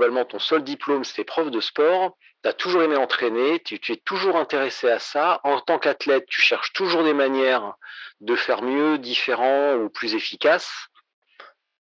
globalement 0.00 0.24
ton 0.24 0.38
seul 0.38 0.64
diplôme, 0.64 1.04
c'était 1.04 1.24
prof 1.24 1.50
de 1.50 1.60
sport, 1.60 2.16
tu 2.42 2.48
as 2.48 2.54
toujours 2.54 2.82
aimé 2.82 2.96
entraîner, 2.96 3.60
tu, 3.60 3.74
es 3.74 3.96
toujours 3.96 4.36
intéressé 4.36 4.88
à 4.88 4.98
ça. 4.98 5.40
En 5.44 5.60
tant 5.60 5.78
qu'athlète, 5.78 6.24
tu 6.26 6.40
cherches 6.40 6.72
toujours 6.72 7.04
des 7.04 7.12
manières 7.12 7.74
de 8.22 8.34
faire 8.34 8.62
mieux, 8.62 8.96
différent 8.96 9.74
ou 9.74 9.90
plus 9.90 10.14
efficace. 10.14 10.70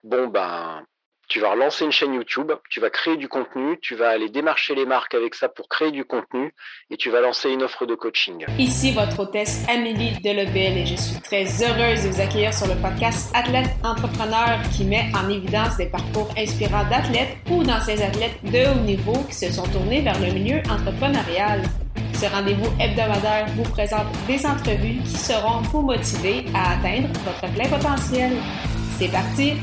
Bon, 0.04 0.28
ben, 0.28 0.86
tu 1.28 1.40
vas 1.40 1.52
relancer 1.52 1.84
une 1.84 1.92
chaîne 1.92 2.14
YouTube, 2.14 2.52
tu 2.70 2.80
vas 2.80 2.90
créer 2.90 3.16
du 3.16 3.28
contenu, 3.28 3.78
tu 3.80 3.94
vas 3.94 4.10
aller 4.10 4.28
démarcher 4.28 4.74
les 4.74 4.86
marques 4.86 5.14
avec 5.14 5.34
ça 5.34 5.48
pour 5.48 5.68
créer 5.68 5.90
du 5.90 6.04
contenu 6.04 6.52
et 6.90 6.96
tu 6.96 7.10
vas 7.10 7.20
lancer 7.20 7.50
une 7.50 7.62
offre 7.62 7.86
de 7.86 7.94
coaching. 7.94 8.44
Ici 8.58 8.92
votre 8.92 9.20
hôtesse 9.20 9.64
Amélie 9.68 10.12
Delebel 10.22 10.78
et 10.78 10.86
je 10.86 10.96
suis 10.96 11.20
très 11.20 11.44
heureuse 11.62 12.04
de 12.04 12.10
vous 12.10 12.20
accueillir 12.20 12.52
sur 12.52 12.66
le 12.66 12.80
podcast 12.80 13.30
Athlète 13.34 13.70
Entrepreneur 13.82 14.60
qui 14.76 14.84
met 14.84 15.10
en 15.14 15.28
évidence 15.28 15.76
des 15.76 15.86
parcours 15.86 16.28
inspirants 16.36 16.88
d'athlètes 16.90 17.36
ou 17.50 17.62
d'anciens 17.62 18.00
athlètes 18.00 18.38
de 18.44 18.70
haut 18.70 18.80
niveau 18.80 19.24
qui 19.28 19.34
se 19.34 19.52
sont 19.52 19.66
tournés 19.68 20.02
vers 20.02 20.18
le 20.20 20.32
milieu 20.32 20.58
entrepreneurial. 20.70 21.62
Ce 22.14 22.26
rendez-vous 22.26 22.70
hebdomadaire 22.80 23.46
vous 23.56 23.68
présente 23.70 24.06
des 24.26 24.46
entrevues 24.46 25.02
qui 25.04 25.16
seront 25.16 25.60
vous 25.62 25.82
motiver 25.82 26.44
à 26.54 26.74
atteindre 26.74 27.08
votre 27.24 27.52
plein 27.54 27.68
potentiel. 27.68 28.32
C'est 28.98 29.10
parti! 29.10 29.54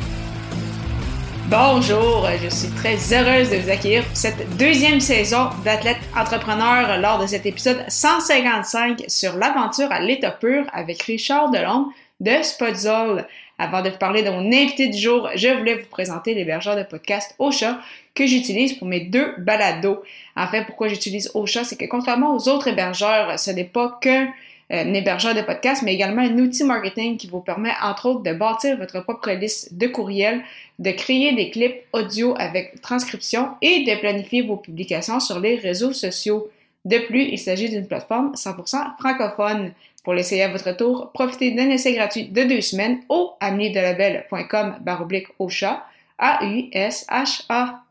Bonjour, 1.52 2.30
je 2.42 2.48
suis 2.48 2.70
très 2.70 2.96
heureuse 3.14 3.50
de 3.50 3.58
vous 3.58 3.70
accueillir 3.70 4.06
pour 4.06 4.16
cette 4.16 4.56
deuxième 4.56 5.02
saison 5.02 5.50
d'Athlète 5.66 5.98
Entrepreneur 6.16 6.98
lors 6.98 7.20
de 7.20 7.28
cet 7.28 7.46
épisode 7.46 7.84
155 7.90 9.04
sur 9.10 9.36
l'aventure 9.36 9.92
à 9.92 10.00
l'état 10.00 10.32
pur 10.32 10.66
avec 10.72 11.02
Richard 11.02 11.52
Delhomme 11.52 11.92
de 12.22 12.42
Spotzol. 12.42 13.28
Avant 13.60 13.82
de 13.82 13.90
vous 13.90 13.98
parler 13.98 14.24
de 14.24 14.30
mon 14.30 14.48
invité 14.48 14.88
du 14.88 14.98
jour, 14.98 15.30
je 15.36 15.50
voulais 15.50 15.76
vous 15.76 15.90
présenter 15.90 16.34
l'hébergeur 16.36 16.78
de 16.78 16.84
podcast 16.84 17.36
Ocha 17.38 17.80
que 18.16 18.26
j'utilise 18.26 18.72
pour 18.72 18.88
mes 18.88 19.02
deux 19.02 19.34
balados. 19.38 20.02
En 20.38 20.48
fait, 20.48 20.64
pourquoi 20.64 20.88
j'utilise 20.88 21.32
Ocha, 21.34 21.66
c'est 21.66 21.76
que 21.76 21.86
contrairement 21.86 22.34
aux 22.34 22.48
autres 22.48 22.70
hébergeurs, 22.70 23.38
ce 23.38 23.52
n'est 23.52 23.66
pas 23.66 24.00
qu'un 24.02 24.32
un 24.72 24.94
hébergeur 24.94 25.36
de 25.36 25.42
podcast, 25.42 25.84
mais 25.84 25.94
également 25.94 26.22
un 26.22 26.38
outil 26.40 26.64
marketing 26.64 27.18
qui 27.18 27.28
vous 27.28 27.42
permet, 27.42 27.72
entre 27.84 28.08
autres, 28.08 28.24
de 28.24 28.34
bâtir 28.34 28.78
votre 28.78 29.02
propre 29.02 29.32
liste 29.32 29.78
de 29.78 29.88
courriels, 29.88 30.42
de 30.80 30.92
créer 30.92 31.34
des 31.34 31.50
clips 31.50 31.84
audio 31.92 32.34
avec 32.38 32.82
transcription 32.82 33.50
et 33.62 33.84
de 33.84 34.00
planifier 34.00 34.42
vos 34.42 34.56
publications 34.56 35.20
sur 35.20 35.40
les 35.40 35.56
réseaux 35.56 35.92
sociaux. 35.92 36.50
De 36.86 36.98
plus, 37.00 37.24
il 37.24 37.38
s'agit 37.38 37.70
d'une 37.70 37.86
plateforme 37.86 38.34
100% 38.34 38.98
francophone. 38.98 39.74
Pour 40.04 40.14
l'essayer 40.14 40.44
à 40.44 40.48
votre 40.48 40.76
tour, 40.76 41.12
profitez 41.14 41.52
d'un 41.52 41.70
essai 41.70 41.94
gratuit 41.94 42.26
de 42.30 42.44
deux 42.44 42.62
semaines 42.62 43.02
au 43.10 43.34
ameliedelabel.com 43.40 44.78
baroblique 44.82 45.28
au 45.38 45.50
chat, 45.50 45.86
A-U-S-H-A. 46.18 47.84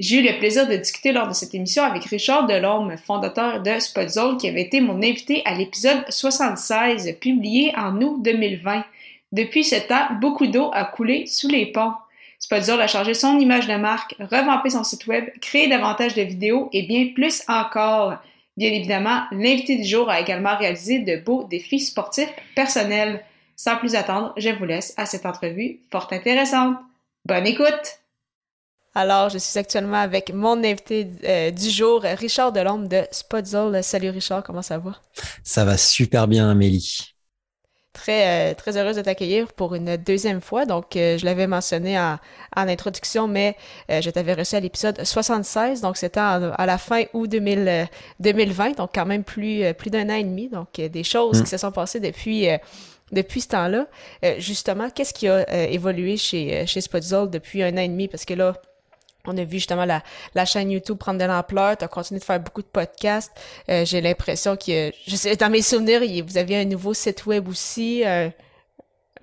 J'ai 0.00 0.20
eu 0.20 0.22
le 0.22 0.38
plaisir 0.38 0.66
de 0.66 0.76
discuter 0.76 1.12
lors 1.12 1.28
de 1.28 1.34
cette 1.34 1.54
émission 1.54 1.82
avec 1.82 2.06
Richard 2.06 2.46
Delorme, 2.46 2.96
fondateur 2.96 3.62
de 3.62 3.78
Spotzol, 3.78 4.38
qui 4.38 4.48
avait 4.48 4.62
été 4.62 4.80
mon 4.80 4.96
invité 4.96 5.42
à 5.44 5.52
l'épisode 5.52 6.02
76, 6.08 7.18
publié 7.20 7.74
en 7.76 8.00
août 8.00 8.22
2020. 8.22 8.82
Depuis 9.32 9.62
ce 9.62 9.76
temps, 9.76 10.06
beaucoup 10.18 10.46
d'eau 10.46 10.70
a 10.72 10.86
coulé 10.86 11.26
sous 11.26 11.48
les 11.48 11.66
ponts. 11.66 11.92
Spotzol 12.38 12.80
a 12.80 12.86
changé 12.86 13.12
son 13.12 13.38
image 13.38 13.68
de 13.68 13.74
marque, 13.74 14.16
revampé 14.18 14.70
son 14.70 14.84
site 14.84 15.06
web, 15.06 15.26
créé 15.42 15.68
davantage 15.68 16.14
de 16.14 16.22
vidéos 16.22 16.70
et 16.72 16.84
bien 16.84 17.08
plus 17.14 17.42
encore. 17.46 18.16
Bien 18.56 18.70
évidemment, 18.72 19.24
l'invité 19.32 19.76
du 19.76 19.84
jour 19.84 20.08
a 20.08 20.18
également 20.18 20.56
réalisé 20.56 21.00
de 21.00 21.16
beaux 21.16 21.44
défis 21.44 21.80
sportifs 21.80 22.32
personnels. 22.54 23.22
Sans 23.54 23.76
plus 23.76 23.94
attendre, 23.94 24.32
je 24.38 24.48
vous 24.48 24.64
laisse 24.64 24.94
à 24.96 25.04
cette 25.04 25.26
entrevue 25.26 25.80
fort 25.92 26.08
intéressante. 26.10 26.78
Bonne 27.26 27.46
écoute! 27.46 27.99
Alors, 28.94 29.28
je 29.28 29.38
suis 29.38 29.56
actuellement 29.56 30.00
avec 30.00 30.32
mon 30.34 30.64
invité 30.64 31.08
euh, 31.24 31.50
du 31.52 31.70
jour, 31.70 32.02
Richard 32.02 32.50
Delhomme 32.50 32.88
de 32.88 33.02
Spotzol. 33.12 33.84
Salut 33.84 34.10
Richard, 34.10 34.42
comment 34.42 34.62
ça 34.62 34.78
va? 34.78 34.96
Ça 35.44 35.64
va 35.64 35.76
super 35.76 36.26
bien, 36.26 36.50
Amélie. 36.50 37.14
Très, 37.92 38.50
euh, 38.50 38.54
très 38.54 38.76
heureuse 38.76 38.96
de 38.96 39.02
t'accueillir 39.02 39.52
pour 39.52 39.76
une 39.76 39.96
deuxième 39.96 40.40
fois. 40.40 40.66
Donc, 40.66 40.96
euh, 40.96 41.18
je 41.18 41.24
l'avais 41.24 41.46
mentionné 41.46 42.00
en, 42.00 42.18
introduction, 42.56 43.28
mais 43.28 43.56
je 43.88 44.10
t'avais 44.10 44.34
reçu 44.34 44.56
à 44.56 44.60
l'épisode 44.60 45.04
76. 45.04 45.82
Donc, 45.82 45.96
c'était 45.96 46.18
à 46.18 46.66
la 46.66 46.78
fin 46.78 47.04
août 47.12 47.30
2020. 47.30 48.76
Donc, 48.76 48.90
quand 48.92 49.06
même 49.06 49.22
plus, 49.22 49.72
plus 49.74 49.90
d'un 49.90 50.08
an 50.08 50.14
et 50.14 50.24
demi. 50.24 50.48
Donc, 50.48 50.72
des 50.74 51.04
choses 51.04 51.40
mm. 51.40 51.44
qui 51.44 51.50
se 51.50 51.58
sont 51.58 51.72
passées 51.72 52.00
depuis 52.00 52.48
depuis 53.12 53.40
ce 53.40 53.48
temps-là. 53.48 53.86
justement, 54.38 54.88
qu'est-ce 54.90 55.14
qui 55.14 55.28
a 55.28 55.68
évolué 55.68 56.16
chez, 56.16 56.64
chez 56.66 56.80
Spotzol 56.80 57.28
depuis 57.30 57.62
un 57.62 57.72
an 57.74 57.80
et 57.80 57.88
demi? 57.88 58.06
Parce 58.06 58.24
que 58.24 58.34
là, 58.34 58.54
on 59.26 59.36
a 59.36 59.44
vu 59.44 59.58
justement 59.58 59.84
la, 59.84 60.44
chaîne 60.44 60.70
YouTube 60.70 60.98
prendre 60.98 61.18
de 61.18 61.24
l'ampleur. 61.24 61.76
Tu 61.76 61.84
as 61.84 61.88
continué 61.88 62.20
de 62.20 62.24
faire 62.24 62.40
beaucoup 62.40 62.62
de 62.62 62.66
podcasts. 62.66 63.32
Euh, 63.68 63.84
j'ai 63.84 64.00
l'impression 64.00 64.56
que, 64.56 64.90
je 65.06 65.16
sais, 65.16 65.36
dans 65.36 65.50
mes 65.50 65.62
souvenirs, 65.62 66.00
vous 66.26 66.38
aviez 66.38 66.58
un 66.58 66.64
nouveau 66.64 66.94
site 66.94 67.26
web 67.26 67.48
aussi, 67.48 68.04
euh, 68.04 68.28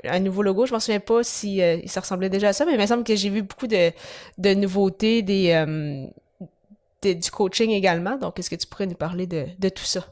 un 0.03 0.19
nouveau 0.19 0.43
logo. 0.43 0.65
Je 0.65 0.73
m'en 0.73 0.79
souviens 0.79 0.99
pas 0.99 1.23
si 1.23 1.61
euh, 1.61 1.79
ça 1.87 2.01
ressemblait 2.01 2.29
déjà 2.29 2.49
à 2.49 2.53
ça, 2.53 2.65
mais 2.65 2.73
il 2.73 2.79
me 2.79 2.85
semble 2.85 3.03
que 3.03 3.15
j'ai 3.15 3.29
vu 3.29 3.41
beaucoup 3.41 3.67
de, 3.67 4.53
nouveautés, 4.53 5.21
du 5.21 7.31
coaching 7.31 7.71
également. 7.71 8.17
Donc, 8.17 8.39
est-ce 8.39 8.49
que 8.49 8.55
tu 8.55 8.67
pourrais 8.67 8.87
nous 8.87 8.95
parler 8.95 9.25
de, 9.25 9.69
tout 9.69 9.83
ça? 9.83 10.05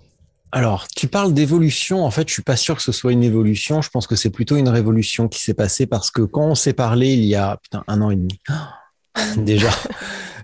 Alors, 0.52 0.88
tu 0.88 1.08
parles 1.08 1.34
d'évolution. 1.34 2.06
En 2.06 2.12
fait, 2.12 2.28
je 2.30 2.34
suis 2.34 2.42
pas 2.42 2.56
sûr 2.56 2.78
que 2.78 2.82
ce 2.82 2.94
soit 2.94 3.12
une 3.12 3.24
évolution. 3.24 3.82
Je 3.82 3.90
pense 3.90 4.08
que 4.08 4.16
c'est 4.16 4.30
plutôt 4.30 4.56
une 4.56 4.70
révolution 4.70 5.28
qui 5.28 5.42
s'est 5.42 5.54
passée 5.54 5.86
parce 5.86 6.12
que 6.12 6.22
quand 6.22 6.46
on 6.46 6.56
s'est 6.56 6.74
parlé 6.74 7.14
il 7.14 7.26
y 7.26 7.36
a 7.36 7.60
un 7.88 8.02
an 8.02 8.10
et 8.10 8.16
demi, 8.16 8.40
déjà. 9.38 9.70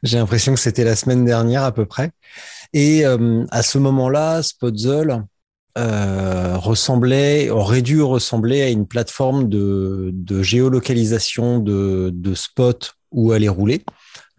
J'ai 0.04 0.18
l'impression 0.18 0.54
que 0.54 0.60
c'était 0.60 0.84
la 0.84 0.96
semaine 0.96 1.26
dernière 1.26 1.64
à 1.64 1.72
peu 1.72 1.86
près. 1.86 2.12
Et 2.74 3.06
euh, 3.06 3.46
à 3.52 3.62
ce 3.62 3.78
moment-là, 3.78 4.42
Spotzel 4.42 5.24
euh, 5.78 6.58
ressemblait, 6.58 7.50
aurait 7.50 7.82
dû 7.82 8.02
ressembler 8.02 8.62
à 8.62 8.70
une 8.70 8.88
plateforme 8.88 9.48
de, 9.48 10.14
géolocalisation 10.42 11.60
de, 11.60 12.12
de 12.14 12.34
spots 12.34 12.94
où 13.12 13.32
aller 13.32 13.50
rouler. 13.50 13.84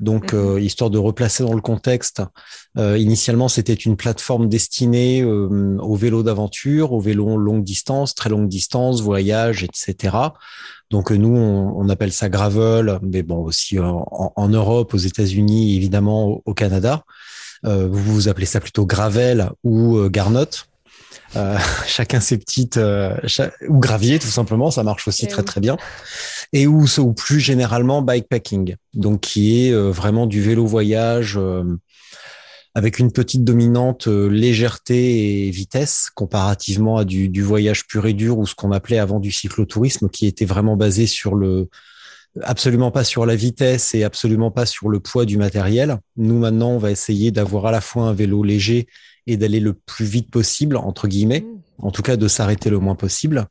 Donc, 0.03 0.32
mhm. 0.32 0.41
euh, 0.41 0.60
histoire 0.60 0.91
de 0.91 0.99
replacer 0.99 1.44
dans 1.44 1.54
le 1.54 1.60
contexte, 1.60 2.22
euh, 2.76 2.99
initialement, 2.99 3.49
c'était 3.49 3.72
une 3.72 3.97
plateforme 3.97 4.49
destinée 4.49 5.22
euh, 5.22 5.78
aux 5.78 5.94
vélos 5.94 6.25
d'aventure, 6.25 6.93
aux 6.93 7.00
vélos 7.00 7.37
longue 7.37 7.62
distance, 7.62 8.14
très 8.14 8.28
longue 8.28 8.49
distance, 8.49 9.00
voyage, 9.00 9.62
etc. 9.62 10.16
Donc, 10.92 11.10
nous, 11.10 11.36
on, 11.36 11.88
appelle 11.88 12.12
ça 12.12 12.28
gravel, 12.28 13.00
mais 13.03 13.25
bon, 13.25 13.38
aussi 13.38 13.80
en, 13.80 14.48
Europe, 14.48 14.94
aux 14.94 14.98
États-Unis, 14.98 15.75
évidemment, 15.75 16.41
au, 16.44 16.54
Canada. 16.54 17.03
vous, 17.64 17.88
vous 17.91 18.28
appelez 18.28 18.47
ça 18.47 18.60
plutôt 18.60 18.86
gravel 18.86 19.50
ou 19.64 20.08
garnotte. 20.08 20.69
Euh, 21.36 21.56
chacun 21.86 22.20
ses 22.20 22.38
petites 22.38 22.76
euh, 22.76 23.14
ou 23.69 23.78
gravier 23.78 24.19
tout 24.19 24.28
simplement, 24.28 24.70
ça 24.70 24.82
marche 24.82 25.08
aussi 25.08 25.26
très 25.26 25.42
très 25.42 25.60
bien. 25.60 25.76
Et 26.52 26.66
ou, 26.66 26.84
ou 26.98 27.12
plus 27.12 27.41
généralement 27.41 28.02
bikepacking, 28.02 28.76
donc 28.94 29.20
qui 29.20 29.66
est 29.66 29.72
euh, 29.72 29.91
vraiment 29.91 30.26
du 30.26 30.42
vélo 30.42 30.66
voyage 30.66 31.38
avec 32.75 32.99
une 32.99 33.12
petite 33.12 33.44
dominante 33.44 34.06
légèreté 34.06 35.47
et 35.47 35.50
vitesse 35.50 36.10
comparativement 36.15 36.97
à 36.97 37.05
du, 37.05 37.28
du, 37.28 37.43
voyage 37.43 37.87
pur 37.87 38.06
et 38.06 38.15
dur 38.15 38.38
ou 38.38 38.47
ce 38.47 38.55
qu'on 38.55 38.72
appelait 38.72 38.99
avant 38.99 39.21
du 39.21 39.31
cyclotourisme 39.31 40.09
qui 40.09 40.27
était 40.27 40.47
vraiment 40.47 40.77
basé 40.77 41.06
sur 41.06 41.34
le 41.34 41.69
absolument 42.41 42.91
pas 42.91 43.05
sur 43.05 43.27
la 43.27 43.37
vitesse 43.37 43.94
et 43.94 44.05
absolument 44.05 44.50
pas 44.50 44.65
sur 44.65 44.88
le 44.88 45.00
poids 45.00 45.27
du 45.27 45.37
matériel. 45.37 45.99
Nous 46.16 46.38
maintenant, 46.38 46.71
on 46.71 46.78
va 46.78 46.91
essayer 46.91 47.31
d'avoir 47.31 47.66
à 47.66 47.72
la 47.72 47.81
fois 47.81 48.05
un 48.05 48.15
vélo 48.15 48.43
léger 48.43 48.87
et 49.27 49.37
d'aller 49.37 49.60
le 49.60 49.75
plus 49.75 50.05
vite 50.05 50.31
possible, 50.31 50.77
entre 50.77 51.09
guillemets, 51.09 51.41
mmh. 51.41 51.87
en 51.87 51.91
tout 51.91 52.03
cas 52.03 52.16
de 52.16 52.28
s'arrêter 52.28 52.71
le 52.71 52.78
moins 52.78 52.94
possible. 52.94 53.49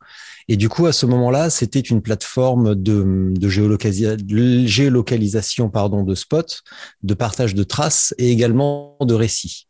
Et 0.47 0.57
du 0.57 0.69
coup, 0.69 0.85
à 0.85 0.91
ce 0.91 1.05
moment-là, 1.05 1.49
c'était 1.49 1.79
une 1.79 2.01
plateforme 2.01 2.75
de, 2.75 3.31
de, 3.31 3.47
géolocalisation 3.47 5.69
pardon, 5.69 6.03
de 6.03 6.15
spots, 6.15 6.59
de 7.03 7.13
partage 7.13 7.55
de 7.55 7.63
traces 7.63 8.13
et 8.17 8.31
également 8.31 8.97
de 9.01 9.13
récits. 9.13 9.67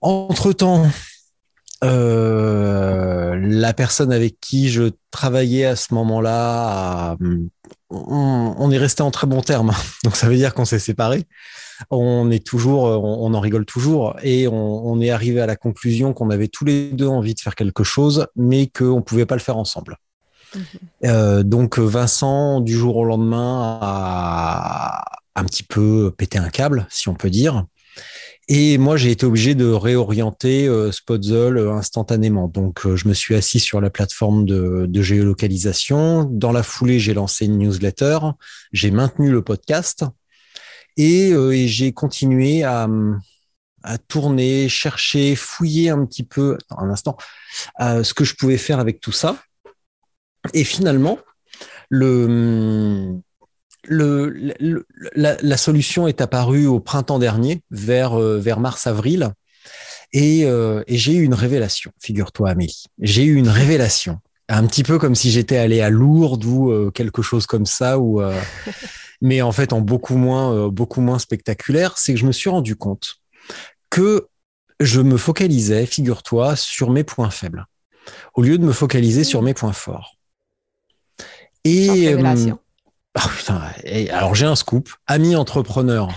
Entre-temps, 0.00 0.86
euh, 1.84 3.36
la 3.40 3.72
personne 3.72 4.12
avec 4.12 4.40
qui 4.40 4.68
je 4.68 4.90
travaillais 5.10 5.64
à 5.64 5.76
ce 5.76 5.94
moment-là, 5.94 7.16
on, 7.90 8.54
on, 8.58 8.70
est 8.70 8.78
resté 8.78 9.02
en 9.02 9.10
très 9.10 9.26
bons 9.26 9.42
termes. 9.42 9.72
Donc 10.04 10.16
ça 10.16 10.28
veut 10.28 10.36
dire 10.36 10.54
qu'on 10.54 10.64
s'est 10.64 10.78
séparés 10.78 11.26
on 11.90 12.30
est 12.30 12.44
toujours, 12.44 12.84
on, 12.84 13.32
en 13.34 13.40
rigole 13.40 13.64
toujours, 13.64 14.16
et 14.22 14.48
on, 14.48 15.00
est 15.00 15.10
arrivé 15.10 15.40
à 15.40 15.46
la 15.46 15.56
conclusion 15.56 16.12
qu'on 16.12 16.30
avait 16.30 16.48
tous 16.48 16.64
les 16.64 16.90
deux 16.90 17.06
envie 17.06 17.34
de 17.34 17.40
faire 17.40 17.54
quelque 17.54 17.84
chose, 17.84 18.26
mais 18.36 18.66
qu'on 18.66 18.96
ne 18.96 19.00
pouvait 19.00 19.26
pas 19.26 19.36
le 19.36 19.40
faire 19.40 19.56
ensemble. 19.56 19.96
Mhm. 20.54 20.62
Euh, 21.04 21.42
donc 21.42 21.78
Vincent, 21.78 22.60
du 22.60 22.72
jour 22.72 22.96
au 22.96 23.04
lendemain, 23.04 23.78
a 23.80 25.04
un 25.36 25.44
petit 25.44 25.62
peu 25.62 26.12
pété 26.16 26.38
un 26.38 26.48
câble, 26.48 26.86
si 26.90 27.08
on 27.08 27.14
peut 27.14 27.30
dire. 27.30 27.64
Et 28.50 28.78
moi, 28.78 28.96
j'ai 28.96 29.10
été 29.10 29.26
obligé 29.26 29.54
de 29.54 29.66
réorienter 29.66 30.66
euh, 30.66 30.90
euh 31.10 31.72
instantanément. 31.72 32.48
Donc, 32.48 32.86
euh, 32.86 32.96
je 32.96 33.06
me 33.06 33.12
suis 33.12 33.34
assis 33.34 33.60
sur 33.60 33.80
la 33.82 33.90
plateforme 33.90 34.46
de, 34.46 35.02
géolocalisation. 35.02 36.24
Dans 36.24 36.50
la 36.50 36.62
foulée, 36.62 36.98
j'ai 36.98 37.12
lancé 37.12 37.44
une 37.44 37.58
newsletter. 37.58 38.18
J'ai 38.72 38.90
maintenu 38.90 39.30
le 39.30 39.42
podcast. 39.42 40.04
Et, 40.96 41.32
j'ai 41.68 41.92
continué 41.92 42.64
à, 42.64 42.88
à, 43.82 43.98
tourner, 43.98 44.68
chercher, 44.68 45.36
fouiller 45.36 45.90
un 45.90 46.06
petit 46.06 46.24
peu, 46.24 46.56
un 46.70 46.90
instant, 46.90 47.16
ce 47.78 48.12
que 48.14 48.24
je 48.24 48.34
pouvais 48.34 48.56
faire 48.56 48.80
avec 48.80 49.00
tout 49.00 49.12
ça. 49.12 49.36
Et 50.54 50.64
finalement, 50.64 51.18
le, 51.88 53.20
le, 53.84 54.54
la, 55.14 55.56
solution 55.56 56.08
est 56.08 56.20
apparue 56.20 56.66
au 56.66 56.80
printemps 56.80 57.18
dernier, 57.18 57.62
vers, 57.70 58.18
vers 58.18 58.60
mars-avril. 58.60 59.32
Et, 60.12 60.40
et 60.42 60.96
j'ai 60.96 61.14
eu 61.14 61.22
une 61.22 61.34
révélation, 61.34 61.92
figure-toi 62.00 62.50
Amélie. 62.50 62.84
J'ai 63.00 63.24
eu 63.24 63.34
une 63.34 63.48
révélation 63.48 64.20
un 64.48 64.66
petit 64.66 64.82
peu 64.82 64.98
comme 64.98 65.14
si 65.14 65.30
j'étais 65.30 65.56
allé 65.56 65.80
à 65.80 65.90
Lourdes 65.90 66.44
ou 66.44 66.70
euh, 66.70 66.90
quelque 66.90 67.22
chose 67.22 67.46
comme 67.46 67.66
ça, 67.66 67.98
ou 67.98 68.20
euh, 68.20 68.38
mais 69.20 69.42
en 69.42 69.52
fait 69.52 69.72
en 69.72 69.80
beaucoup 69.80 70.16
moins, 70.16 70.52
euh, 70.54 70.70
beaucoup 70.70 71.00
moins 71.00 71.18
spectaculaire, 71.18 71.98
c'est 71.98 72.14
que 72.14 72.20
je 72.20 72.26
me 72.26 72.32
suis 72.32 72.50
rendu 72.50 72.74
compte 72.74 73.16
que 73.90 74.28
je 74.80 75.00
me 75.00 75.16
focalisais, 75.16 75.86
figure-toi, 75.86 76.56
sur 76.56 76.90
mes 76.90 77.04
points 77.04 77.30
faibles, 77.30 77.66
au 78.34 78.42
lieu 78.42 78.58
de 78.58 78.64
me 78.64 78.72
focaliser 78.72 79.24
sur 79.24 79.42
mmh. 79.42 79.44
mes 79.44 79.54
points 79.54 79.72
forts. 79.72 80.16
Et, 81.64 82.14
oh, 83.18 83.52
alors 84.12 84.34
j'ai 84.34 84.46
un 84.46 84.56
scoop, 84.56 84.90
ami 85.06 85.36
entrepreneur 85.36 86.08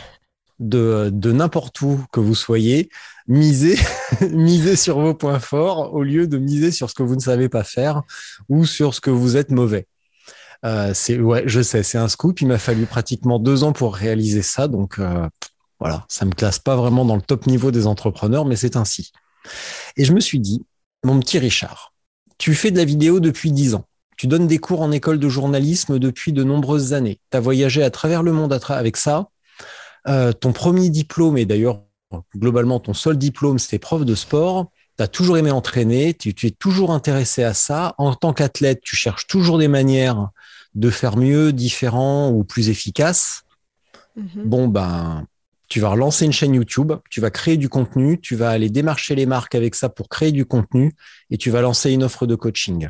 de, 0.59 1.09
de 1.11 1.31
n'importe 1.31 1.81
où 1.81 2.03
que 2.11 2.19
vous 2.19 2.35
soyez, 2.35 2.89
misez, 3.27 3.77
misez 4.31 4.75
sur 4.75 4.99
vos 4.99 5.13
points 5.13 5.39
forts 5.39 5.93
au 5.93 6.03
lieu 6.03 6.27
de 6.27 6.37
miser 6.37 6.71
sur 6.71 6.89
ce 6.89 6.95
que 6.95 7.03
vous 7.03 7.15
ne 7.15 7.21
savez 7.21 7.49
pas 7.49 7.63
faire 7.63 8.03
ou 8.49 8.65
sur 8.65 8.93
ce 8.93 9.01
que 9.01 9.09
vous 9.09 9.37
êtes 9.37 9.51
mauvais. 9.51 9.87
Euh, 10.63 10.91
c'est 10.93 11.19
ouais, 11.19 11.43
je 11.47 11.61
sais, 11.61 11.83
c'est 11.83 11.97
un 11.97 12.07
scoop. 12.07 12.39
Il 12.41 12.47
m'a 12.47 12.59
fallu 12.59 12.85
pratiquement 12.85 13.39
deux 13.39 13.63
ans 13.63 13.73
pour 13.73 13.95
réaliser 13.95 14.43
ça, 14.43 14.67
donc 14.67 14.99
euh, 14.99 15.27
voilà, 15.79 16.05
ça 16.07 16.25
me 16.25 16.31
classe 16.31 16.59
pas 16.59 16.75
vraiment 16.75 17.05
dans 17.05 17.15
le 17.15 17.21
top 17.21 17.47
niveau 17.47 17.71
des 17.71 17.87
entrepreneurs, 17.87 18.45
mais 18.45 18.55
c'est 18.55 18.75
ainsi. 18.75 19.11
Et 19.97 20.05
je 20.05 20.13
me 20.13 20.19
suis 20.19 20.39
dit, 20.39 20.63
mon 21.03 21.19
petit 21.19 21.39
Richard, 21.39 21.93
tu 22.37 22.53
fais 22.53 22.69
de 22.69 22.77
la 22.77 22.85
vidéo 22.85 23.19
depuis 23.19 23.51
dix 23.51 23.73
ans. 23.73 23.85
Tu 24.17 24.27
donnes 24.27 24.47
des 24.47 24.59
cours 24.59 24.81
en 24.81 24.91
école 24.91 25.19
de 25.19 25.29
journalisme 25.29 25.99
depuis 25.99 26.33
de 26.33 26.43
nombreuses 26.43 26.93
années. 26.93 27.19
Tu 27.31 27.37
as 27.37 27.39
voyagé 27.39 27.83
à 27.83 27.89
travers 27.89 28.23
le 28.23 28.31
monde 28.31 28.57
avec 28.69 28.97
ça. 28.97 29.29
Euh, 30.07 30.31
ton 30.33 30.51
premier 30.51 30.89
diplôme, 30.89 31.37
et 31.37 31.45
d'ailleurs 31.45 31.81
globalement 32.35 32.79
ton 32.79 32.93
seul 32.93 33.17
diplôme, 33.17 33.59
c'est 33.59 33.79
prof 33.79 34.03
de 34.03 34.15
sport, 34.15 34.71
tu 34.97 35.03
as 35.03 35.07
toujours 35.07 35.37
aimé 35.37 35.51
entraîner, 35.51 36.13
tu, 36.13 36.29
es 36.29 36.51
toujours 36.51 36.91
intéressé 36.91 37.43
à 37.43 37.53
ça. 37.53 37.95
En 37.97 38.13
tant 38.13 38.33
qu'athlète, 38.33 38.81
tu 38.83 38.95
cherches 38.95 39.27
toujours 39.27 39.57
des 39.57 39.67
manières 39.67 40.29
de 40.75 40.89
faire 40.89 41.17
mieux, 41.17 41.53
différent 41.53 42.29
ou 42.29 42.43
plus 42.43 42.69
efficace. 42.69 43.43
Mhm. 44.15 44.43
Bon, 44.45 44.67
ben, 44.67 45.25
tu 45.67 45.79
vas 45.79 45.89
relancer 45.89 46.25
une 46.25 46.33
chaîne 46.33 46.53
YouTube, 46.53 46.93
tu 47.09 47.21
vas 47.21 47.31
créer 47.31 47.57
du 47.57 47.69
contenu, 47.69 48.19
tu 48.19 48.35
vas 48.35 48.49
aller 48.49 48.69
démarcher 48.69 49.15
les 49.15 49.25
marques 49.25 49.55
avec 49.55 49.75
ça 49.75 49.87
pour 49.87 50.09
créer 50.09 50.31
du 50.31 50.45
contenu 50.45 50.93
et 51.29 51.37
tu 51.37 51.49
vas 51.49 51.61
lancer 51.61 51.91
une 51.91 52.03
offre 52.03 52.27
de 52.27 52.35
coaching. 52.35 52.89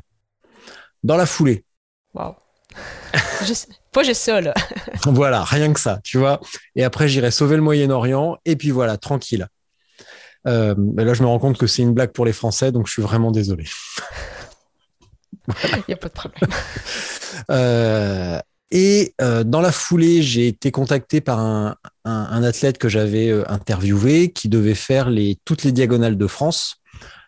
Dans 1.03 1.17
la 1.17 1.25
foulée. 1.25 1.65
Wow. 2.13 2.35
Pas 3.91 4.03
juste 4.03 4.21
ça, 4.21 4.39
là. 4.39 4.53
voilà, 5.05 5.43
rien 5.43 5.73
que 5.73 5.79
ça, 5.79 5.99
tu 6.03 6.17
vois. 6.17 6.39
Et 6.75 6.83
après, 6.83 7.09
j'irai 7.09 7.29
sauver 7.29 7.57
le 7.57 7.61
Moyen-Orient, 7.61 8.37
et 8.45 8.55
puis 8.55 8.71
voilà, 8.71 8.97
tranquille. 8.97 9.47
Euh, 10.47 10.75
mais 10.77 11.03
là, 11.03 11.13
je 11.13 11.21
me 11.21 11.27
rends 11.27 11.39
compte 11.39 11.57
que 11.57 11.67
c'est 11.67 11.81
une 11.81 11.93
blague 11.93 12.11
pour 12.11 12.25
les 12.25 12.33
Français, 12.33 12.71
donc 12.71 12.87
je 12.87 12.93
suis 12.93 13.01
vraiment 13.01 13.31
désolé. 13.31 13.65
Il 15.47 15.83
n'y 15.89 15.93
a 15.93 15.97
pas 15.97 16.07
de 16.07 16.13
problème. 16.13 16.49
Euh, 17.49 18.39
et 18.71 19.13
euh, 19.21 19.43
dans 19.43 19.59
la 19.59 19.71
foulée, 19.71 20.21
j'ai 20.21 20.47
été 20.47 20.71
contacté 20.71 21.19
par 21.19 21.39
un, 21.39 21.75
un 22.05 22.43
athlète 22.43 22.77
que 22.77 22.87
j'avais 22.87 23.31
interviewé 23.49 24.31
qui 24.31 24.47
devait 24.47 24.75
faire 24.75 25.09
les, 25.09 25.37
toutes 25.43 25.63
les 25.63 25.73
diagonales 25.73 26.17
de 26.17 26.27
France. 26.27 26.80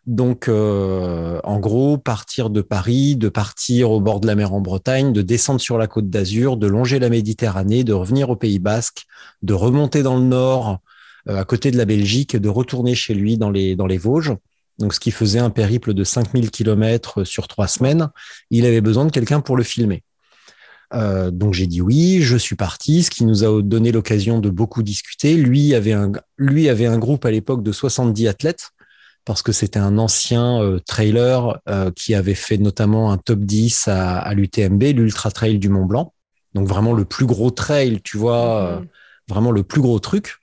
Donc, 0.06 0.50
euh, 0.50 1.40
en 1.46 1.60
gros, 1.60 1.98
partir 1.98 2.50
de 2.50 2.62
Paris, 2.62 3.16
de 3.16 3.30
partir 3.30 3.92
au 3.92 4.02
bord 4.02 4.20
de 4.20 4.28
la 4.28 4.36
mer 4.36 4.54
en 4.54 4.60
Bretagne, 4.60 5.14
de 5.14 5.22
descendre 5.22 5.62
sur 5.62 5.78
la 5.78 5.88
côte 5.88 6.10
d'Azur, 6.10 6.58
de 6.58 6.68
longer 6.68 7.00
la 7.00 7.10
Méditerranée, 7.10 7.86
de 7.86 7.94
revenir 7.94 8.30
au 8.30 8.36
Pays 8.36 8.60
Basque, 8.60 9.06
de 9.44 9.54
remonter 9.54 10.04
dans 10.04 10.18
le 10.18 10.26
nord, 10.26 10.80
euh, 11.30 11.40
à 11.40 11.46
côté 11.46 11.72
de 11.72 11.78
la 11.78 11.86
Belgique, 11.86 12.36
de 12.36 12.50
retourner 12.50 12.96
chez 12.96 13.14
lui 13.14 13.38
dans 13.38 13.50
les, 13.50 13.78
dans 13.78 13.88
les 13.88 13.98
Vosges. 13.98 14.36
Donc, 14.78 14.94
ce 14.94 15.00
qui 15.00 15.12
faisait 15.12 15.40
un 15.40 15.52
périple 15.52 15.94
de 15.94 16.04
5000 16.04 16.52
km 16.52 17.24
sur 17.24 17.48
trois 17.48 17.68
semaines. 17.68 18.10
Il 18.50 18.66
avait 18.66 18.82
besoin 18.82 19.06
de 19.06 19.12
quelqu'un 19.12 19.40
pour 19.40 19.56
le 19.56 19.64
filmer. 19.64 20.04
Euh, 20.94 21.32
donc 21.32 21.54
j'ai 21.54 21.66
dit 21.66 21.82
oui, 21.82 22.22
je 22.22 22.38
suis 22.38 22.56
parti, 22.56 23.04
ce 23.04 23.10
qui 23.10 23.26
nous 23.26 23.44
a 23.44 23.62
donné 23.64 23.92
l'occasion 23.92 24.40
de 24.40 24.50
beaucoup 24.50 24.84
discuter. 24.84 25.36
Lui 25.36 25.74
avait 25.74 25.94
un, 25.94 26.12
lui 26.38 26.70
avait 26.70 26.86
un 26.86 27.00
groupe 27.00 27.26
à 27.26 27.32
l'époque 27.32 27.64
de 27.64 27.72
70 27.72 28.28
athlètes 28.28 28.73
parce 29.26 29.42
que 29.42 29.52
c'était 29.52 29.80
un 29.80 29.98
ancien 29.98 30.62
euh, 30.62 30.80
trailer 30.80 31.60
euh, 31.70 31.92
qui 31.92 32.14
avait 32.14 32.36
fait 32.36 32.58
notamment 32.58 33.12
un 33.12 33.18
top 33.18 33.40
10 33.40 33.88
à, 33.88 34.34
l'UTMB, 34.34 34.84
l'Ultra 34.96 35.32
Trail 35.32 35.60
du 35.60 35.70
Mont 35.70 35.86
Blanc. 35.86 36.14
Donc 36.54 36.68
vraiment 36.68 36.94
le 36.94 37.06
plus 37.06 37.26
gros 37.26 37.52
trail, 37.52 38.02
tu 38.04 38.18
vois, 38.18 38.64
euh, 38.64 38.80
mhm. 38.80 38.88
vraiment 39.30 39.52
le 39.52 39.64
plus 39.64 39.82
gros 39.82 40.00
truc. 40.00 40.38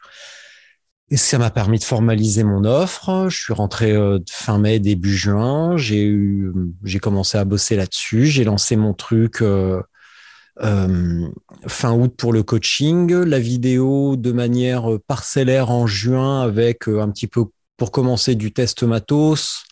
Et 1.13 1.17
ça 1.17 1.39
m'a 1.39 1.51
permis 1.51 1.79
de 1.79 1.85
formaliser 1.85 2.45
mon 2.45 2.65
offre. 2.65 3.29
Je 3.29 3.37
suis 3.37 3.53
rentré 3.53 3.97
fin 4.31 4.59
mai, 4.59 4.79
début 4.79 5.13
juin. 5.13 5.77
J'ai 5.77 6.05
eu, 6.05 6.53
j'ai 6.85 7.01
commencé 7.01 7.37
à 7.37 7.45
bosser 7.45 7.75
là-dessus. 7.75 8.27
J'ai 8.27 8.45
lancé 8.45 8.77
mon 8.77 8.95
truc 8.95 9.43
fin 10.57 11.93
août 11.93 12.15
pour 12.17 12.33
le 12.33 12.45
coaching. 12.45 13.13
La 13.13 13.41
vidéo 13.41 14.15
de 14.15 14.31
manière 14.31 14.87
parcellaire 15.09 15.73
en 15.73 15.89
juin 15.89 16.43
avec 16.43 16.87
un 16.87 17.11
petit 17.11 17.27
peu 17.27 17.47
pour 17.81 17.93
commencer 17.93 18.35
du 18.35 18.53
test 18.53 18.83
matos. 18.83 19.63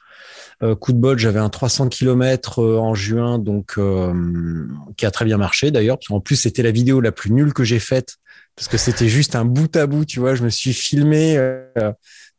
Euh, 0.63 0.75
coup 0.75 0.95
de 0.95 0.99
bol, 0.99 1.19
j'avais 1.19 1.41
un 1.41 1.51
300 1.51 1.91
km 1.91 2.63
euh, 2.63 2.79
en 2.79 2.95
juin, 2.95 3.39
donc 3.39 3.75
euh, 3.77 4.67
qui 4.97 5.05
a 5.05 5.11
très 5.11 5.27
bien 5.27 5.37
marché 5.37 5.71
d'ailleurs. 5.71 5.99
En 6.09 6.19
plus, 6.19 6.37
c'était 6.37 6.63
la 6.63 6.71
vidéo 6.71 7.03
la 7.03 7.13
plus 7.13 7.31
nulle 7.31 7.53
que 7.53 7.65
j'ai 7.65 7.79
faite 7.79 8.17
parce 8.57 8.67
que 8.67 8.79
c'était 8.79 9.09
juste 9.09 9.37
un 9.37 9.45
bout 9.45 9.77
à 9.77 9.87
bout. 9.87 10.07
Tu 10.07 10.21
vois, 10.21 10.35
je 10.35 10.43
me 10.43 10.49
suis 10.49 10.73
filmé 10.73 11.39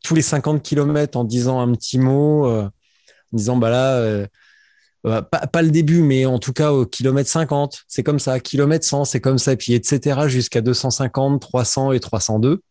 tous 0.04 0.16
les 0.16 0.24
50 0.24 0.64
km 0.64 1.20
en 1.20 1.24
disant 1.24 1.60
un 1.60 1.72
petit 1.74 2.00
mot, 2.00 2.48
en 2.48 2.72
disant 3.32 3.56
bah 3.56 3.70
là. 3.70 4.28
pas, 5.04 5.22
pas, 5.22 5.62
le 5.62 5.70
début, 5.70 6.02
mais 6.02 6.26
en 6.26 6.40
tout 6.40 6.52
cas 6.52 6.72
au 6.72 6.88
kilomètre 6.88 7.30
50, 7.30 7.84
c'est 7.88 8.02
comme 8.02 8.20
ça, 8.20 8.40
kilomètre 8.40 8.86
100, 8.88 9.06
c'est 9.06 9.22
comme 9.22 9.38
ça, 9.38 9.56
puis 9.56 9.74
etc. 9.74 10.22
jusqu'à 10.26 10.62
250, 10.62 11.40
300 11.40 11.92
et 11.92 12.00
302. 12.00 12.64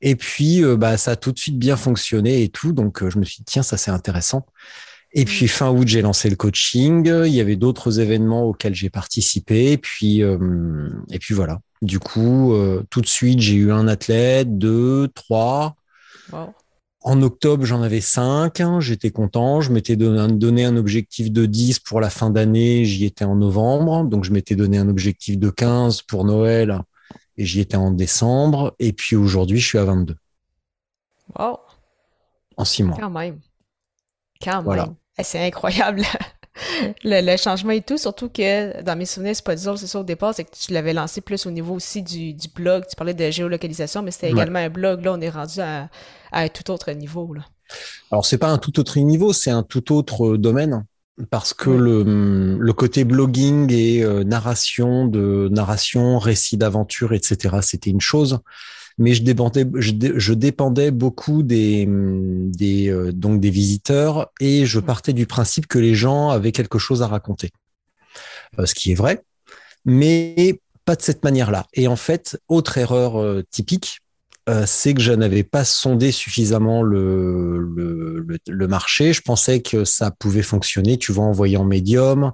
Et 0.00 0.16
puis, 0.16 0.62
euh, 0.62 0.76
bah, 0.76 0.96
ça 0.96 1.12
a 1.12 1.16
tout 1.16 1.32
de 1.32 1.38
suite 1.38 1.58
bien 1.58 1.76
fonctionné 1.76 2.42
et 2.42 2.48
tout. 2.48 2.72
Donc, 2.72 3.02
euh, 3.02 3.10
je 3.10 3.18
me 3.18 3.24
suis 3.24 3.38
dit, 3.38 3.44
tiens, 3.44 3.62
ça 3.62 3.76
c'est 3.76 3.90
intéressant. 3.90 4.46
Et 5.12 5.24
puis, 5.24 5.46
mm. 5.46 5.48
fin 5.48 5.70
août, 5.70 5.86
j'ai 5.86 6.02
lancé 6.02 6.28
le 6.28 6.36
coaching. 6.36 7.06
Il 7.26 7.32
y 7.32 7.40
avait 7.40 7.56
d'autres 7.56 8.00
événements 8.00 8.44
auxquels 8.44 8.74
j'ai 8.74 8.90
participé. 8.90 9.72
Et 9.72 9.78
puis, 9.78 10.22
euh, 10.22 10.88
et 11.10 11.18
puis 11.18 11.34
voilà. 11.34 11.60
Du 11.82 11.98
coup, 11.98 12.54
tout 12.88 13.02
de 13.02 13.06
suite, 13.06 13.40
j'ai 13.40 13.54
eu 13.54 13.70
un 13.70 13.86
athlète, 13.86 14.56
deux, 14.56 15.08
trois. 15.08 15.76
En 17.02 17.22
octobre, 17.22 17.66
j'en 17.66 17.82
avais 17.82 18.00
cinq. 18.00 18.62
J'étais 18.80 19.10
content. 19.10 19.60
Je 19.60 19.70
m'étais 19.70 19.94
donné 19.94 20.64
un 20.64 20.76
objectif 20.76 21.30
de 21.30 21.44
10 21.44 21.80
pour 21.80 22.00
la 22.00 22.08
fin 22.08 22.30
d'année. 22.30 22.86
J'y 22.86 23.04
étais 23.04 23.26
en 23.26 23.36
novembre. 23.36 24.04
Donc, 24.04 24.24
je 24.24 24.32
m'étais 24.32 24.56
donné 24.56 24.78
un 24.78 24.88
objectif 24.88 25.38
de 25.38 25.50
15 25.50 26.00
pour 26.02 26.24
Noël 26.24 26.80
et 27.36 27.44
j'y 27.44 27.60
étais 27.60 27.76
en 27.76 27.90
décembre. 27.90 28.74
Et 28.78 28.92
puis 28.92 29.16
aujourd'hui, 29.16 29.58
je 29.58 29.66
suis 29.66 29.78
à 29.78 29.84
22. 29.84 30.16
Wow. 31.38 31.58
En 32.56 32.64
six 32.64 32.82
mois. 32.82 32.96
Quand 32.98 33.10
même. 33.10 33.40
Quand 34.42 34.62
même. 34.62 34.94
Eh, 35.18 35.22
c'est 35.22 35.44
incroyable. 35.44 36.02
le, 37.04 37.36
changement 37.36 37.72
et 37.72 37.82
tout, 37.82 37.98
surtout 37.98 38.28
que 38.28 38.82
dans 38.82 38.96
mes 38.96 39.06
souvenirs, 39.06 39.36
c'est 39.36 39.44
pas 39.44 39.56
c'est 39.56 39.86
ça 39.86 40.00
au 40.00 40.04
départ, 40.04 40.34
c'est 40.34 40.44
que 40.44 40.56
tu 40.56 40.72
l'avais 40.72 40.92
lancé 40.92 41.20
plus 41.20 41.46
au 41.46 41.50
niveau 41.50 41.74
aussi 41.74 42.02
du, 42.02 42.34
blog. 42.54 42.84
Tu 42.88 42.96
parlais 42.96 43.14
de 43.14 43.30
géolocalisation, 43.30 44.02
mais 44.02 44.10
c'était 44.10 44.30
également 44.30 44.58
un 44.58 44.70
blog. 44.70 45.04
Là, 45.04 45.12
on 45.12 45.20
est 45.20 45.30
rendu 45.30 45.60
à, 45.60 45.88
un 46.32 46.48
tout 46.48 46.70
autre 46.70 46.92
niveau. 46.92 47.32
Là. 47.34 47.42
Alors, 48.10 48.24
c'est 48.24 48.38
pas 48.38 48.48
un 48.48 48.58
tout 48.58 48.78
autre 48.78 48.98
niveau, 48.98 49.32
c'est 49.32 49.50
un 49.50 49.62
tout 49.62 49.92
autre 49.92 50.36
domaine 50.36 50.86
parce 51.30 51.54
que 51.54 51.70
le, 51.70 52.58
le, 52.58 52.72
côté 52.72 53.04
blogging 53.04 53.72
et 53.72 54.02
euh, 54.02 54.22
narration 54.24 55.06
de 55.06 55.48
narration, 55.50 56.18
récit 56.18 56.56
d'aventure, 56.56 57.14
etc. 57.14 57.56
C'était 57.62 57.90
une 57.90 58.00
chose, 58.00 58.40
mais 58.98 59.14
je 59.14 59.22
dépendais, 59.22 59.66
je, 59.76 60.32
dépendais 60.34 60.90
beaucoup 60.90 61.42
des, 61.42 61.86
des 61.88 62.90
euh, 62.90 63.12
donc 63.12 63.40
des 63.40 63.50
visiteurs 63.50 64.30
et 64.40 64.66
je 64.66 64.78
partais 64.78 65.14
du 65.14 65.26
principe 65.26 65.66
que 65.66 65.78
les 65.78 65.94
gens 65.94 66.28
avaient 66.28 66.52
quelque 66.52 66.78
chose 66.78 67.02
à 67.02 67.06
raconter, 67.06 67.50
euh, 68.58 68.66
ce 68.66 68.74
qui 68.74 68.92
est 68.92 68.96
vrai, 68.96 69.24
mais 69.86 70.60
pas 70.84 70.96
de 70.96 71.02
cette 71.02 71.24
manière-là. 71.24 71.66
Et 71.72 71.88
en 71.88 71.96
fait, 71.96 72.38
autre 72.48 72.76
erreur 72.78 73.42
typique, 73.50 74.00
euh, 74.48 74.64
c'est 74.64 74.94
que 74.94 75.00
je 75.00 75.12
n'avais 75.12 75.42
pas 75.42 75.64
sondé 75.64 76.12
suffisamment 76.12 76.82
le, 76.82 77.58
le, 77.74 78.38
le, 78.46 78.68
marché. 78.68 79.12
Je 79.12 79.20
pensais 79.20 79.60
que 79.60 79.84
ça 79.84 80.12
pouvait 80.12 80.42
fonctionner, 80.42 80.98
tu 80.98 81.10
vois, 81.10 81.24
en 81.24 81.32
voyant 81.32 81.64
Medium, 81.64 82.32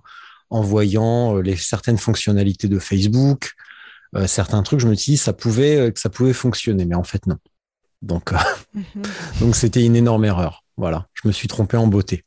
en 0.51 0.61
voyant 0.61 1.37
euh, 1.37 1.41
les 1.41 1.57
certaines 1.57 1.97
fonctionnalités 1.97 2.69
de 2.69 2.79
Facebook, 2.79 3.53
certains 4.27 4.63
trucs, 4.63 4.79
je 4.79 4.87
me 4.87 4.95
dis 4.95 5.17
ça 5.17 5.33
pouvait 5.33 5.91
que 5.91 5.99
ça 5.99 6.11
pouvait 6.11 6.35
fonctionner, 6.35 6.85
mais 6.85 6.95
en 6.95 7.03
fait 7.03 7.27
non. 7.27 7.39
Donc 8.03 8.31
mhm. 8.75 8.85
donc 9.41 9.57
c'était 9.57 9.83
une 9.83 9.97
énorme 9.97 10.27
erreur. 10.27 10.65
Voilà, 10.77 11.07
je 11.15 11.27
me 11.27 11.33
suis 11.33 11.49
trompé 11.49 11.79
en 11.79 11.87
beauté. 11.87 12.23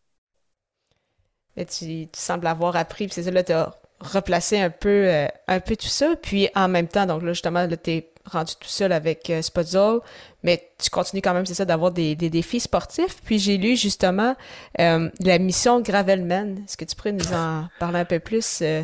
Tu, 1.70 2.08
sembles 2.14 2.48
avoir 2.48 2.76
appris, 2.76 3.08
c'est 3.12 3.22
ça 3.22 3.30
là, 3.30 3.44
tu 3.44 3.52
as 3.52 3.72
replacé 4.00 4.60
un 4.60 4.72
peu 4.72 5.28
un 5.48 5.60
peu 5.60 5.76
tout 5.76 5.86
ça, 5.86 6.16
puis 6.20 6.50
en 6.56 6.68
même 6.70 6.88
temps, 6.88 7.06
donc 7.06 7.22
là 7.22 7.34
justement, 7.34 7.68
là, 7.68 7.78
es 7.86 8.15
rendu 8.26 8.54
tout 8.60 8.68
seul 8.68 8.92
avec 8.92 9.30
euh, 9.30 9.42
mais 10.44 10.70
tu 10.82 10.90
continues 10.92 11.22
quand 11.22 11.34
même, 11.34 11.46
c'est 11.46 11.56
ça, 11.56 11.66
d'avoir 11.66 11.92
des, 11.92 12.16
défis 12.16 12.60
sportifs. 12.60 13.18
Puis 13.26 13.40
j'ai 13.40 13.58
lu 13.58 13.76
justement 13.76 14.36
euh, 14.80 15.10
la 15.20 15.40
mission 15.40 15.82
Gravelman. 15.82 16.58
Est-ce 16.60 16.78
que 16.78 16.86
tu 16.86 16.96
pourrais 16.96 17.14
nous 17.14 17.34
en 17.34 17.68
parler 17.80 18.00
un 18.00 18.06
peu 18.06 18.20
plus 18.20 18.60
euh, 18.62 18.84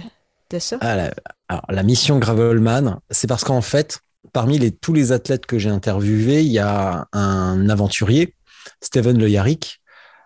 de 0.49 0.59
ça? 0.59 0.77
Ah, 0.81 1.11
alors, 1.47 1.65
la 1.69 1.83
mission 1.83 2.17
Gravelman, 2.17 2.99
c'est 3.11 3.27
parce 3.27 3.43
qu'en 3.43 3.61
fait, 3.61 3.99
parmi 4.33 4.71
tous 4.71 4.93
les 4.93 5.11
athlètes 5.11 5.45
que 5.45 5.59
j'ai 5.59 5.69
interviewés, 5.69 6.41
il 6.41 6.51
y 6.51 6.59
a 6.59 7.07
un 7.13 7.69
aventurier, 7.69 8.33
Steven 8.81 9.17
Le 9.19 9.29
Yarrick, 9.29 9.81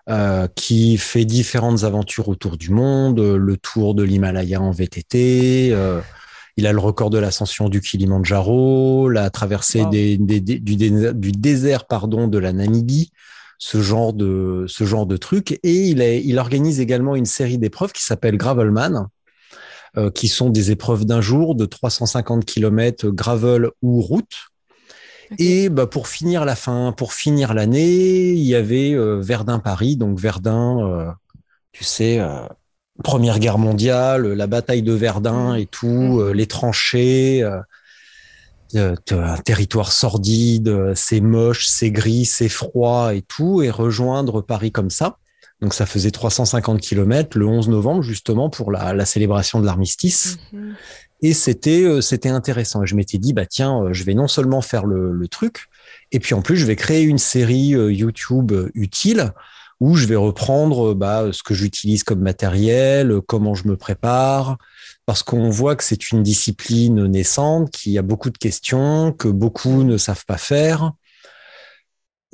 euh, 0.08 0.48
qui 0.56 0.98
fait 0.98 1.26
différentes 1.26 1.84
aventures 1.84 2.30
autour 2.30 2.58
du 2.58 2.70
monde, 2.70 3.20
le 3.20 3.58
tour 3.58 3.94
de 3.94 4.04
l'Himalaya 4.04 4.62
en 4.62 4.72
VTT, 4.72 5.76
il 6.58 6.68
a 6.68 6.74
le 6.74 6.80
record 6.80 7.10
de 7.10 7.18
l'ascension 7.18 7.70
du 7.70 7.82
Kilimanjaro, 7.82 9.10
la 9.10 9.30
traversée 9.30 9.86
du, 9.86 10.18
désert 10.18 11.86
pardon, 11.86 12.28
de 12.28 12.38
la 12.38 12.54
Namibie, 12.54 13.12
ce 13.58 13.82
genre 13.82 14.14
de, 14.14 14.66
ce 14.68 14.86
genre 14.86 15.06
de 15.06 15.18
truc. 15.18 15.60
Et 15.64 15.90
il, 15.90 16.02
il 16.02 16.40
organise 16.40 16.80
également 16.80 17.16
une 17.16 17.26
série 17.26 17.58
d'épreuves 17.58 17.92
qui 17.92 18.04
s'appelle 18.04 18.38
Gravelman, 18.38 19.08
euh, 19.98 20.12
qui 20.12 20.28
sont 20.28 20.50
des 20.50 20.72
épreuves 20.72 21.06
d'un 21.06 21.22
jour 21.22 21.56
de 21.56 21.66
350 21.66 22.44
km 22.46 23.10
gravel 23.10 23.70
ou 23.82 24.02
route. 24.02 24.36
Et 25.40 25.70
bah, 25.70 25.88
pour 25.88 26.08
finir 26.08 26.46
la 26.46 26.56
fin, 26.56 26.92
pour 26.92 27.14
finir 27.14 27.54
l'année, 27.54 28.32
il 28.32 28.44
y 28.44 28.56
avait 28.56 28.94
euh, 28.94 29.20
Verdun 29.22 29.60
Paris, 29.60 29.96
donc 29.98 30.20
Verdun, 30.20 30.80
euh, 30.86 31.12
tu 31.72 31.84
sais, 31.84 32.20
Première 33.04 33.40
Guerre 33.40 33.58
mondiale, 33.58 34.26
la 34.26 34.48
bataille 34.48 34.82
de 34.82 34.94
Verdun 34.94 35.54
mmh. 35.54 35.58
et 35.58 35.66
tout, 35.66 35.88
mmh. 35.88 36.20
euh, 36.20 36.34
les 36.34 36.48
tranchées, 36.48 37.44
euh, 37.44 37.60
euh, 38.76 38.96
un 39.12 39.38
territoire 39.38 39.92
sordide, 39.92 40.94
c'est 40.96 41.20
moche, 41.20 41.68
c'est 41.68 41.92
gris, 41.92 42.26
c'est 42.26 42.50
froid 42.50 43.14
et 43.14 43.22
tout, 43.22 43.62
et 43.62 43.70
rejoindre 43.70 44.42
Paris 44.42 44.72
comme 44.72 44.90
ça. 44.90 45.18
Donc 45.62 45.74
ça 45.74 45.86
faisait 45.86 46.12
350 46.12 46.80
km 46.82 47.38
le 47.38 47.48
11 47.48 47.70
novembre 47.70 48.02
justement 48.02 48.50
pour 48.50 48.72
la, 48.72 49.06
célébration 49.06 49.60
de 49.60 49.66
l'armistice. 49.66 50.38
Mmh. 50.54 50.72
Et 51.22 51.34
c'était 51.34 52.02
c'était 52.02 52.30
intéressant. 52.30 52.84
Et 52.84 52.88
je 52.88 52.96
m'étais 52.96 53.18
dit 53.18 53.34
bah 53.34 53.46
tiens, 53.46 53.86
je 53.92 54.04
vais 54.04 54.14
non 54.14 54.28
seulement 54.28 54.62
faire 54.62 54.86
le, 54.86 55.12
le, 55.12 55.28
truc, 55.28 55.68
et 56.12 56.20
puis 56.20 56.34
en 56.34 56.42
plus 56.42 56.58
je 56.58 56.66
vais 56.66 56.76
créer 56.76 57.04
une 57.04 57.18
série 57.18 57.70
YouTube 57.70 58.52
utile 58.74 59.34
où 59.80 59.96
je 59.96 60.06
vais 60.06 60.16
reprendre 60.16 60.94
bah, 60.94 61.30
ce 61.32 61.44
que 61.44 61.54
j'utilise 61.54 62.04
comme 62.04 62.22
matériel, 62.22 63.20
comment 63.28 63.56
je 63.56 63.68
me 63.68 63.78
prépare, 63.78 64.58
parce 65.06 65.24
qu'on 65.24 65.50
voit 65.50 65.76
que 65.76 65.84
c'est 65.84 66.12
une 66.12 66.24
discipline 66.24 67.06
naissante, 67.06 67.72
qu'il 67.72 67.92
y 67.92 67.98
a 67.98 68.02
beaucoup 68.02 68.30
de 68.30 68.38
questions, 68.38 69.12
que 69.12 69.28
beaucoup 69.28 69.84
ne 69.84 69.98
savent 69.98 70.26
pas 70.26 70.38
faire. 70.38 70.94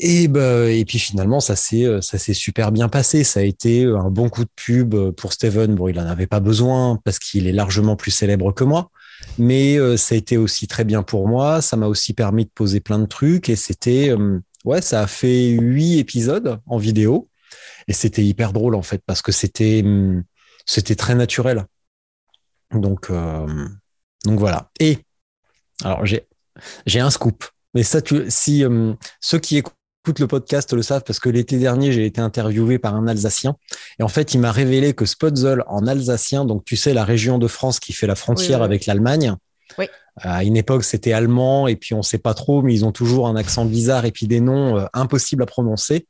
Et, 0.04 0.28
bah, 0.28 0.66
puis 0.88 0.98
finalement, 0.98 1.40
ça 1.40 1.56
s'est 1.56 1.86
ça 2.02 2.18
s'est 2.18 2.34
super 2.34 2.72
bien 2.72 2.90
passé. 2.90 3.24
Ça 3.24 3.42
a 3.42 3.44
été 3.44 3.86
un 3.86 4.10
bon 4.10 4.30
coup 4.30 4.44
de 4.44 4.50
pub 4.56 4.96
pour 5.12 5.32
Steven. 5.32 5.76
Bon, 5.76 5.88
il 5.90 6.00
en 6.00 6.08
avait 6.08 6.28
pas 6.28 6.40
besoin 6.40 7.00
parce 7.04 7.20
qu'il 7.20 7.46
est 7.48 7.52
largement 7.52 7.96
plus 7.96 8.10
célèbre 8.10 8.52
que 8.52 8.64
moi, 8.64 8.90
mais 9.38 9.78
euh, 9.78 9.98
ça 9.98 10.16
a 10.16 10.18
été 10.18 10.38
aussi 10.38 10.68
très 10.68 10.86
bien 10.86 11.04
pour 11.04 11.28
moi. 11.28 11.62
Ça 11.62 11.78
m'a 11.78 11.88
aussi 11.88 12.14
permis 12.14 12.46
de 12.46 12.52
poser 12.54 12.80
plein 12.80 13.00
de 13.00 13.06
trucs 13.06 13.50
et 13.50 13.56
c'était 13.56 14.10
euh, 14.10 14.40
ouais, 14.66 14.82
ça 14.82 15.02
a 15.02 15.08
fait 15.08 15.50
huit 15.50 16.00
épisodes 16.00 16.60
en 16.66 16.78
vidéo 16.78 17.30
et 17.88 17.94
c'était 17.94 18.24
hyper 18.24 18.54
drôle 18.54 18.76
en 18.76 18.82
fait 18.82 19.02
parce 19.06 19.22
que 19.22 19.32
c'était 19.32 19.84
c'était 20.66 20.96
très 20.96 21.16
naturel. 21.16 21.66
Donc 22.74 23.10
euh, 23.10 23.68
donc 24.26 24.40
voilà. 24.40 24.72
Et 24.80 25.00
alors 25.84 26.06
j'ai 26.06 26.28
j'ai 26.86 27.00
un 27.00 27.10
scoop. 27.10 27.46
Mais 27.74 27.84
ça 27.84 28.02
tu 28.02 28.24
si 28.30 28.66
hum, 28.66 28.96
ceux 29.20 29.40
qui 29.40 29.58
écoutent 29.58 30.20
le 30.20 30.28
podcast 30.28 30.74
le 30.74 30.82
savent 30.82 31.04
parce 31.06 31.20
que 31.20 31.30
l'été 31.30 31.58
dernier 31.58 31.92
j'ai 31.92 32.06
été 32.06 32.22
interviewé 32.22 32.80
par 32.80 32.96
un 32.96 33.08
Alsacien 33.08 33.56
et 34.00 34.04
en 34.04 34.08
fait 34.08 34.34
il 34.34 34.40
m'a 34.40 34.52
révélé 34.52 34.94
que 34.94 35.06
Spotzel 35.06 35.64
en 35.68 35.86
alsacien 35.86 36.44
donc 36.44 36.66
tu 36.66 36.76
sais 36.76 36.94
la 36.94 37.06
région 37.06 37.38
de 37.38 37.48
France 37.48 37.80
qui 37.80 37.94
fait 37.94 38.08
la 38.08 38.16
frontière 38.16 38.62
avec 38.62 38.86
l'Allemagne. 38.86 39.36
Oui. 39.78 39.88
À 40.18 40.44
une 40.44 40.58
époque, 40.58 40.84
c'était 40.84 41.14
allemand, 41.14 41.68
et 41.68 41.76
puis 41.76 41.94
on 41.94 42.02
sait 42.02 42.18
pas 42.18 42.34
trop, 42.34 42.62
mais 42.62 42.74
ils 42.74 42.86
ont 42.86 42.92
toujours 42.92 43.28
un 43.28 43.36
accent 43.36 43.66
bizarre 43.66 44.06
et 44.06 44.12
puis 44.12 44.28
des 44.28 44.42
noms 44.42 44.78
euh, 44.78 44.86
impossibles 44.94 45.44
à 45.44 45.46
prononcer. 45.46 46.06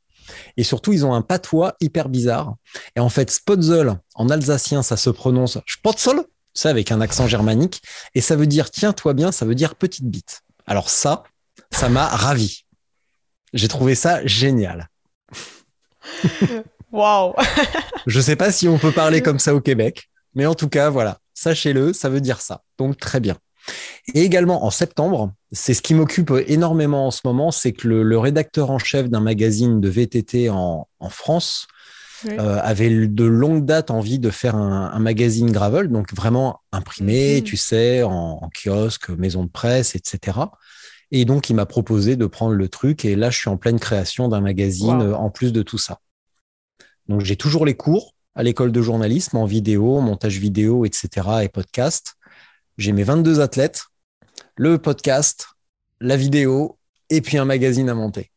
Et 0.57 0.63
surtout, 0.63 0.93
ils 0.93 1.05
ont 1.05 1.13
un 1.13 1.21
patois 1.21 1.75
hyper 1.79 2.09
bizarre. 2.09 2.55
Et 2.95 2.99
en 2.99 3.09
fait, 3.09 3.31
Spotzel, 3.31 3.99
en 4.15 4.29
alsacien, 4.29 4.83
ça 4.83 4.97
se 4.97 5.09
prononce 5.09 5.57
Spotzel, 5.67 6.21
ça 6.53 6.69
avec 6.69 6.91
un 6.91 7.01
accent 7.01 7.27
germanique. 7.27 7.81
Et 8.15 8.21
ça 8.21 8.35
veut 8.35 8.47
dire 8.47 8.71
tiens-toi 8.71 9.13
bien, 9.13 9.31
ça 9.31 9.45
veut 9.45 9.55
dire 9.55 9.75
petite 9.75 10.05
bite. 10.05 10.41
Alors 10.65 10.89
ça, 10.89 11.23
ça 11.71 11.89
m'a 11.89 12.07
ravi. 12.07 12.65
J'ai 13.53 13.67
trouvé 13.67 13.95
ça 13.95 14.25
génial. 14.25 14.89
Waouh 16.91 17.33
Je 18.05 18.19
sais 18.19 18.35
pas 18.35 18.51
si 18.51 18.67
on 18.67 18.77
peut 18.77 18.91
parler 18.91 19.21
comme 19.23 19.39
ça 19.39 19.55
au 19.55 19.61
Québec, 19.61 20.09
mais 20.35 20.45
en 20.45 20.55
tout 20.55 20.69
cas, 20.69 20.89
voilà, 20.89 21.19
sachez-le, 21.33 21.93
ça 21.93 22.09
veut 22.09 22.21
dire 22.21 22.41
ça. 22.41 22.63
Donc 22.77 22.97
très 22.97 23.19
bien. 23.19 23.37
Et 24.13 24.23
également 24.23 24.65
en 24.65 24.71
septembre, 24.71 25.33
c'est 25.51 25.73
ce 25.73 25.81
qui 25.81 25.93
m'occupe 25.93 26.33
énormément 26.47 27.07
en 27.07 27.11
ce 27.11 27.21
moment, 27.25 27.51
c'est 27.51 27.71
que 27.71 27.87
le, 27.87 28.17
rédacteur 28.17 28.71
en 28.71 28.79
chef 28.79 29.09
d'un 29.09 29.19
magazine 29.19 29.79
de 29.79 29.89
VTT 29.89 30.49
en, 30.49 30.87
France 31.09 31.67
euh, 32.27 32.59
avait 32.61 33.07
de 33.07 33.23
longue 33.23 33.65
date 33.65 33.91
envie 33.91 34.19
de 34.19 34.29
faire 34.29 34.55
un, 34.55 34.99
magazine 34.99 35.51
gravel, 35.51 35.89
donc 35.89 36.13
vraiment 36.13 36.59
imprimé, 36.71 37.37
mhm. 37.37 37.43
tu 37.43 37.57
sais, 37.57 38.03
en, 38.03 38.49
kiosque, 38.53 39.09
maison 39.09 39.43
de 39.43 39.49
presse, 39.49 39.95
etc. 39.95 40.39
Et 41.11 41.25
donc, 41.25 41.49
il 41.49 41.55
m'a 41.55 41.65
proposé 41.65 42.15
de 42.15 42.25
prendre 42.25 42.55
le 42.55 42.69
truc. 42.69 43.05
Et 43.05 43.15
là, 43.15 43.29
je 43.29 43.37
suis 43.37 43.49
en 43.49 43.57
pleine 43.57 43.79
création 43.79 44.29
d'un 44.29 44.41
magazine 44.41 45.13
en 45.13 45.29
plus 45.29 45.51
de 45.51 45.61
tout 45.61 45.77
ça. 45.77 45.99
Donc, 47.07 47.21
j'ai 47.21 47.35
toujours 47.35 47.65
les 47.65 47.75
cours 47.75 48.15
à 48.35 48.43
l'école 48.43 48.71
de 48.71 48.81
journalisme 48.81 49.35
en 49.35 49.45
vidéo, 49.45 49.99
montage 49.99 50.37
vidéo, 50.37 50.85
etc. 50.85 51.27
et 51.43 51.49
podcast. 51.49 52.15
J'ai 52.77 52.93
mes 52.93 53.03
22 53.03 53.41
athlètes, 53.41 53.85
le 54.55 54.77
podcast, 54.77 55.47
la 55.99 56.15
vidéo 56.15 56.77
et 57.09 57.21
puis 57.21 57.37
un 57.37 57.45
magazine 57.45 57.89
à 57.89 57.93
monter. 57.93 58.31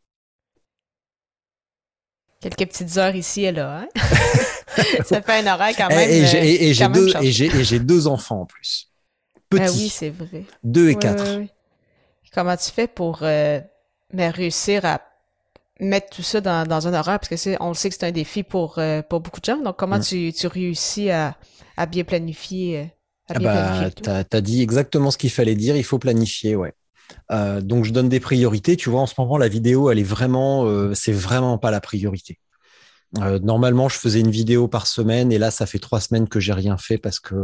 Quelques 2.40 2.68
petites 2.68 2.96
heures 2.98 3.14
ici 3.14 3.44
et 3.44 3.52
là. 3.52 3.80
Hein? 3.80 3.88
Ça 5.04 5.22
fait 5.22 5.46
un 5.46 5.54
horaire 5.54 5.74
quand 5.76 5.88
même. 5.88 6.10
Et, 6.10 6.26
j'ai 6.74 6.82
euh, 6.84 7.78
deux, 7.78 8.06
enfants 8.06 8.42
en 8.42 8.46
plus. 8.46 8.90
Ah 9.36 9.40
Petits. 9.48 9.78
oui, 9.78 9.88
c'est 9.88 10.10
vrai. 10.10 10.44
Deux 10.62 10.90
et 10.90 10.96
quatre. 10.96 11.24
Comment 12.34 12.56
tu 12.56 12.70
fais 12.70 12.88
pour 12.88 13.20
euh, 13.22 13.60
réussir 14.12 14.84
à 14.84 15.00
mettre 15.80 16.10
tout 16.10 16.22
ça 16.22 16.40
dans, 16.40 16.86
un 16.88 16.94
horaire? 16.94 17.20
Parce 17.20 17.28
que 17.28 17.62
on 17.62 17.68
le 17.68 17.74
sait 17.74 17.88
que 17.88 17.94
c'est 17.94 18.06
un 18.06 18.12
défi 18.12 18.42
pour, 18.42 18.78
euh, 18.78 19.00
pour 19.02 19.20
beaucoup 19.20 19.40
de 19.40 19.44
gens. 19.46 19.58
Donc, 19.58 19.76
comment 19.78 20.00
tu, 20.00 20.32
réussis 20.44 21.10
à, 21.10 21.36
à 21.76 21.86
bien 21.86 22.04
planifier? 22.04 22.90
Ah 23.28 23.38
bah, 23.38 23.90
tu 23.90 24.10
as, 24.10 24.40
dit 24.40 24.60
exactement 24.60 25.10
ce 25.10 25.16
qu'il 25.16 25.30
fallait 25.30 25.54
dire, 25.54 25.76
il 25.76 25.84
faut 25.84 25.98
planifier, 25.98 26.56
ouais. 26.56 26.74
Euh, 27.30 27.60
donc 27.60 27.84
je 27.84 27.92
donne 27.92 28.08
des 28.08 28.20
priorités. 28.20 28.76
Tu 28.76 28.90
vois, 28.90 29.00
en 29.00 29.06
ce 29.06 29.14
moment, 29.18 29.38
la 29.38 29.48
vidéo, 29.48 29.90
elle 29.90 29.98
est 29.98 30.02
vraiment, 30.02 30.66
euh, 30.66 30.94
c'est 30.94 31.12
vraiment 31.12 31.58
pas 31.58 31.70
la 31.70 31.80
priorité. 31.80 32.38
Euh, 33.18 33.38
normalement, 33.38 33.88
je 33.88 33.96
faisais 33.96 34.20
une 34.20 34.30
vidéo 34.30 34.68
par 34.68 34.86
semaine 34.86 35.32
et 35.32 35.38
là, 35.38 35.50
ça 35.50 35.66
fait 35.66 35.78
trois 35.78 36.00
semaines 36.00 36.28
que 36.28 36.40
j'ai 36.40 36.52
rien 36.52 36.76
fait 36.76 36.98
parce 36.98 37.20
que 37.20 37.34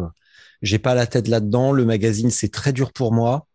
j'ai 0.63 0.79
pas 0.79 0.95
la 0.95 1.07
tête 1.07 1.29
là-dedans. 1.29 1.73
Le 1.73 1.85
magazine, 1.85 2.31
c'est 2.31 2.51
très 2.53 2.73
dur 2.73 2.93
pour 2.93 3.13
moi. 3.13 3.47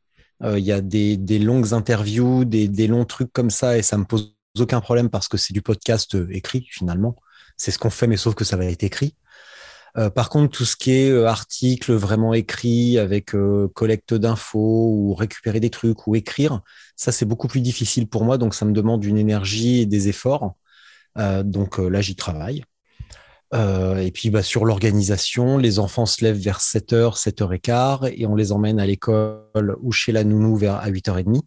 Il 0.43 0.59
y 0.59 0.73
a 0.73 0.81
des, 0.81 1.15
des 1.15 1.39
longues 1.39 1.73
interviews, 1.73 2.43
des, 2.43 2.67
des, 2.67 2.87
longs 2.87 3.05
trucs 3.05 3.31
comme 3.31 3.49
ça 3.49 3.77
et 3.77 3.81
ça 3.81 3.97
me 3.97 4.03
pose 4.03 4.35
aucun 4.59 4.81
problème 4.81 5.09
parce 5.09 5.29
que 5.29 5.37
c'est 5.37 5.53
du 5.53 5.61
podcast 5.61 6.17
écrit 6.29 6.67
finalement. 6.69 7.15
C'est 7.55 7.71
ce 7.71 7.79
qu'on 7.79 7.89
fait, 7.89 8.05
mais 8.05 8.17
sauf 8.17 8.35
que 8.35 8.43
ça 8.43 8.57
va 8.57 8.65
être 8.65 8.83
écrit. 8.83 9.15
Euh, 9.97 10.09
par 10.09 10.29
contre, 10.29 10.57
tout 10.57 10.65
ce 10.65 10.75
qui 10.75 10.91
est 10.91 11.09
euh, 11.09 11.27
article 11.27 11.93
vraiment 11.93 12.33
écrit 12.33 12.99
avec 12.99 13.33
euh, 13.33 13.69
collecte 13.73 14.13
d'infos 14.13 14.89
ou 14.91 15.15
récupérer 15.15 15.59
des 15.59 15.69
trucs 15.69 16.05
ou 16.07 16.15
écrire, 16.15 16.61
ça 16.97 17.11
c'est 17.11 17.25
beaucoup 17.25 17.47
plus 17.47 17.61
difficile 17.61 18.07
pour 18.07 18.25
moi, 18.25 18.37
donc 18.37 18.53
ça 18.55 18.65
me 18.65 18.73
demande 18.73 19.03
une 19.05 19.17
énergie 19.17 19.81
et 19.81 19.85
des 19.85 20.09
efforts. 20.09 20.55
donc 21.43 21.77
là, 21.77 22.01
j'y 22.01 22.15
travaille. 22.15 22.63
et 23.53 24.11
puis 24.13 24.29
bah, 24.29 24.43
sur 24.43 24.65
l'organisation, 24.65 25.57
les 25.57 25.79
enfants 25.79 26.05
se 26.05 26.23
lèvent 26.23 26.37
vers 26.37 26.59
7h, 26.59 27.17
7h15 27.17 28.13
et 28.15 28.25
on 28.25 28.35
les 28.35 28.51
emmène 28.51 28.79
à 28.79 28.85
l'école 28.85 29.77
ou 29.81 29.91
chez 29.91 30.11
la 30.11 30.23
nounou 30.23 30.57
vers 30.57 30.75
à 30.75 30.89
8h30. 30.89 31.41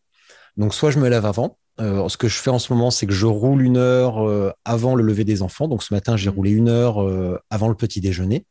Donc 0.57 0.75
soit 0.75 0.91
je 0.91 0.99
me 0.99 1.09
lève 1.09 1.27
avant, 1.27 1.59
ce 1.79 2.17
que 2.17 2.29
je 2.29 2.39
fais 2.39 2.51
en 2.51 2.59
ce 2.59 2.73
moment, 2.73 2.91
c'est 2.91 3.07
que 3.07 3.13
je 3.13 3.27
roule 3.27 3.63
une 3.63 3.77
heure 3.77 4.55
avant 4.65 4.95
le 4.95 5.03
lever 5.05 5.25
des 5.25 5.43
enfants. 5.43 5.69
Donc 5.69 5.83
ce 5.83 5.95
matin, 5.95 6.17
j'ai 6.17 6.31
mmh. 6.31 6.35
roulé 6.35 6.51
une 6.51 6.69
heure 6.69 7.41
avant 7.51 7.69
le 7.69 7.75
petit 7.75 8.01
déjeuner 8.01 8.45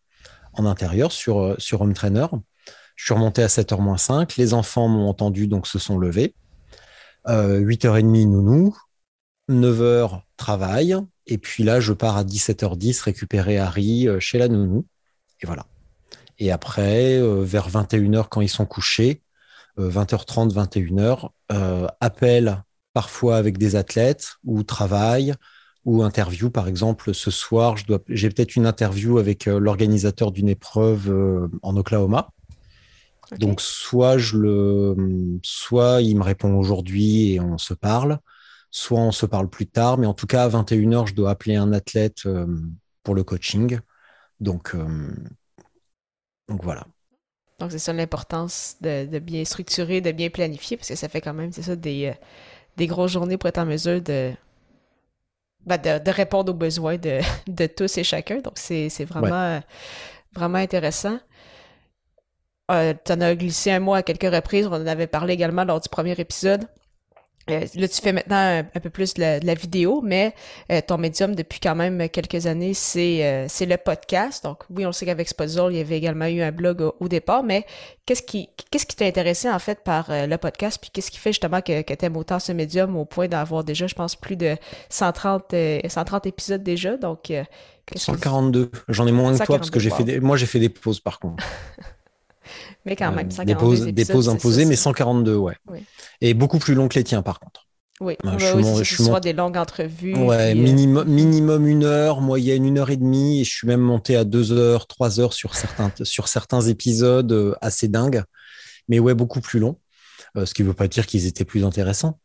en 0.53 0.65
intérieur 0.65 1.12
sur, 1.12 1.55
sur 1.57 1.81
Home 1.81 1.93
Trainer. 1.93 2.27
Je 2.96 3.05
suis 3.05 3.13
remonté 3.13 3.43
à 3.43 3.48
7h 3.48 3.79
moins 3.79 3.98
5. 3.98 4.38
Les 4.38 4.53
enfants 4.53 4.88
m'ont 4.88 5.07
entendu, 5.07 5.48
donc 5.48 5.67
se 5.67 5.77
sont 5.77 5.98
levés. 5.98 6.34
8h30, 7.27 8.27
nounou. 8.29 8.75
9h, 9.50 10.22
travail. 10.36 10.96
Et 11.25 11.38
puis 11.38 11.63
là, 11.63 11.79
je 11.79 11.93
pars 11.93 12.17
à 12.17 12.24
17h10 12.24 13.03
récupérer 13.03 13.57
Harry 13.57 14.07
chez 14.19 14.38
la 14.38 14.48
nounou. 14.48 14.86
Et 15.41 15.46
voilà. 15.46 15.65
Et 16.39 16.51
après, 16.51 17.19
vers 17.43 17.69
21h, 17.69 18.27
quand 18.29 18.41
ils 18.41 18.50
sont 18.50 18.65
couchés, 18.65 19.22
20h30, 19.77 20.53
21h, 20.53 21.29
appel 22.00 22.63
parfois 22.98 23.38
avec 23.38 23.60
des 23.60 23.75
athlètes 23.75 24.38
ou 24.44 24.63
travail 24.63 25.36
ou 25.86 26.01
interview. 26.01 26.50
Par 26.50 26.68
exemple, 26.68 27.13
ce 27.13 27.30
soir, 27.30 27.75
j'ai 28.08 28.30
peut-être 28.32 28.56
une 28.56 28.66
interview 28.66 29.20
avec 29.20 29.46
l'organisateur 29.46 30.32
d'une 30.32 30.50
épreuve 30.50 31.04
en 31.62 31.77
Oklahoma. 31.77 32.30
Donc 33.38 33.62
soit 33.62 34.18
je 34.18 34.36
le, 34.36 34.96
soit 35.44 36.01
il 36.01 36.18
me 36.18 36.24
répond 36.24 36.56
aujourd'hui 36.56 37.34
et 37.34 37.39
on 37.39 37.60
se 37.60 37.75
parle, 37.75 38.18
soit 38.72 39.00
on 39.00 39.12
se 39.12 39.27
parle 39.27 39.48
plus 39.48 39.68
tard. 39.68 40.00
Mais 40.00 40.08
en 40.08 40.16
tout 40.16 40.25
cas, 40.25 40.46
à 40.46 40.50
21h, 40.50 41.06
je 41.06 41.13
dois 41.13 41.30
appeler 41.30 41.56
un 41.56 41.72
athlète 41.72 42.25
euh, 42.25 42.48
pour 43.04 43.13
le 43.13 43.24
coaching. 43.24 43.80
Donc, 44.39 44.74
euh, 44.74 45.13
donc 46.50 46.63
voilà. 46.63 46.88
Donc 47.60 47.72
c'est 47.72 47.80
ça 47.80 47.92
l'importance 47.92 48.75
de, 48.82 49.20
bien 49.20 49.44
structurer, 49.44 50.00
de 50.00 50.12
bien 50.12 50.30
planifier, 50.30 50.77
parce 50.77 50.89
que 50.89 50.96
ça 50.96 51.10
fait 51.10 51.22
quand 51.22 51.34
même, 51.34 51.51
c'est 51.51 51.63
ça, 51.63 51.75
des, 51.75 52.08
euh, 52.08 52.13
des 52.77 52.88
grosses 52.88 53.12
journées 53.12 53.38
pour 53.38 53.50
être 53.50 53.57
en 53.57 53.65
mesure 53.65 54.01
de, 54.01 54.31
ben, 55.65 55.77
de, 55.77 56.12
répondre 56.12 56.51
aux 56.51 56.55
besoins 56.55 56.98
de, 56.98 57.19
de, 57.48 57.65
tous 57.65 57.98
et 57.98 58.03
chacun. 58.03 58.38
Donc 58.39 58.53
c'est 58.55 59.05
vraiment, 59.05 59.62
vraiment 60.34 60.60
intéressant. 60.60 61.19
Euh, 62.69 62.93
tu 63.03 63.12
en 63.12 63.22
as 63.22 63.36
glissé 63.36 63.72
un 63.72 63.79
mot 63.79 63.93
à 63.93 64.03
quelques 64.03 64.34
reprises. 64.34 64.67
On 64.67 64.74
en 64.74 64.88
avait 64.88 65.07
parlé 65.07 65.34
également 65.34 65.63
lors 65.63 65.79
du 65.79 65.89
premier 65.89 66.13
épisode. 66.19 66.65
Euh, 67.50 67.66
là, 67.75 67.88
tu 67.88 68.01
fais 68.01 68.12
maintenant 68.12 68.63
un, 68.75 68.80
peu 68.80 68.89
plus 68.89 69.13
de 69.13 69.46
la, 69.46 69.54
vidéo, 69.54 70.01
mais 70.04 70.34
euh, 70.72 70.82
ton 70.86 70.98
médium 70.98 71.36
depuis 71.36 71.60
quand 71.60 71.75
même 71.75 72.10
quelques 72.10 72.46
années, 72.46 72.74
c'est 72.74 73.46
c'est 73.48 73.66
le 73.66 73.77
podcast. 73.77 74.44
Donc 74.44 74.63
oui, 74.70 74.86
on 74.86 74.92
sait 74.92 75.06
qu'avec 75.06 75.27
Spotzol, 75.27 75.74
il 75.74 75.77
y 75.77 75.82
avait 75.82 75.98
également 75.98 76.25
eu 76.25 76.42
un 76.42 76.51
blog 76.51 76.92
au, 77.00 77.08
départ, 77.08 77.44
mais 77.44 77.66
qu'est-ce 78.06 78.22
qui 78.22 78.50
qu'est-ce 78.70 78.86
qui 78.86 78.96
t'a 78.96 79.06
intéressé 79.06 79.50
en 79.50 79.60
fait 79.60 79.84
par 79.84 80.08
le 80.10 80.36
podcast, 80.38 80.77
puis 80.82 80.89
qu'est-ce 80.92 81.12
qui 81.12 81.18
fait 81.18 81.32
justement 81.32 81.62
que, 81.62 81.82
que 81.82 81.94
tu 81.94 82.06
aimes 82.06 82.18
autant 82.18 82.39
ce 82.39 82.51
médium 82.51 82.96
au 82.96 83.06
point 83.06 83.27
d'avoir 83.27 83.63
déjà, 83.63 83.88
je 83.88 83.96
pense, 83.96 84.16
plus 84.16 84.36
de 84.36 84.56
130 84.89 85.56
130 85.88 86.25
épisodes 86.25 86.63
déjà? 86.63 86.98
Donc 86.98 87.32
142. 87.96 88.72
J'en 88.89 89.08
ai 89.08 89.12
moins 89.12 89.38
que 89.38 89.46
toi 89.46 89.58
parce 89.58 89.70
que 89.70 89.80
j'ai 89.80 89.89
fait 89.89 90.04
des... 90.04 90.20
moi 90.20 90.38
j'ai 90.38 90.46
fait 90.46 90.60
des 90.60 90.70
pauses 90.70 91.00
par 91.00 91.20
contre. 91.20 91.44
Mais 92.86 92.96
quand 92.96 93.12
même, 93.12 93.27
des 93.27 93.56
pauses, 93.56 93.86
des 93.86 94.06
pauses 94.06 94.30
imposées, 94.30 94.66
mais 94.66 94.75
142, 94.75 95.36
ouais. 95.36 95.56
Et 96.22 96.34
beaucoup 96.34 96.60
plus 96.60 96.74
long 96.74 96.88
que 96.88 96.96
les 96.96 97.04
tiens, 97.04 97.22
par 97.22 97.39
contre. 97.39 97.68
Oui, 98.00 98.16
je 98.38 98.46
suis 98.46 98.54
aussi, 98.54 98.84
je 98.84 99.04
suis 99.04 99.22
des 99.22 99.34
longues 99.34 99.58
entrevues. 99.58 100.16
Ouais, 100.16 100.51
euh, 100.51 100.56
minimum, 100.56 101.08
minimum 101.08 101.68
une 101.68 101.84
heure, 101.84 102.22
moyenne 102.22 102.63
une 102.63 102.77
heure 102.77 102.92
et 102.92 102.98
demie, 102.98 103.42
et 103.42 103.44
je 103.44 103.50
suis 103.50 103.68
même 103.68 103.82
monté 103.82 104.16
à 104.16 104.24
deux 104.24 104.51
heures, 104.51 104.86
trois 104.86 105.20
heures 105.20 105.34
sur 105.34 105.56
certains, 105.56 105.92
sur 106.04 106.27
certains 106.27 106.62
épisodes 106.62 107.32
euh, 107.32 107.56
assez 107.62 107.88
dingues. 107.88 108.24
Mais 108.88 109.00
ouais, 109.00 109.16
beaucoup 109.16 109.42
plus 109.42 109.60
long. 109.60 109.80
Euh, 110.36 110.46
ce 110.46 110.54
qui 110.54 110.62
ne 110.62 110.68
veut 110.68 110.75
pas 110.75 110.88
dire 110.88 111.08
qu'ils 111.08 111.25
étaient 111.25 111.46
plus 111.46 111.66
intéressants. 111.66 112.20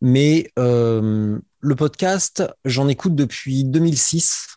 Mais 0.00 0.50
le 0.56 1.74
podcast, 1.76 2.42
j'en 2.64 2.88
écoute 2.88 3.14
depuis 3.14 3.64
2006. 3.64 4.56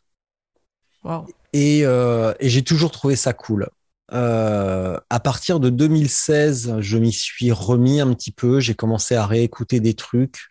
Wow. 1.03 1.25
Et, 1.51 1.79
et 1.81 2.49
j'ai 2.49 2.63
toujours 2.63 2.91
trouvé 2.91 3.17
ça 3.17 3.33
cool. 3.33 3.67
Euh, 4.11 4.99
à 5.09 5.19
partir 5.19 5.59
de 5.59 5.69
2016, 5.69 6.75
je 6.79 6.97
m'y 6.97 7.13
suis 7.13 7.51
remis 7.51 8.01
un 8.01 8.13
petit 8.13 8.31
peu. 8.31 8.59
J'ai 8.59 8.75
commencé 8.75 9.15
à 9.15 9.25
réécouter 9.25 9.79
des 9.79 9.93
trucs. 9.93 10.47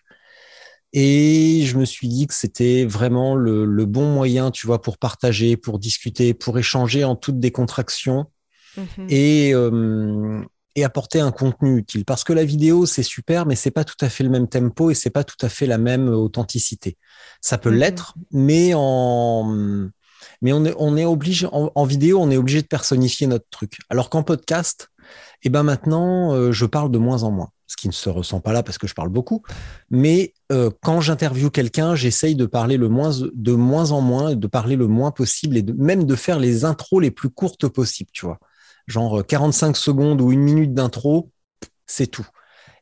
Et 0.95 1.63
je 1.65 1.79
me 1.79 1.85
suis 1.85 2.09
dit 2.09 2.27
que 2.27 2.35
c'était 2.35 2.85
vraiment 2.85 3.35
le, 3.35 3.87
bon 3.87 4.13
moyen, 4.13 4.51
tu 4.51 4.67
vois, 4.67 4.83
pour 4.83 4.99
partager, 4.99 5.57
pour 5.57 5.79
discuter, 5.79 6.35
pour 6.35 6.59
échanger 6.59 7.05
en 7.05 7.17
toute 7.17 7.41
décontraction 7.41 8.27
mhm. 8.77 9.07
et, 9.09 9.55
euh, 9.55 10.43
et 10.75 10.85
apporter 10.85 11.21
un 11.21 11.33
contenu 11.33 11.79
utile. 11.79 12.05
Parce 12.05 12.25
que 12.25 12.35
la 12.35 12.45
vidéo, 12.45 12.85
c'est 12.85 13.03
super, 13.03 13.47
mais 13.47 13.55
c'est 13.55 13.71
pas 13.71 13.85
tout 13.85 13.97
à 14.03 14.11
fait 14.11 14.23
le 14.23 14.29
même 14.29 14.49
tempo 14.49 14.91
et 14.91 14.95
c'est 14.95 15.11
pas 15.11 15.25
tout 15.25 15.37
à 15.41 15.49
fait 15.49 15.67
la 15.67 15.79
même 15.79 16.09
authenticité. 16.09 16.99
Ça 17.41 17.57
peut 17.57 17.71
mhm. 17.71 17.77
l'être, 17.77 18.15
mais 18.31 18.73
en 18.75 19.89
mais 20.43 20.53
on 20.53 20.65
est, 20.97 21.05
obligé, 21.05 21.47
en, 21.51 21.85
vidéo, 21.85 22.19
on 22.21 22.31
est 22.31 22.37
obligé 22.37 22.63
de 22.63 22.67
personnifier 22.67 23.29
notre 23.29 23.47
truc. 23.51 23.79
Alors 23.89 24.11
qu'en 24.11 24.25
podcast, 24.25 24.91
eh 25.45 25.49
ben 25.49 25.63
maintenant, 25.63 26.35
euh, 26.35 26.51
je 26.53 26.67
parle 26.67 26.91
de 26.91 26.99
moins 26.99 27.23
en 27.23 27.31
moins, 27.31 27.51
ce 27.69 27.77
qui 27.77 27.87
ne 27.87 27.93
se 27.93 28.11
ressent 28.11 28.41
pas 28.41 28.53
là 28.53 28.65
parce 28.65 28.77
que 28.77 28.89
je 28.89 28.95
parle 28.95 29.09
beaucoup. 29.09 29.43
Mais 29.91 30.35
euh, 30.51 30.71
quand 30.83 31.01
j'interviewe 31.01 31.51
quelqu'un, 31.51 31.95
j'essaye 31.95 32.35
de 32.35 32.47
parler 32.47 32.77
le 32.77 32.89
moins, 32.89 33.13
de 33.33 33.53
moins 33.53 33.93
en 33.93 34.01
moins, 34.01 34.35
de 34.35 34.47
parler 34.49 34.75
le 34.75 34.89
moins 34.89 35.13
possible 35.13 35.57
et 35.57 35.63
même 35.63 36.05
de 36.05 36.17
faire 36.17 36.41
les 36.41 36.65
intros 36.65 37.01
les 37.01 37.13
plus 37.13 37.31
courtes 37.31 37.69
possibles, 37.69 38.11
tu 38.13 38.27
vois. 38.27 38.39
Genre 38.89 39.25
45 39.25 39.69
euh, 39.69 39.75
secondes 39.75 40.21
ou 40.21 40.33
une 40.33 40.43
minute 40.43 40.75
d'intro, 40.75 41.31
c'est 41.87 42.09
tout. 42.09 42.27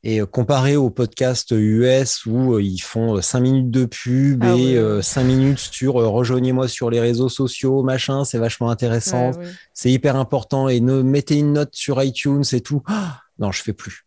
Et 0.03 0.21
euh, 0.21 0.27
comparé 0.27 0.77
au 0.77 0.89
podcast 0.89 1.51
US 1.51 2.25
où 2.25 2.55
euh, 2.55 2.63
ils 2.63 2.81
font 2.81 3.21
5 3.21 3.39
euh, 3.39 3.43
minutes 3.43 3.71
de 3.71 3.85
pub 3.85 4.43
ah 4.45 4.57
et 4.57 5.03
5 5.03 5.25
minutes 5.25 5.59
sur 5.59 5.95
rejoignez-moi 5.95 6.69
sur 6.69 6.91
les 6.91 7.01
réseaux 7.01 7.29
sociaux, 7.29 7.83
machin, 7.83 8.25
c'est 8.25 8.39
vachement 8.39 8.71
intéressant, 8.71 9.33
c'est 9.75 9.93
hyper 9.93 10.17
important 10.17 10.69
et 10.69 10.81
ne 10.81 11.03
mettez 11.03 11.37
une 11.37 11.53
note 11.53 11.71
sur 11.73 12.03
iTunes 12.03 12.45
et 12.53 12.61
tout. 12.63 12.83
Ah, 12.87 13.21
non, 13.39 13.53
je 13.53 13.63
fais 13.63 13.75
plus. 13.75 14.07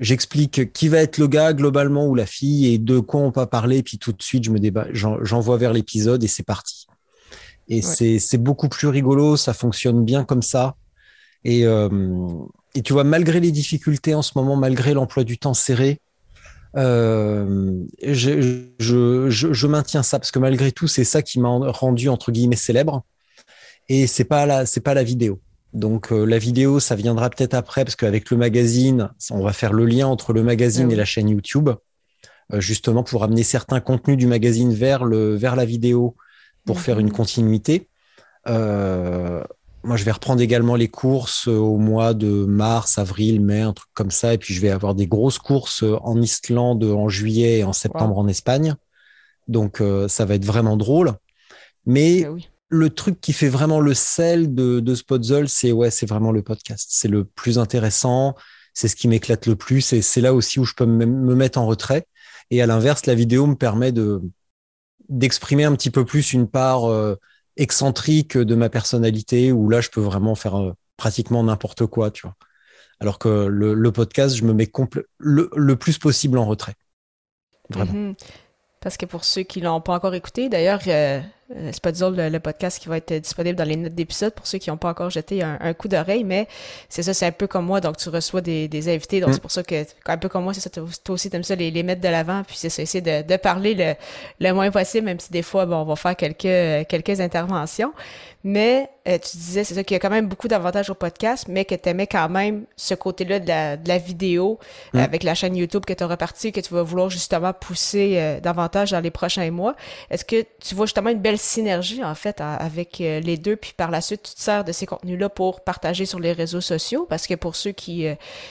J'explique 0.00 0.72
qui 0.72 0.88
va 0.88 0.98
être 0.98 1.18
le 1.18 1.28
gars 1.28 1.52
globalement 1.52 2.06
ou 2.06 2.14
la 2.14 2.26
fille 2.26 2.72
et 2.72 2.78
de 2.78 2.98
quoi 2.98 3.20
on 3.20 3.30
va 3.30 3.46
parler, 3.46 3.82
puis 3.82 3.98
tout 3.98 4.12
de 4.12 4.22
suite 4.22 4.44
je 4.44 4.50
me 4.50 4.58
débat, 4.58 4.86
j'envoie 4.92 5.56
vers 5.56 5.72
l'épisode 5.72 6.24
et 6.24 6.28
c'est 6.28 6.42
parti. 6.42 6.86
Et 7.68 7.82
c'est 7.82 8.38
beaucoup 8.38 8.68
plus 8.68 8.88
rigolo, 8.88 9.36
ça 9.36 9.54
fonctionne 9.54 10.04
bien 10.04 10.24
comme 10.24 10.42
ça. 10.42 10.74
Et, 11.44 11.64
et 12.74 12.82
tu 12.82 12.92
vois, 12.92 13.04
malgré 13.04 13.40
les 13.40 13.52
difficultés 13.52 14.14
en 14.14 14.22
ce 14.22 14.32
moment, 14.36 14.56
malgré 14.56 14.94
l'emploi 14.94 15.24
du 15.24 15.38
temps 15.38 15.54
serré, 15.54 16.00
euh, 16.76 17.82
je, 18.02 18.62
je, 18.78 19.28
je, 19.28 19.66
maintiens 19.66 20.04
ça 20.04 20.20
parce 20.20 20.30
que 20.30 20.38
malgré 20.38 20.70
tout, 20.70 20.86
c'est 20.86 21.04
ça 21.04 21.20
qui 21.20 21.40
m'a 21.40 21.48
rendu 21.48 22.08
entre 22.08 22.30
guillemets 22.30 22.56
célèbre. 22.56 23.04
Et 23.88 24.06
c'est 24.06 24.24
pas 24.24 24.46
la, 24.46 24.66
c'est 24.66 24.80
pas 24.80 24.94
la 24.94 25.02
vidéo. 25.02 25.40
Donc 25.72 26.12
euh, 26.12 26.24
la 26.24 26.38
vidéo, 26.38 26.78
ça 26.78 26.94
viendra 26.94 27.28
peut-être 27.30 27.54
après 27.54 27.84
parce 27.84 27.96
qu'avec 27.96 28.30
le 28.30 28.36
magazine, 28.36 29.10
on 29.30 29.42
va 29.42 29.52
faire 29.52 29.72
le 29.72 29.84
lien 29.84 30.06
entre 30.06 30.32
le 30.32 30.44
magazine 30.44 30.88
ah 30.90 30.92
et 30.92 30.96
la 30.96 31.04
chaîne 31.04 31.28
YouTube, 31.28 31.70
euh, 32.52 32.60
justement 32.60 33.02
pour 33.02 33.24
amener 33.24 33.42
certains 33.42 33.80
contenus 33.80 34.16
du 34.16 34.26
magazine 34.26 34.72
vers 34.72 35.04
le 35.04 35.34
vers 35.34 35.56
la 35.56 35.64
vidéo 35.64 36.16
pour 36.64 36.80
faire 36.80 37.00
une 37.00 37.10
continuité. 37.10 37.88
Moi, 39.82 39.96
je 39.96 40.04
vais 40.04 40.10
reprendre 40.10 40.42
également 40.42 40.76
les 40.76 40.88
courses 40.88 41.48
euh, 41.48 41.56
au 41.56 41.78
mois 41.78 42.12
de 42.12 42.44
mars, 42.44 42.98
avril, 42.98 43.40
mai, 43.40 43.62
un 43.62 43.72
truc 43.72 43.88
comme 43.94 44.10
ça. 44.10 44.34
Et 44.34 44.38
puis, 44.38 44.52
je 44.52 44.60
vais 44.60 44.68
avoir 44.68 44.94
des 44.94 45.06
grosses 45.06 45.38
courses 45.38 45.82
euh, 45.82 45.96
en 46.02 46.20
Islande 46.20 46.84
en 46.84 47.08
juillet 47.08 47.60
et 47.60 47.64
en 47.64 47.72
septembre 47.72 48.18
en 48.18 48.28
Espagne. 48.28 48.74
Donc, 49.48 49.80
euh, 49.80 50.06
ça 50.06 50.26
va 50.26 50.34
être 50.34 50.44
vraiment 50.44 50.76
drôle. 50.76 51.12
Mais 51.86 52.20
eh 52.20 52.28
le 52.68 52.90
truc 52.90 53.20
qui 53.20 53.32
fait 53.32 53.48
vraiment 53.48 53.80
le 53.80 53.94
sel 53.94 54.54
de, 54.54 54.78
de 54.80 54.94
c'est 55.46 55.72
ouais, 55.72 55.90
c'est 55.90 56.06
vraiment 56.06 56.30
le 56.30 56.42
podcast. 56.42 56.86
C'est 56.90 57.08
le 57.08 57.24
plus 57.24 57.58
intéressant. 57.58 58.36
C'est 58.74 58.86
ce 58.86 58.94
qui 58.94 59.08
m'éclate 59.08 59.46
le 59.46 59.56
plus. 59.56 59.92
Et 59.92 60.02
c'est 60.02 60.20
là 60.20 60.34
aussi 60.34 60.60
où 60.60 60.64
je 60.64 60.74
peux 60.74 60.86
me, 60.86 61.34
mettre 61.34 61.58
en 61.58 61.66
retrait. 61.66 62.06
Et 62.50 62.62
à 62.62 62.66
l'inverse, 62.66 63.06
la 63.06 63.14
vidéo 63.14 63.46
me 63.46 63.56
permet 63.56 63.92
de 63.92 64.22
d'exprimer 65.08 65.64
un 65.64 65.74
petit 65.74 65.90
peu 65.90 66.04
plus 66.04 66.32
une 66.32 66.46
part 66.46 66.84
excentrique 67.60 68.38
de 68.38 68.54
ma 68.54 68.68
personnalité 68.70 69.52
où 69.52 69.68
là, 69.68 69.80
je 69.80 69.90
peux 69.90 70.00
vraiment 70.00 70.34
faire 70.34 70.58
euh, 70.58 70.72
pratiquement 70.96 71.44
n'importe 71.44 71.86
quoi, 71.86 72.10
tu 72.10 72.22
vois. 72.22 72.34
Alors 73.00 73.18
que 73.18 73.46
le, 73.46 73.92
podcast, 73.92 74.34
je 74.36 74.44
me 74.44 74.52
mets 74.52 74.70
le, 75.18 75.74
plus 75.74 75.98
possible 75.98 76.38
en 76.38 76.44
retrait. 76.44 76.74
Vraiment. 77.70 77.92
Mhm. 77.92 78.14
Parce 78.80 78.96
que 78.96 79.06
pour 79.06 79.24
ceux 79.24 79.42
qui 79.42 79.60
l'ont 79.60 79.80
pas 79.80 79.94
encore 79.94 80.14
écouté, 80.14 80.48
d'ailleurs, 80.48 80.80
euh, 80.86 81.20
euh, 81.56 81.70
c'est 81.72 81.82
pas 81.82 81.90
le, 81.90 82.28
le, 82.28 82.40
podcast 82.40 82.78
qui 82.78 82.88
va 82.88 82.96
être 82.96 83.12
disponible 83.14 83.56
dans 83.56 83.64
les 83.64 83.76
notes 83.76 83.94
d'épisode 83.94 84.32
pour 84.32 84.46
ceux 84.46 84.58
qui 84.58 84.70
n'ont 84.70 84.76
pas 84.76 84.88
encore 84.88 85.10
jeté 85.10 85.42
un, 85.42 85.74
coup 85.74 85.88
d'oreille, 85.88 86.24
mais 86.24 86.46
c'est 86.88 87.02
ça, 87.02 87.14
c'est 87.14 87.26
un 87.26 87.32
peu 87.32 87.46
comme 87.46 87.66
moi, 87.66 87.80
donc 87.80 87.96
tu 87.96 88.08
reçois 88.08 88.40
des, 88.40 88.68
des 88.68 88.88
invités, 88.88 89.20
donc 89.20 89.30
mm. 89.30 89.32
c'est 89.32 89.42
pour 89.42 89.50
ça 89.50 89.62
que, 89.62 89.84
un 90.06 90.18
peu 90.18 90.28
comme 90.28 90.44
moi, 90.44 90.54
c'est 90.54 90.60
ça, 90.60 90.70
toi 90.70 90.84
aussi 91.08 91.30
t'aimes 91.30 91.42
ça 91.42 91.54
les, 91.54 91.70
les 91.70 91.82
mettre 91.82 92.00
de 92.00 92.08
l'avant, 92.08 92.42
puis 92.46 92.56
c'est 92.56 92.70
ça, 92.70 92.82
essayer 92.82 93.02
de, 93.02 93.26
de 93.26 93.36
parler 93.36 93.74
le, 93.74 93.94
le 94.38 94.52
moins 94.52 94.70
possible, 94.70 95.06
même 95.06 95.20
si 95.20 95.30
des 95.32 95.42
fois, 95.42 95.66
bon, 95.66 95.76
on 95.76 95.84
va 95.84 95.96
faire 95.96 96.16
quelques, 96.16 96.88
quelques 96.88 97.20
interventions. 97.20 97.92
Mais 98.42 98.88
euh, 99.06 99.18
tu 99.18 99.36
disais, 99.36 99.64
c'est 99.64 99.74
ça, 99.74 99.84
qu'il 99.84 99.94
y 99.94 99.96
a 99.96 99.98
quand 99.98 100.10
même 100.10 100.26
beaucoup 100.26 100.48
d'avantages 100.48 100.88
au 100.88 100.94
podcast, 100.94 101.46
mais 101.48 101.66
que 101.66 101.74
tu 101.74 101.88
aimais 101.90 102.06
quand 102.06 102.28
même 102.30 102.64
ce 102.74 102.94
côté-là 102.94 103.38
de 103.38 103.46
la, 103.46 103.76
de 103.76 103.86
la 103.86 103.98
vidéo 103.98 104.58
mm. 104.94 104.98
avec 104.98 105.24
la 105.24 105.34
chaîne 105.34 105.56
YouTube 105.56 105.84
que 105.84 105.92
tu 105.92 106.02
as 106.02 106.06
reparti, 106.06 106.50
que 106.50 106.60
tu 106.60 106.72
vas 106.72 106.82
vouloir 106.82 107.10
justement 107.10 107.52
pousser 107.52 108.14
euh, 108.16 108.40
davantage 108.40 108.92
dans 108.92 109.00
les 109.00 109.10
prochains 109.10 109.50
mois. 109.50 109.74
Est-ce 110.10 110.24
que 110.24 110.46
tu 110.58 110.74
vois 110.74 110.86
justement 110.86 111.10
une 111.10 111.20
belle 111.20 111.38
synergie 111.40 112.04
en 112.04 112.14
fait 112.14 112.40
avec 112.40 112.98
les 112.98 113.36
deux, 113.36 113.56
puis 113.56 113.72
par 113.76 113.90
la 113.90 114.00
suite, 114.00 114.22
tu 114.22 114.34
te 114.34 114.40
sers 114.40 114.64
de 114.64 114.72
ces 114.72 114.86
contenus-là 114.86 115.28
pour 115.28 115.62
partager 115.62 116.06
sur 116.06 116.20
les 116.20 116.32
réseaux 116.32 116.60
sociaux, 116.60 117.06
parce 117.08 117.26
que 117.26 117.34
pour 117.34 117.56
ceux 117.56 117.72
qui, 117.72 118.06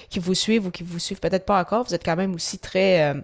qui 0.09 0.19
vous 0.19 0.33
suivent 0.33 0.67
ou 0.67 0.71
qui 0.71 0.83
vous 0.83 0.99
suivent 0.99 1.19
peut-être 1.19 1.45
pas 1.45 1.59
encore, 1.59 1.85
vous 1.85 1.93
êtes 1.93 2.03
quand 2.03 2.15
même 2.15 2.35
aussi 2.35 2.59
très 2.59 3.15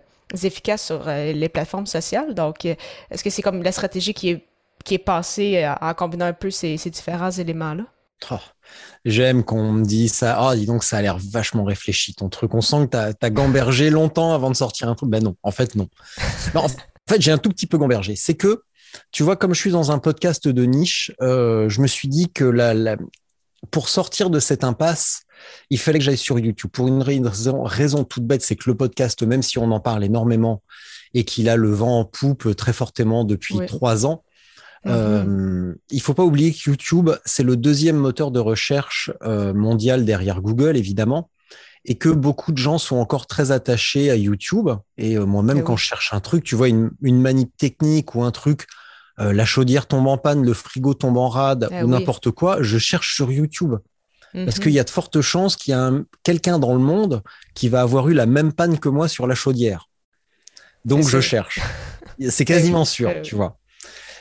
efficace 0.43 0.85
sur 0.85 1.05
les 1.07 1.49
plateformes 1.49 1.87
sociales. 1.87 2.33
Donc, 2.33 2.65
est-ce 2.65 3.23
que 3.23 3.29
c'est 3.29 3.41
comme 3.41 3.63
la 3.63 3.71
stratégie 3.71 4.13
qui 4.13 4.29
est, 4.29 4.45
qui 4.83 4.95
est 4.95 4.99
passée 4.99 5.69
en 5.81 5.93
combinant 5.93 6.25
un 6.25 6.33
peu 6.33 6.51
ces, 6.51 6.77
différents 6.77 7.31
éléments-là? 7.31 7.83
Oh, 8.31 8.39
j'aime 9.03 9.43
qu'on 9.43 9.71
me 9.71 9.85
dise 9.85 10.13
ça. 10.13 10.39
Oh, 10.41 10.55
dis 10.55 10.65
donc, 10.65 10.83
ça 10.83 10.97
a 10.97 11.01
l'air 11.01 11.17
vachement 11.17 11.63
réfléchi 11.63 12.13
ton 12.15 12.29
truc. 12.29 12.53
On 12.53 12.61
sent 12.61 12.87
que 12.87 13.11
tu 13.11 13.25
as, 13.25 13.29
gambergé 13.29 13.89
longtemps 13.89 14.33
avant 14.33 14.49
de 14.49 14.55
sortir 14.55 14.89
un 14.89 14.95
truc. 14.95 15.09
Ben 15.09 15.23
non, 15.23 15.35
en 15.43 15.51
fait, 15.51 15.75
non. 15.75 15.89
en 16.55 16.67
fait, 16.67 17.21
j'ai 17.21 17.31
un 17.31 17.37
tout 17.37 17.49
petit 17.49 17.67
peu 17.67 17.77
gambergé. 17.77 18.15
C'est 18.15 18.35
que, 18.35 18.63
tu 19.11 19.23
vois, 19.23 19.35
comme 19.35 19.53
je 19.53 19.59
suis 19.59 19.71
dans 19.71 19.91
un 19.91 19.99
podcast 19.99 20.47
de 20.47 20.65
niche, 20.65 21.11
euh, 21.21 21.69
je 21.69 21.81
me 21.81 21.87
suis 21.87 22.07
dit 22.07 22.29
que 22.31 22.45
la, 22.45 22.97
pour 23.71 23.89
sortir 23.89 24.29
de 24.29 24.39
cette 24.39 24.63
impasse, 24.63 25.23
il 25.69 25.79
fallait 25.79 25.99
que 25.99 26.05
j'aille 26.05 26.17
sur 26.17 26.39
YouTube. 26.39 26.71
Pour 26.71 26.87
une 26.87 27.01
raison, 27.01 27.63
raison 27.63 28.03
toute 28.03 28.25
bête, 28.25 28.41
c'est 28.41 28.55
que 28.55 28.69
le 28.69 28.75
podcast, 28.75 29.21
même 29.23 29.41
si 29.41 29.57
on 29.57 29.71
en 29.71 29.79
parle 29.79 30.03
énormément 30.03 30.61
et 31.13 31.23
qu'il 31.23 31.49
a 31.49 31.55
le 31.55 31.71
vent 31.71 31.99
en 31.99 32.05
poupe 32.05 32.55
très 32.55 32.73
fortement 32.73 33.23
depuis 33.23 33.57
trois 33.67 34.05
ans, 34.05 34.23
il 34.85 34.91
euh, 34.91 35.73
il 35.89 36.01
faut 36.01 36.13
pas 36.13 36.23
oublier 36.23 36.53
que 36.53 36.69
YouTube, 36.69 37.09
c'est 37.25 37.43
le 37.43 37.57
deuxième 37.57 37.97
moteur 37.97 38.29
de 38.29 38.39
recherche 38.39 39.11
euh, 39.23 39.51
mondial 39.53 40.05
derrière 40.05 40.41
Google, 40.41 40.77
évidemment, 40.77 41.31
et 41.85 41.95
que 41.95 42.09
beaucoup 42.09 42.51
de 42.51 42.59
gens 42.59 42.77
sont 42.77 42.97
encore 42.97 43.25
très 43.25 43.51
attachés 43.51 44.11
à 44.11 44.15
YouTube. 44.15 44.69
Et 44.97 45.17
euh, 45.17 45.25
moi-même, 45.25 45.59
eh 45.59 45.63
quand 45.63 45.75
je 45.75 45.85
cherche 45.85 46.13
un 46.13 46.19
truc, 46.19 46.43
tu 46.43 46.55
vois, 46.55 46.67
une, 46.67 46.91
une 47.01 47.19
manip 47.19 47.55
technique 47.57 48.13
ou 48.13 48.23
un 48.23 48.31
truc, 48.31 48.67
la 49.17 49.45
chaudière 49.45 49.87
tombe 49.87 50.07
en 50.07 50.17
panne, 50.17 50.45
le 50.45 50.53
frigo 50.53 50.93
tombe 50.93 51.17
en 51.17 51.29
rade 51.29 51.69
eh 51.71 51.83
ou 51.83 51.87
n'importe 51.87 52.31
quoi, 52.31 52.61
je 52.61 52.77
cherche 52.77 53.15
sur 53.15 53.31
YouTube. 53.31 53.75
Parce 54.33 54.59
qu'il 54.59 54.73
y 54.73 54.79
a 54.79 54.83
de 54.83 54.89
fortes 54.89 55.21
chances 55.21 55.55
qu'il 55.55 55.71
y 55.71 55.73
a 55.73 55.93
quelqu'un 56.23 56.59
dans 56.59 56.73
le 56.73 56.79
monde 56.79 57.23
qui 57.53 57.69
va 57.69 57.81
avoir 57.81 58.09
eu 58.09 58.13
la 58.13 58.25
même 58.25 58.51
panne 58.51 58.79
que 58.79 58.89
moi 58.89 59.07
sur 59.07 59.27
la 59.27 59.35
chaudière. 59.35 59.87
Donc 60.83 61.07
je 61.07 61.21
cherche. 61.21 61.61
C'est 62.29 62.45
quasiment 62.45 62.83
sûr, 62.85 63.13
tu 63.23 63.35
vois. 63.35 63.57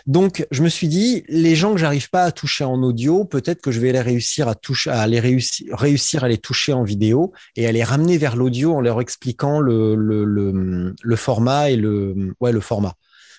Donc, 0.06 0.46
je 0.50 0.62
me 0.62 0.68
suis 0.68 0.88
dit, 0.88 1.24
les 1.28 1.56
gens 1.56 1.72
que 1.72 1.78
j'arrive 1.78 2.10
pas 2.10 2.24
à 2.24 2.32
toucher 2.32 2.64
en 2.64 2.82
audio, 2.82 3.24
peut-être 3.24 3.62
que 3.62 3.70
je 3.70 3.80
vais 3.80 3.90
les 3.90 4.02
réussir 4.02 4.48
à 4.48 4.54
toucher, 4.54 4.90
à 4.90 5.06
les 5.06 5.18
réussir, 5.18 5.74
réussir 5.78 6.24
à 6.24 6.28
les 6.28 6.36
toucher 6.36 6.74
en 6.74 6.82
vidéo 6.82 7.32
et 7.56 7.66
à 7.66 7.72
les 7.72 7.82
ramener 7.82 8.18
vers 8.18 8.36
l'audio 8.36 8.74
en 8.74 8.82
leur 8.82 9.00
expliquant 9.00 9.60
le, 9.60 9.94
le, 9.94 10.24
le, 10.24 10.94
le, 11.00 11.16
format 11.16 11.70
et 11.70 11.76
le, 11.76 12.34
ouais, 12.40 12.52
le 12.52 12.60
format. 12.60 12.94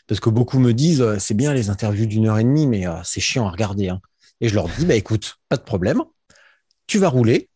Parce 0.08 0.20
que 0.20 0.30
beaucoup 0.30 0.60
me 0.60 0.74
disent, 0.74 1.02
euh, 1.02 1.18
c'est 1.20 1.34
bien 1.34 1.54
les 1.54 1.70
interviews 1.70 2.06
d'une 2.06 2.28
heure 2.28 2.38
et 2.38 2.44
demie, 2.44 2.68
mais 2.68 2.88
euh, 2.88 2.94
c'est 3.04 3.22
chiant 3.22 3.48
à 3.48 3.52
regarder. 3.52 3.90
Hein. 3.90 4.02
Et 4.42 4.50
je 4.50 4.56
leur 4.56 4.68
dis, 4.70 4.86
bah 4.86 4.96
écoute, 4.96 5.38
pas 5.50 5.58
de 5.58 5.64
problème. 5.64 6.04
Tu 6.88 7.00
vas 7.00 7.10
rouler, 7.10 7.50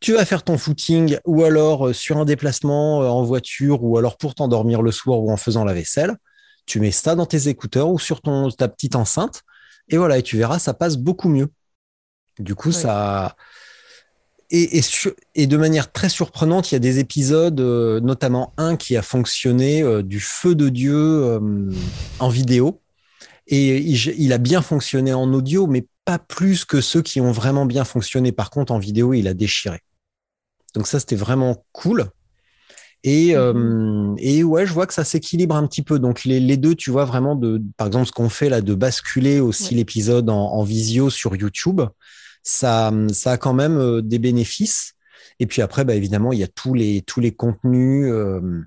tu 0.00 0.14
vas 0.14 0.24
faire 0.24 0.42
ton 0.42 0.56
footing 0.56 1.18
ou 1.26 1.44
alors 1.44 1.88
euh, 1.88 1.92
sur 1.92 2.16
un 2.16 2.24
déplacement 2.24 2.98
en 2.98 3.22
voiture 3.22 3.84
ou 3.84 3.98
alors 3.98 4.16
pour 4.16 4.34
t'endormir 4.34 4.80
le 4.82 4.92
soir 4.92 5.20
ou 5.20 5.30
en 5.30 5.36
faisant 5.36 5.64
la 5.64 5.74
vaisselle 5.74 6.16
tu 6.70 6.78
mets 6.78 6.92
ça 6.92 7.16
dans 7.16 7.26
tes 7.26 7.48
écouteurs 7.48 7.88
ou 7.88 7.98
sur 7.98 8.20
ton, 8.20 8.48
ta 8.48 8.68
petite 8.68 8.94
enceinte, 8.94 9.42
et 9.88 9.96
voilà, 9.96 10.18
et 10.18 10.22
tu 10.22 10.36
verras, 10.36 10.60
ça 10.60 10.72
passe 10.72 10.96
beaucoup 10.96 11.28
mieux. 11.28 11.48
Du 12.38 12.54
coup, 12.54 12.70
ça. 12.70 13.34
Et, 14.52 14.80
et, 15.36 15.46
de 15.46 15.56
manière 15.56 15.92
très 15.92 16.08
surprenante, 16.08 16.70
il 16.70 16.74
y 16.74 16.76
a 16.76 16.80
des 16.80 16.98
épisodes, 16.98 17.60
euh, 17.60 18.00
notamment 18.00 18.52
un 18.56 18.76
qui 18.76 18.96
a 18.96 19.02
fonctionné 19.02 19.82
euh, 19.82 20.02
du 20.02 20.18
feu 20.18 20.56
de 20.56 20.68
Dieu 20.68 20.96
euh, 20.96 21.70
en 22.18 22.28
vidéo. 22.28 22.80
Et 23.46 23.78
il, 23.78 24.32
a 24.32 24.38
bien 24.38 24.62
fonctionné 24.62 25.12
en 25.12 25.32
audio, 25.32 25.66
mais 25.66 25.86
pas 26.04 26.18
plus 26.20 26.64
que 26.64 26.80
ceux 26.80 27.02
qui 27.02 27.20
ont 27.20 27.32
vraiment 27.32 27.66
bien 27.66 27.84
fonctionné. 27.84 28.30
Par 28.30 28.50
contre, 28.50 28.72
en 28.72 28.78
vidéo, 28.78 29.12
il 29.12 29.26
a 29.26 29.34
déchiré. 29.34 29.80
Donc 30.74 30.86
ça, 30.86 31.00
c'était 31.00 31.16
vraiment 31.16 31.64
cool. 31.72 32.10
Et, 33.02 33.34
mmh. 33.34 33.38
euh, 33.38 34.14
et 34.18 34.44
ouais, 34.44 34.66
je 34.66 34.72
vois 34.72 34.86
que 34.86 34.94
ça 34.94 35.04
s'équilibre 35.04 35.56
un 35.56 35.66
petit 35.66 35.82
peu. 35.82 35.98
Donc 35.98 36.24
les, 36.24 36.38
les, 36.38 36.56
deux, 36.56 36.74
tu 36.74 36.90
vois 36.90 37.04
vraiment 37.04 37.34
de, 37.34 37.62
par 37.76 37.86
exemple, 37.86 38.06
ce 38.06 38.12
qu'on 38.12 38.28
fait 38.28 38.48
là, 38.48 38.60
de 38.60 38.74
basculer 38.74 39.40
aussi 39.40 39.74
l'épisode 39.74 40.28
en, 40.30 40.52
en, 40.52 40.62
visio 40.62 41.10
sur 41.10 41.34
YouTube, 41.34 41.80
ça, 42.42 42.92
ça 43.12 43.32
a 43.32 43.36
quand 43.36 43.54
même 43.54 43.78
euh, 43.78 44.02
des 44.02 44.18
bénéfices. 44.18 44.94
Et 45.38 45.46
puis 45.46 45.62
après, 45.62 45.84
bah, 45.84 45.94
évidemment, 45.94 46.32
il 46.32 46.38
y 46.38 46.44
a 46.44 46.48
tous 46.48 46.74
les 46.74 47.02
tous 47.02 47.20
les 47.20 47.32
contenus 47.32 48.10
euh, 48.10 48.62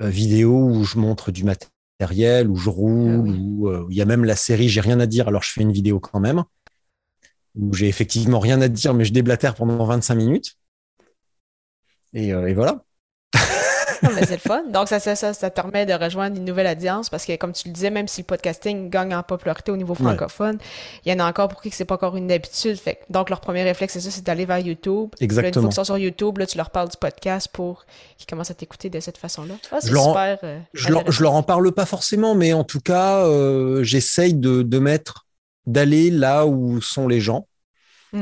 euh 0.00 0.08
vidéo 0.08 0.52
où 0.52 0.84
je 0.84 0.98
montre 0.98 1.30
du 1.30 1.44
matériel, 1.44 2.48
où 2.48 2.56
je 2.56 2.70
roule, 2.70 3.24
ah 3.26 3.40
où 3.40 3.90
il 3.90 3.96
y 3.96 4.02
a 4.02 4.06
même 4.06 4.24
la 4.24 4.36
série. 4.36 4.68
J'ai 4.68 4.80
rien 4.80 5.00
à 5.00 5.06
dire, 5.06 5.28
alors 5.28 5.42
je 5.42 5.52
fais 5.52 5.62
une 5.62 5.72
vidéo 5.72 6.00
quand 6.00 6.20
même. 6.20 6.44
Où 7.56 7.72
j'ai 7.74 7.88
effectivement 7.88 8.38
rien 8.38 8.60
à 8.60 8.68
dire, 8.68 8.94
mais 8.94 9.04
je 9.04 9.12
déblatère 9.12 9.54
pendant 9.54 9.84
25 9.84 10.14
minutes. 10.14 10.56
Et, 12.12 12.28
et 12.28 12.54
voilà 12.54 12.84
mais 14.14 14.26
c'est 14.26 14.34
le 14.34 14.38
fun. 14.38 14.62
Donc, 14.68 14.88
ça, 14.88 15.00
ça, 15.00 15.14
ça, 15.14 15.32
ça, 15.34 15.50
te 15.50 15.54
permet 15.54 15.86
de 15.86 15.92
rejoindre 15.92 16.36
une 16.36 16.44
nouvelle 16.44 16.66
audience 16.66 17.10
parce 17.10 17.24
que, 17.24 17.36
comme 17.36 17.52
tu 17.52 17.68
le 17.68 17.74
disais, 17.74 17.90
même 17.90 18.08
si 18.08 18.22
le 18.22 18.26
podcasting 18.26 18.90
gagne 18.90 19.14
en 19.14 19.22
popularité 19.22 19.72
au 19.72 19.76
niveau 19.76 19.94
francophone, 19.94 20.58
il 21.04 21.12
y 21.12 21.14
en 21.14 21.18
a 21.18 21.28
encore 21.28 21.48
pour 21.48 21.60
qui 21.60 21.70
c'est 21.70 21.84
pas 21.84 21.94
encore 21.94 22.16
une 22.16 22.30
habitude. 22.32 22.76
Fait, 22.76 23.00
donc, 23.10 23.30
leur 23.30 23.40
premier 23.40 23.62
réflexe, 23.62 23.94
c'est 23.94 24.00
ça, 24.00 24.10
c'est 24.10 24.24
d'aller 24.24 24.44
vers 24.44 24.58
YouTube. 24.58 25.10
Exactement. 25.20 25.42
Là, 25.42 25.48
une 25.48 25.54
fois 25.54 25.68
qu'ils 25.68 25.74
sont 25.74 25.84
sur 25.84 25.98
YouTube, 25.98 26.38
là, 26.38 26.46
tu 26.46 26.56
leur 26.56 26.70
parles 26.70 26.88
du 26.88 26.96
podcast 26.96 27.48
pour 27.52 27.84
qu'ils 28.16 28.26
commencent 28.26 28.50
à 28.50 28.54
t'écouter 28.54 28.90
de 28.90 29.00
cette 29.00 29.18
façon-là. 29.18 29.54
Ah, 29.72 29.78
c'est 29.80 29.88
super. 29.88 30.38
Euh, 30.44 30.58
je, 30.72 30.88
leur, 30.88 31.10
je 31.10 31.22
leur 31.22 31.34
en 31.34 31.42
parle 31.42 31.72
pas 31.72 31.86
forcément, 31.86 32.34
mais 32.34 32.52
en 32.52 32.64
tout 32.64 32.80
cas, 32.80 33.24
euh, 33.26 33.82
j'essaye 33.82 34.34
de, 34.34 34.62
de 34.62 34.78
mettre, 34.78 35.26
d'aller 35.66 36.10
là 36.10 36.46
où 36.46 36.80
sont 36.80 37.06
les 37.06 37.20
gens 37.20 37.46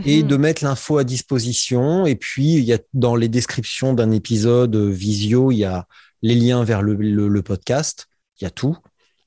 et 0.05 0.23
mhm. 0.23 0.29
de 0.29 0.37
mettre 0.37 0.65
l'info 0.65 0.99
à 0.99 1.05
disposition. 1.05 2.07
Et 2.07 2.17
puis, 2.17 2.55
il 2.55 2.65
y 2.65 2.73
a 2.73 2.79
dans 2.95 3.17
les 3.17 3.29
descriptions 3.29 3.95
d'un 3.95 4.11
épisode 4.11 4.77
euh, 4.77 4.91
visio, 4.91 5.51
il 5.51 5.59
y 5.59 5.65
a 5.65 5.87
les 6.23 6.35
liens 6.35 6.65
vers 6.65 6.83
le, 6.83 6.95
le, 6.95 7.43
podcast, 7.43 8.09
il 8.41 8.45
y 8.45 8.47
a 8.47 8.51
tout. 8.51 8.77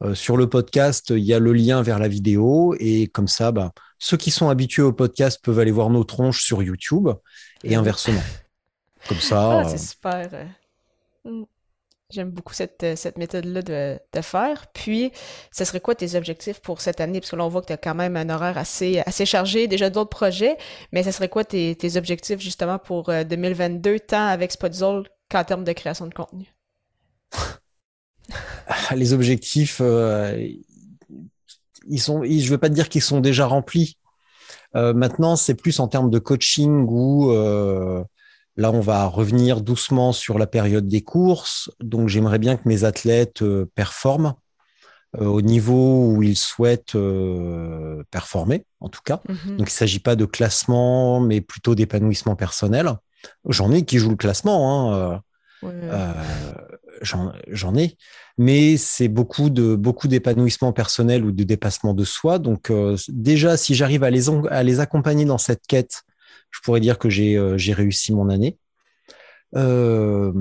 Euh, 0.04 0.16
sur 0.16 0.36
le 0.36 0.50
podcast, 0.50 1.12
il 1.12 1.24
y 1.24 1.34
a 1.34 1.40
le 1.40 1.54
lien 1.54 1.82
vers 1.82 2.00
la 2.00 2.08
vidéo 2.08 2.76
et 2.80 3.08
comme 3.08 3.28
ça, 3.28 3.52
bah, 3.52 3.72
ceux 4.00 4.18
qui 4.18 4.32
sont 4.32 4.50
habitués 4.50 4.82
au 4.82 4.94
podcast 4.94 5.40
peuvent 5.44 5.60
aller 5.60 5.72
voir 5.72 5.90
nos 5.90 6.04
tronches 6.04 6.44
sur 6.44 6.64
YouTube 6.64 7.10
et 7.64 7.76
inversement. 7.76 8.24
Comme 9.08 9.20
ça. 9.20 9.60
Ah, 9.60 9.64
c'est 9.66 9.76
euh, 9.76 9.78
super. 9.78 10.48
J'aime 12.12 12.30
beaucoup 12.30 12.54
cette, 12.54 12.84
euh, 12.84 12.96
cette 12.96 13.18
méthode-là 13.18 13.62
de, 13.62 14.00
de, 14.14 14.22
faire. 14.22 14.68
Puis, 14.74 15.12
ce 15.52 15.64
serait 15.64 15.80
quoi 15.80 15.96
tes 15.96 16.16
objectifs 16.16 16.60
pour 16.60 16.82
cette 16.82 17.00
année? 17.00 17.20
Parce 17.22 17.32
que 17.32 17.36
là, 17.36 17.46
on 17.46 17.50
voit 17.50 17.62
que 17.62 17.68
tu 17.68 17.74
as 17.74 17.78
quand 17.78 17.96
même 17.96 18.18
un 18.18 18.30
horaire 18.30 18.58
assez, 18.58 19.00
assez 19.06 19.26
chargé, 19.26 19.68
déjà 19.68 19.90
d'autres 19.90 20.10
projets, 20.10 20.58
mais 20.92 21.04
ce 21.04 21.12
serait 21.12 21.30
quoi 21.30 21.46
tes, 21.46 21.76
tes 21.76 21.96
objectifs 21.96 22.40
justement 22.40 22.80
pour 22.80 23.06
2022, 23.06 23.90
euh, 23.92 24.00
tant 24.00 24.28
avec 24.28 24.52
Spotzol 24.52 25.08
qu'en 25.30 25.44
termes 25.44 25.64
de 25.64 25.72
création 25.72 26.08
de 26.08 26.14
contenu? 26.14 26.54
Les 28.96 29.14
objectifs, 29.14 29.80
euh, 29.82 30.48
ils 31.88 32.02
sont, 32.02 32.24
je 32.24 32.30
ne 32.30 32.50
veux 32.50 32.58
pas 32.58 32.70
te 32.70 32.74
dire 32.74 32.90
qu'ils 32.90 33.02
sont 33.02 33.22
déjà 33.22 33.46
remplis. 33.46 33.98
Maintenant, 34.74 35.36
c'est 35.36 35.56
plus 35.56 35.82
en 35.82 35.90
termes 35.90 36.10
de 36.10 36.18
coaching 36.18 36.86
ou 36.88 37.34
Là, 38.58 38.72
on 38.72 38.82
va 38.82 39.06
revenir 39.06 39.62
doucement 39.62 40.12
sur 40.12 40.38
la 40.38 40.48
période 40.48 40.88
des 40.88 41.02
courses. 41.02 41.72
Donc, 41.80 42.10
j'aimerais 42.10 42.40
bien 42.40 42.58
que 42.58 42.68
mes 42.68 42.84
athlètes 42.84 43.42
euh, 43.42 43.66
performent 43.76 44.34
euh, 45.20 45.26
au 45.26 45.42
niveau 45.42 46.08
où 46.08 46.22
ils 46.22 46.38
souhaitent 46.38 46.96
euh, 46.96 48.04
performer, 48.12 48.66
en 48.82 48.90
tout 48.90 49.02
cas. 49.04 49.22
Mhm. 49.30 49.58
Donc, 49.58 49.70
il 49.70 49.74
ne 49.74 49.78
s'agit 49.78 50.00
pas 50.00 50.16
de 50.16 50.26
classement, 50.26 51.22
mais 51.22 51.40
plutôt 51.40 51.76
d'épanouissement 51.76 52.36
personnel. 52.36 52.92
J'en 53.48 53.72
ai 53.72 53.86
qui 53.86 54.00
jouent 54.00 54.10
le 54.10 54.16
classement. 54.16 54.94
Hein, 54.94 55.22
J'en 57.04 57.76
ai, 57.76 57.98
mais 58.38 58.78
c'est 58.78 59.08
beaucoup 59.08 59.50
de 59.50 59.76
beaucoup 59.76 60.08
d'épanouissement 60.08 60.74
personnel 60.74 61.24
ou 61.24 61.32
de 61.32 61.44
dépassement 61.44 61.94
de 61.94 62.04
soi. 62.04 62.40
Donc 62.40 62.72
déjà, 63.10 63.58
si 63.58 63.76
j'arrive 63.76 64.04
à 64.04 64.10
les, 64.10 64.30
à 64.50 64.64
les 64.64 64.80
accompagner 64.80 65.26
dans 65.26 65.38
cette 65.38 65.66
quête 65.68 66.04
je 66.52 66.60
pourrais 66.62 66.80
dire 66.80 67.00
que 67.00 67.10
j'ai 67.10 67.38
euh, 67.38 67.58
réussi 67.70 68.14
mon 68.14 68.30
année. 68.30 68.58
Euh, 69.56 70.32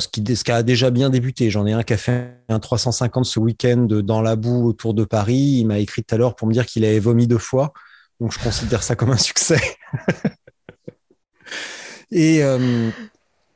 ce, 0.00 0.08
qui, 0.08 0.36
ce 0.36 0.44
qui 0.44 0.50
a 0.50 0.62
déjà 0.62 0.90
bien 0.90 1.10
débuté. 1.10 1.50
J'en 1.50 1.66
ai 1.66 1.72
un 1.72 1.82
qui 1.82 1.92
a 1.92 1.96
fait 1.96 2.38
un 2.48 2.58
350 2.58 3.24
ce 3.24 3.38
week-end 3.38 3.86
dans 3.88 4.20
la 4.20 4.36
boue 4.36 4.66
autour 4.66 4.94
de 4.94 5.04
Paris. 5.04 5.58
Il 5.60 5.66
m'a 5.66 5.78
écrit 5.78 6.02
tout 6.02 6.14
à 6.14 6.18
l'heure 6.18 6.34
pour 6.34 6.48
me 6.48 6.52
dire 6.52 6.66
qu'il 6.66 6.84
avait 6.84 6.98
vomi 6.98 7.26
deux 7.26 7.38
fois. 7.38 7.72
Donc 8.20 8.32
je 8.32 8.38
considère 8.38 8.82
ça 8.82 8.96
comme 8.96 9.10
un 9.10 9.16
succès. 9.16 9.60
et 12.10 12.42
euh, 12.42 12.90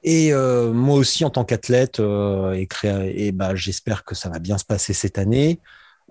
et 0.05 0.33
moi 0.33 0.97
aussi 0.97 1.25
en 1.25 1.31
tant 1.31 1.45
qu'athlète, 1.45 2.01
et, 2.01 3.33
bah, 3.33 3.55
j'espère 3.55 4.05
que 4.05 4.15
ça 4.15 4.29
va 4.29 4.41
bien 4.41 4.59
se 4.59 4.65
passer 4.65 4.95
cette 4.95 5.19
année. 5.19 5.61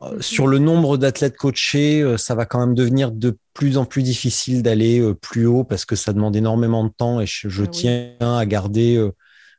Euh, 0.04 0.20
sur 0.20 0.48
le 0.48 0.58
nombre 0.58 0.98
d'athlètes 0.98 1.38
coachés, 1.38 2.02
euh, 2.02 2.18
ça 2.18 2.34
va 2.34 2.46
quand 2.46 2.60
même 2.60 2.76
devenir 2.76 3.12
de 3.12 3.38
plus 3.54 3.78
en 3.78 3.86
plus 3.86 4.02
difficile 4.02 4.64
d'aller 4.64 5.00
euh, 5.00 5.14
plus 5.14 5.46
haut 5.46 5.64
parce 5.64 5.86
que 5.86 5.96
ça 5.96 6.14
demande 6.14 6.36
énormément 6.36 6.84
de 6.84 6.90
temps 6.90 7.22
et 7.22 7.26
je, 7.28 7.64
ah 7.64 7.68
tiens 7.68 8.16
à 8.20 8.46
garder 8.46 9.10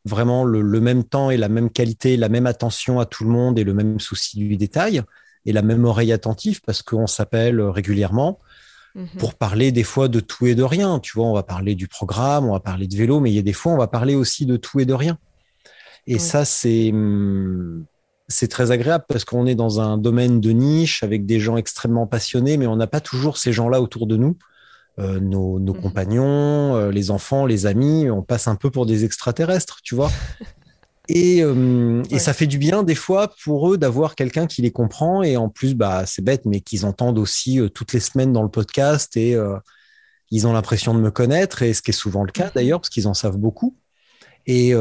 vraiment 0.05 0.45
le, 0.45 0.81
même 0.81 1.05
temps 1.05 1.31
et 1.31 1.37
la 1.37 1.49
même 1.49 1.71
qualité, 1.71 2.17
la 2.17 2.29
même 2.29 2.47
attention 2.47 2.99
à 2.99 3.07
tout 3.07 3.25
le 3.25 3.31
monde 3.31 3.59
et 3.59 3.65
le 3.65 3.75
même 3.75 4.01
souci 4.01 4.39
du 4.39 4.57
détail. 4.57 5.03
et 5.47 5.53
la 5.53 5.63
même 5.63 5.85
oreille 5.85 6.13
attentive 6.13 6.61
parce 6.65 6.83
qu'on 6.83 7.07
s'appelle 7.07 7.61
régulièrement 7.61 8.41
mhm. 8.97 9.09
pour 9.19 9.35
parler 9.35 9.71
des 9.71 9.85
fois 9.85 10.09
de 10.09 10.19
tout 10.19 10.47
et 10.47 10.57
de 10.57 10.65
rien. 10.65 10.99
Tu 10.99 11.13
vois, 11.15 11.27
on 11.27 11.35
va 11.35 11.45
parler 11.45 11.77
du 11.77 11.87
programme, 11.87 12.47
on 12.49 12.53
va 12.53 12.61
parler 12.61 12.89
de 12.89 12.97
vélo, 12.97 13.21
mais 13.21 13.31
il 13.31 13.35
y 13.35 13.39
a 13.39 13.43
des 13.43 13.53
fois, 13.53 13.73
on 13.73 13.79
va 13.79 13.87
parler 13.87 14.17
aussi 14.17 14.45
de 14.45 14.57
tout 14.57 14.81
et 14.81 14.87
de 14.87 14.95
rien. 14.95 15.19
Et 16.09 16.19
ça, 16.19 16.45
c'est 16.45 16.91
hum, 16.91 17.87
c'est 18.29 18.49
très 18.49 18.71
agréable 18.71 19.05
parce 19.09 19.25
qu'on 19.25 19.47
est 19.47 19.55
dans 19.55 19.81
un 19.81 19.99
domaine 19.99 20.41
de 20.41 20.51
niche 20.51 21.03
avec 21.03 21.27
des 21.27 21.41
gens 21.41 21.57
extrêmement 21.57 22.07
passionnés, 22.07 22.57
mais 22.57 22.67
on 22.67 22.77
n'a 22.77 22.87
pas 22.87 23.01
toujours 23.01 23.37
ces 23.37 23.53
gens-là 23.53 23.81
autour 23.81 24.07
de 24.07 24.17
nous. 24.17 24.37
Euh, 24.99 25.21
nos, 25.21 25.59
nos 25.59 25.73
mhm. 25.73 25.81
compagnons, 25.81 26.77
euh, 26.77 26.91
les 26.91 27.11
enfants, 27.11 27.47
les 27.47 27.65
amis, 27.65 28.11
on 28.11 28.23
passe 28.23 28.47
un 28.47 28.57
peu 28.57 28.71
pour 28.71 28.85
des 28.85 29.05
extraterrestres, 29.05 29.81
tu 29.83 29.95
vois. 29.95 30.11
Et, 31.09 31.43
euh, 31.43 32.01
et 32.11 32.21
ça 32.21 32.33
fait 32.33 32.47
du 32.47 32.59
bien 32.59 32.85
des 32.85 32.95
fois 32.95 33.35
pour 33.43 33.71
eux 33.71 33.77
d'avoir 33.77 34.15
quelqu'un 34.15 34.47
qui 34.47 34.63
les 34.63 34.71
comprend 34.71 35.25
et 35.25 35.37
en 35.37 35.49
plus, 35.49 35.75
bah, 35.75 36.07
c'est 36.07 36.23
bête, 36.23 36.47
mais 36.47 36.61
qu'ils 36.61 36.87
entendent 36.87 37.19
aussi 37.19 37.59
toutes 37.75 37.93
les 37.93 37.99
semaines 37.99 38.33
dans 38.33 38.45
le 38.45 38.49
podcast 38.49 39.17
et 39.17 39.37
ils 40.31 40.47
ont 40.47 40.53
l'impression 40.53 40.95
de 40.95 41.01
me 41.01 41.11
connaître 41.11 41.63
et 41.63 41.75
ce 41.75 41.83
qui 41.83 41.91
est 41.91 41.93
souvent 41.93 42.23
le 42.23 42.31
cas 42.31 42.47
mhm. 42.47 42.53
d'ailleurs 42.55 42.81
parce 42.81 42.89
qu'ils 42.89 43.09
en 43.09 43.15
savent 43.15 43.37
beaucoup. 43.37 43.77
Et, 44.47 44.73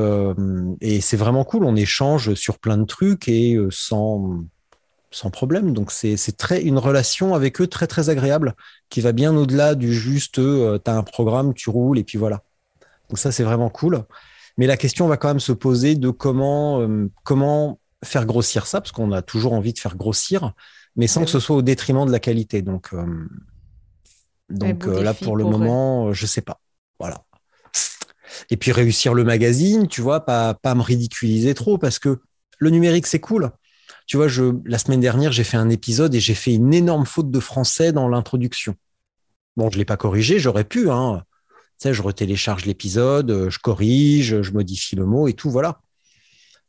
et 0.81 1.01
c'est 1.01 1.17
vraiment 1.17 1.43
cool, 1.43 1.65
on 1.65 1.75
échange 1.75 2.33
sur 2.33 2.57
plein 2.57 2.77
de 2.77 2.85
trucs 2.85 3.27
et 3.27 3.57
sans 3.69 4.43
sans 5.11 5.29
problème. 5.29 5.73
Donc 5.73 5.91
c'est 5.91 6.37
très 6.37 6.61
une 6.61 6.77
relation 6.77 7.35
avec 7.35 7.61
eux 7.61 7.67
très 7.67 7.85
très 7.85 8.09
agréable 8.09 8.55
qui 8.89 9.01
va 9.01 9.11
bien 9.11 9.35
au-delà 9.35 9.75
du 9.75 9.93
juste 9.93 10.39
euh, 10.39 10.79
tu 10.83 10.89
as 10.89 10.95
un 10.95 11.03
programme, 11.03 11.53
tu 11.53 11.69
roules 11.69 11.99
et 11.99 12.03
puis 12.03 12.17
voilà. 12.17 12.43
Donc 13.09 13.19
ça 13.19 13.31
c'est 13.31 13.43
vraiment 13.43 13.69
cool. 13.69 14.03
Mais 14.57 14.67
la 14.67 14.77
question 14.77 15.07
va 15.07 15.17
quand 15.17 15.27
même 15.27 15.39
se 15.39 15.51
poser 15.51 15.95
de 15.95 16.09
comment 16.09 16.81
euh, 16.81 17.09
comment 17.23 17.79
faire 18.03 18.25
grossir 18.25 18.65
ça 18.65 18.81
parce 18.81 18.91
qu'on 18.91 19.11
a 19.11 19.21
toujours 19.21 19.53
envie 19.53 19.73
de 19.73 19.79
faire 19.79 19.95
grossir 19.95 20.53
mais 20.95 21.07
sans 21.07 21.23
que 21.23 21.29
ce 21.29 21.39
soit 21.39 21.55
au 21.55 21.61
détriment 21.61 22.05
de 22.05 22.11
la 22.11 22.19
qualité. 22.19 22.61
Donc 22.61 22.89
euh, 22.93 23.05
donc 24.49 24.85
là 24.85 25.13
pour 25.13 25.35
le 25.35 25.43
moment, 25.43 26.13
je 26.13 26.25
sais 26.25 26.41
pas. 26.41 26.59
Voilà. 26.99 27.23
Et 28.49 28.57
puis 28.57 28.71
réussir 28.71 29.13
le 29.13 29.23
magazine, 29.23 29.87
tu 29.87 30.01
vois, 30.01 30.25
pas 30.25 30.53
pas 30.53 30.75
me 30.75 30.81
ridiculiser 30.81 31.53
trop 31.53 31.77
parce 31.77 31.99
que 31.99 32.21
le 32.59 32.69
numérique 32.69 33.07
c'est 33.07 33.19
cool 33.19 33.51
tu 34.11 34.17
vois, 34.17 34.27
je, 34.27 34.43
la 34.65 34.77
semaine 34.77 34.99
dernière, 34.99 35.31
j'ai 35.31 35.45
fait 35.45 35.55
un 35.55 35.69
épisode 35.69 36.13
et 36.15 36.19
j'ai 36.19 36.33
fait 36.33 36.53
une 36.53 36.73
énorme 36.73 37.05
faute 37.05 37.31
de 37.31 37.39
français 37.39 37.93
dans 37.93 38.09
l'introduction. 38.09 38.75
Bon, 39.55 39.69
je 39.69 39.77
l'ai 39.77 39.85
pas 39.85 39.95
corrigé, 39.95 40.37
j'aurais 40.37 40.63
pu. 40.65 40.89
Hein. 40.89 41.23
Tu 41.79 41.87
sais, 41.87 41.93
je 41.93 42.01
retélécharge 42.01 42.65
l'épisode, 42.65 43.49
je 43.49 43.59
corrige, 43.59 44.41
je 44.41 44.51
modifie 44.51 44.97
le 44.97 45.05
mot 45.05 45.29
et 45.29 45.33
tout, 45.33 45.49
voilà. 45.49 45.79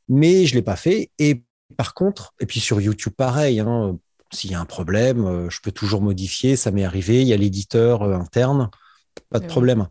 Mais 0.08 0.46
je 0.46 0.54
l'ai 0.54 0.62
pas 0.62 0.76
fait. 0.76 1.10
Et 1.18 1.42
par 1.76 1.94
contre, 1.94 2.32
et 2.38 2.46
puis 2.46 2.60
sur 2.60 2.80
YouTube, 2.80 3.14
pareil. 3.16 3.58
Hein, 3.58 3.98
s'il 4.32 4.52
y 4.52 4.54
a 4.54 4.60
un 4.60 4.64
problème, 4.64 5.50
je 5.50 5.60
peux 5.62 5.72
toujours 5.72 6.00
modifier. 6.00 6.54
Ça 6.54 6.70
m'est 6.70 6.84
arrivé. 6.84 7.22
Il 7.22 7.28
y 7.28 7.32
a 7.32 7.36
l'éditeur 7.36 8.02
euh, 8.02 8.14
interne, 8.14 8.70
pas 9.30 9.40
de 9.40 9.46
problème. 9.46 9.88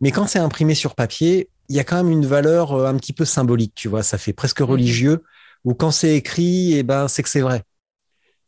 Mais 0.00 0.10
quand 0.10 0.26
c'est 0.26 0.38
imprimé 0.38 0.74
sur 0.74 0.94
papier, 0.94 1.50
il 1.68 1.76
y 1.76 1.80
a 1.80 1.84
quand 1.84 1.96
même 1.96 2.10
une 2.10 2.26
valeur 2.26 2.72
euh, 2.72 2.86
un 2.86 2.96
petit 2.96 3.12
peu 3.12 3.24
symbolique, 3.24 3.74
tu 3.74 3.88
vois. 3.88 4.02
Ça 4.02 4.18
fait 4.18 4.32
presque 4.32 4.60
mhm. 4.60 4.68
religieux 4.68 5.24
ou 5.64 5.74
quand 5.74 5.90
c'est 5.90 6.16
écrit, 6.16 6.74
eh 6.74 6.82
ben, 6.82 7.08
c'est 7.08 7.22
que 7.22 7.28
c'est 7.28 7.40
vrai. 7.40 7.62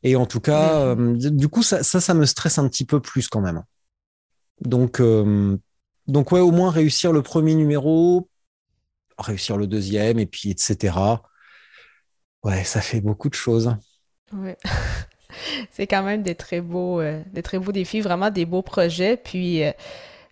Et 0.03 0.17
en 0.17 0.27
tout 0.27 0.41
cas, 0.41 0.95
mm. 0.95 1.25
euh, 1.25 1.31
du 1.31 1.49
coup, 1.49 1.62
ça, 1.62 1.83
ça, 1.83 2.15
me 2.15 2.27
stresse 2.27 2.59
un 2.59 2.69
petit 2.69 2.85
peu 2.85 3.01
plus 3.01 3.29
quand 3.29 3.41
même. 3.41 3.62
Donc, 4.61 5.01
euh, 5.01 5.57
donc 6.07 6.33
ouais, 6.33 6.41
au 6.41 6.51
moins 6.51 6.71
réussir 6.71 7.12
le 7.12 7.23
premier 7.23 7.55
numéro, 7.55 8.29
réussir 9.19 9.57
le 9.57 9.67
deuxième, 9.67 10.19
et 10.19 10.27
puis 10.27 10.51
etc. 10.51 10.97
Ouais, 12.43 12.65
ça 12.65 12.81
fait 12.81 13.01
beaucoup 13.01 13.29
de 13.29 13.35
choses. 13.35 13.77
Ouais. 14.33 14.57
c'est 15.71 15.87
quand 15.87 16.03
même 16.03 16.23
des 16.23 16.35
très 16.35 16.61
beaux, 16.61 17.01
euh, 17.01 17.23
des 17.33 17.43
très 17.43 17.59
beaux 17.59 17.73
défis, 17.73 18.01
vraiment 18.01 18.31
des 18.31 18.47
beaux 18.47 18.62
projets. 18.62 19.17
Puis 19.17 19.62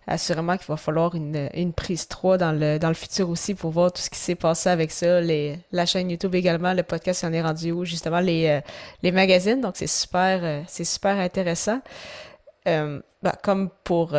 assurément 0.07 0.57
qu'il 0.57 0.67
va 0.67 0.77
falloir 0.77 1.15
une, 1.15 1.49
une, 1.53 1.73
prise 1.73 2.07
3 2.07 2.37
dans 2.37 2.51
le, 2.51 2.79
dans 2.79 2.87
le 2.87 2.93
futur 2.93 3.29
aussi 3.29 3.53
pour 3.53 3.71
voir 3.71 3.91
tout 3.91 4.01
ce 4.01 4.09
qui 4.09 4.19
s'est 4.19 4.35
passé 4.35 4.69
avec 4.69 4.91
ça, 4.91 5.21
les, 5.21 5.59
la 5.71 5.85
chaîne 5.85 6.09
YouTube 6.09 6.35
également, 6.35 6.73
le 6.73 6.83
podcast 6.83 7.23
en 7.23 7.33
est 7.33 7.41
rendu 7.41 7.71
où, 7.71 7.85
justement, 7.85 8.19
les, 8.19 8.47
euh, 8.47 8.61
les 9.03 9.11
magazines. 9.11 9.61
Donc, 9.61 9.73
c'est 9.75 9.87
super, 9.87 10.39
euh, 10.43 10.61
c'est 10.67 10.83
super 10.83 11.17
intéressant. 11.17 11.81
Euh, 12.67 12.99
bah, 13.23 13.35
comme 13.43 13.69
pour 13.83 14.15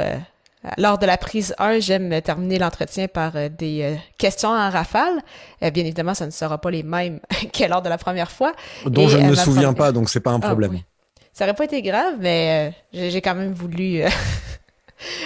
lors 0.79 0.99
de 0.99 1.07
la 1.07 1.17
prise 1.17 1.55
1, 1.59 1.81
j'aime 1.81 2.23
terminer 2.23 2.59
l'entretien 2.59 3.09
par 3.09 3.33
des 3.51 3.99
questions 4.17 4.51
en 4.51 4.71
rafale. 4.71 5.21
bien 5.61 5.85
évidemment, 5.85 6.15
ça 6.15 6.27
ne 6.27 6.31
sera 6.31 6.59
pas 6.59 6.71
les 6.71 6.85
mêmes 6.85 7.19
que 7.53 7.69
lors 7.69 7.83
de 7.83 7.89
la 7.89 7.99
première 7.99 8.31
fois. 8.31 8.53
Dont 8.87 9.09
je 9.09 9.19
ne 9.19 9.31
me 9.31 9.35
souviens 9.35 9.73
pas, 9.73 9.91
donc 9.91 10.09
c'est 10.09 10.21
pas 10.21 10.31
un 10.31 10.41
ah, 10.41 10.47
problème. 10.47 10.79
Ça 11.33 11.45
aurait 11.45 11.55
pas 11.55 11.65
été 11.65 11.83
grave, 11.83 12.15
mais 12.21 12.73
j'ai 12.93 13.21
quand 13.21 13.35
même 13.35 13.53
voulu 13.53 14.03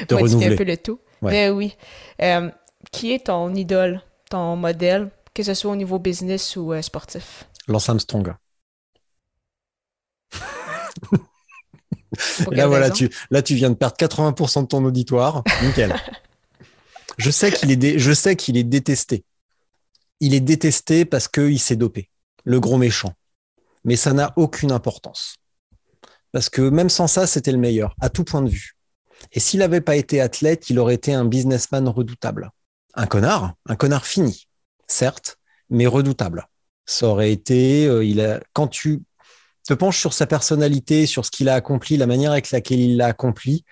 de 0.08 0.14
renouveler. 0.14 0.54
un 0.54 0.56
peu 0.56 0.64
le 0.64 0.76
tout. 0.76 1.00
Mais 1.22 1.50
oui. 1.50 1.76
Euh, 2.22 2.50
qui 2.92 3.12
est 3.12 3.26
ton 3.26 3.54
idole, 3.54 4.02
ton 4.30 4.56
modèle, 4.56 5.10
que 5.34 5.42
ce 5.42 5.54
soit 5.54 5.72
au 5.72 5.76
niveau 5.76 5.98
business 5.98 6.56
ou 6.56 6.72
euh, 6.72 6.82
sportif? 6.82 7.44
Lance 7.68 7.88
Armstrong. 7.88 8.34
là, 12.50 12.66
voilà, 12.66 12.90
tu, 12.90 13.10
là, 13.30 13.42
tu 13.42 13.54
viens 13.54 13.70
de 13.70 13.74
perdre 13.74 13.96
80% 13.96 14.62
de 14.62 14.66
ton 14.66 14.84
auditoire. 14.84 15.42
Nickel. 15.62 15.94
je 17.18 17.30
sais 17.30 17.50
qu'il 17.50 17.72
est, 17.84 17.98
je 17.98 18.12
sais 18.12 18.36
qu'il 18.36 18.56
est 18.56 18.64
détesté. 18.64 19.24
Il 20.20 20.32
est 20.34 20.40
détesté 20.40 21.04
parce 21.04 21.28
qu'il 21.28 21.60
s'est 21.60 21.76
dopé. 21.76 22.10
Le 22.44 22.60
gros 22.60 22.78
méchant. 22.78 23.12
Mais 23.84 23.96
ça 23.96 24.12
n'a 24.12 24.32
aucune 24.36 24.72
importance. 24.72 25.36
Parce 26.32 26.48
que 26.48 26.62
même 26.62 26.88
sans 26.88 27.06
ça, 27.06 27.26
c'était 27.26 27.52
le 27.52 27.58
meilleur, 27.58 27.94
à 28.00 28.08
tout 28.08 28.24
point 28.24 28.42
de 28.42 28.48
vue. 28.48 28.75
Et 29.32 29.40
s'il 29.40 29.60
n'avait 29.60 29.80
pas 29.80 29.96
été 29.96 30.20
athlète, 30.20 30.70
il 30.70 30.78
aurait 30.78 30.94
été 30.94 31.12
un 31.12 31.24
businessman 31.24 31.88
redoutable. 31.88 32.50
Un 32.94 33.06
connard, 33.06 33.54
un 33.66 33.76
connard 33.76 34.06
fini, 34.06 34.48
certes, 34.86 35.38
mais 35.70 35.86
redoutable. 35.86 36.48
Ça 36.86 37.08
aurait 37.08 37.32
été, 37.32 37.86
euh, 37.86 38.04
il 38.04 38.20
a, 38.20 38.40
quand 38.52 38.68
tu 38.68 39.02
te 39.66 39.74
penches 39.74 39.98
sur 39.98 40.12
sa 40.12 40.26
personnalité, 40.26 41.06
sur 41.06 41.24
ce 41.24 41.30
qu'il 41.30 41.48
a 41.48 41.54
accompli, 41.54 41.96
la 41.96 42.06
manière 42.06 42.32
avec 42.32 42.50
laquelle 42.50 42.80
il 42.80 42.96
l'a 42.96 43.06
accompli, 43.06 43.64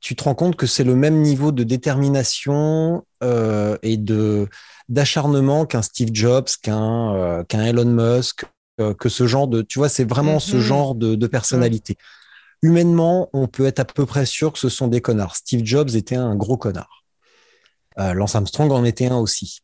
tu 0.00 0.14
te 0.14 0.22
rends 0.22 0.34
compte 0.34 0.54
que 0.54 0.66
c'est 0.66 0.84
le 0.84 0.94
même 0.94 1.22
niveau 1.22 1.50
de 1.50 1.64
détermination 1.64 3.04
euh, 3.24 3.76
et 3.82 3.96
de 3.96 4.48
d'acharnement 4.88 5.66
qu'un 5.66 5.82
Steve 5.82 6.10
Jobs, 6.12 6.48
qu'un 6.62 7.14
euh, 7.14 7.44
qu'un 7.44 7.64
Elon 7.64 7.84
Musk, 7.84 8.44
que 8.96 9.08
ce 9.08 9.26
genre 9.26 9.48
de, 9.48 9.62
tu 9.62 9.80
vois, 9.80 9.88
c'est 9.88 10.08
vraiment 10.08 10.38
ce 10.38 10.56
mm-hmm. 10.56 10.60
genre 10.60 10.94
de, 10.94 11.16
de 11.16 11.26
personnalité 11.26 11.96
humainement, 12.62 13.28
on 13.32 13.46
peut 13.46 13.66
être 13.66 13.80
à 13.80 13.84
peu 13.84 14.06
près 14.06 14.26
sûr 14.26 14.52
que 14.52 14.58
ce 14.58 14.68
sont 14.68 14.88
des 14.88 15.00
connards. 15.00 15.36
Steve 15.36 15.64
Jobs 15.64 15.90
était 15.94 16.16
un 16.16 16.34
gros 16.34 16.56
connard. 16.56 17.04
Euh, 17.98 18.14
Lance 18.14 18.34
Armstrong 18.34 18.70
en 18.72 18.84
était 18.84 19.06
un 19.06 19.16
aussi. 19.16 19.60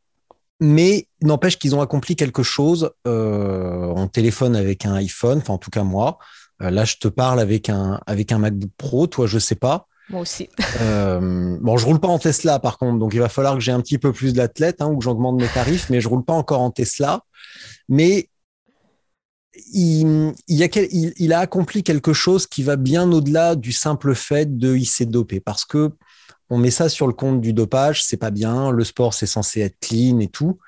Mais 0.60 1.08
n'empêche 1.22 1.58
qu'ils 1.58 1.74
ont 1.74 1.80
accompli 1.80 2.16
quelque 2.16 2.42
chose. 2.42 2.90
Euh, 3.06 3.92
on 3.96 4.06
téléphone 4.06 4.56
avec 4.56 4.86
un 4.86 4.94
iPhone, 4.94 5.38
enfin 5.38 5.54
en 5.54 5.58
tout 5.58 5.70
cas 5.70 5.82
moi. 5.82 6.18
Euh, 6.62 6.70
là, 6.70 6.84
je 6.84 6.96
te 6.96 7.08
parle 7.08 7.40
avec 7.40 7.68
un 7.68 8.00
avec 8.06 8.32
un 8.32 8.38
MacBook 8.38 8.70
Pro. 8.76 9.06
Toi, 9.06 9.26
je 9.26 9.38
sais 9.38 9.56
pas. 9.56 9.86
Moi 10.10 10.20
aussi. 10.20 10.48
bon, 10.80 11.76
je 11.76 11.86
roule 11.86 11.98
pas 11.98 12.08
en 12.08 12.18
Tesla 12.18 12.58
par 12.58 12.78
contre, 12.78 12.98
donc 12.98 13.14
il 13.14 13.20
va 13.20 13.28
falloir 13.28 13.54
que 13.54 13.60
j'ai 13.60 13.72
un 13.72 13.80
petit 13.80 13.98
peu 13.98 14.12
plus 14.12 14.34
d'athlètes 14.34 14.82
hein, 14.82 14.86
ou 14.86 14.98
que 14.98 15.04
j'augmente 15.04 15.40
mes 15.40 15.48
tarifs, 15.48 15.88
mais 15.90 16.00
je 16.00 16.08
roule 16.08 16.24
pas 16.24 16.34
encore 16.34 16.60
en 16.60 16.70
Tesla. 16.70 17.22
Mais 17.88 18.28
il, 19.72 21.32
a, 21.32 21.38
accompli 21.38 21.82
quelque 21.82 22.12
chose 22.12 22.46
qui 22.46 22.62
va 22.62 22.76
bien 22.76 23.10
au-delà 23.10 23.54
du 23.54 23.72
simple 23.72 24.14
fait 24.14 24.58
de 24.58 24.76
il 24.76 24.86
s'est 24.86 25.06
dopé 25.06 25.40
parce 25.40 25.64
que 25.64 25.92
on 26.50 26.58
met 26.58 26.70
ça 26.70 26.88
sur 26.88 27.06
le 27.06 27.14
compte 27.14 27.40
du 27.40 27.52
dopage, 27.52 28.04
c'est 28.04 28.18
pas 28.18 28.30
bien. 28.30 28.70
Le 28.70 28.84
sport, 28.84 29.14
c'est 29.14 29.26
censé 29.26 29.60
être 29.60 29.78
clean 29.80 30.18
et 30.20 30.28
tout, 30.28 30.58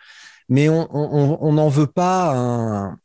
mais 0.49 0.69
on 0.69 1.53
n'en 1.53 1.69
veut 1.69 1.87
pas 1.87 2.97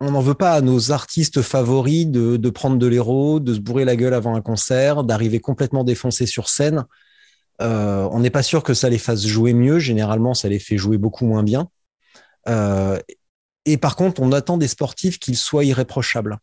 on 0.00 0.10
n'en 0.10 0.20
veut 0.20 0.34
pas 0.34 0.52
à 0.52 0.60
nos 0.60 0.92
artistes 0.92 1.40
favoris 1.42 2.06
de, 2.06 2.36
de 2.36 2.50
prendre 2.50 2.76
de 2.78 2.86
l'héros, 2.86 3.40
de 3.40 3.54
se 3.54 3.60
bourrer 3.60 3.84
la 3.84 3.96
gueule 3.96 4.14
avant 4.14 4.34
un 4.34 4.40
concert, 4.40 5.04
d'arriver 5.04 5.40
complètement 5.40 5.84
défoncé 5.84 6.26
sur 6.26 6.48
scène. 6.48 6.84
Euh, 7.62 8.08
on 8.10 8.20
n'est 8.20 8.30
pas 8.30 8.42
sûr 8.42 8.62
que 8.62 8.74
ça 8.74 8.90
les 8.90 8.98
fasse 8.98 9.24
jouer 9.24 9.54
mieux. 9.54 9.78
Généralement, 9.78 10.34
ça 10.34 10.48
les 10.48 10.58
fait 10.58 10.76
jouer 10.76 10.98
beaucoup 10.98 11.24
moins 11.24 11.42
bien. 11.42 11.68
Euh, 12.48 12.98
et 13.64 13.76
par 13.76 13.96
contre, 13.96 14.20
on 14.22 14.32
attend 14.32 14.56
des 14.56 14.68
sportifs 14.68 15.18
qu'ils 15.18 15.36
soient 15.36 15.64
irréprochables. 15.64 16.38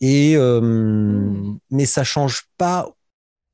Et 0.00 0.34
euh, 0.36 0.60
mais 1.70 1.86
ça 1.86 2.04
change 2.04 2.42
pas 2.58 2.90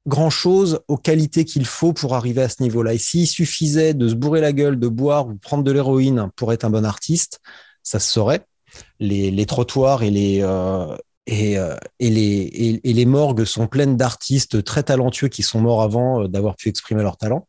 grand 0.07 0.31
chose 0.31 0.81
aux 0.89 0.97
qualités 0.97 1.45
qu'il 1.45 1.67
faut 1.67 1.93
pour 1.93 2.15
arriver 2.15 2.43
à 2.43 2.49
ce 2.49 2.63
niveau-là. 2.63 2.95
Et 2.95 2.99
s'il 2.99 3.27
suffisait 3.27 3.95
de 3.95 4.09
se 4.09 4.15
bourrer 4.15 4.41
la 4.41 4.53
gueule, 4.53 4.79
de 4.79 4.89
boire 4.89 5.29
ou 5.29 5.35
prendre 5.35 5.63
de 5.63 5.71
l'héroïne 5.71 6.31
pour 6.37 6.53
être 6.53 6.65
un 6.65 6.71
bon 6.71 6.85
artiste, 6.85 7.41
ça 7.83 7.99
se 7.99 8.11
saurait. 8.11 8.47
Les, 8.99 9.47
trottoirs 9.47 10.03
et 10.03 10.11
les 10.11 10.41
euh, 10.43 10.97
et, 11.27 11.59
euh, 11.59 11.77
les, 12.01 12.11
et, 12.11 12.91
et, 12.91 12.93
les 12.93 13.07
morgues 13.07 13.45
sont 13.45 13.67
pleines 13.67 13.97
d'artistes 13.97 14.65
très 14.65 14.83
talentueux 14.83 15.29
qui 15.29 15.43
sont 15.43 15.61
morts 15.61 15.83
avant 15.83 16.23
euh, 16.23 16.29
d'avoir 16.29 16.57
pu 16.57 16.69
exprimer 16.69 17.03
leur 17.03 17.17
talent. 17.17 17.47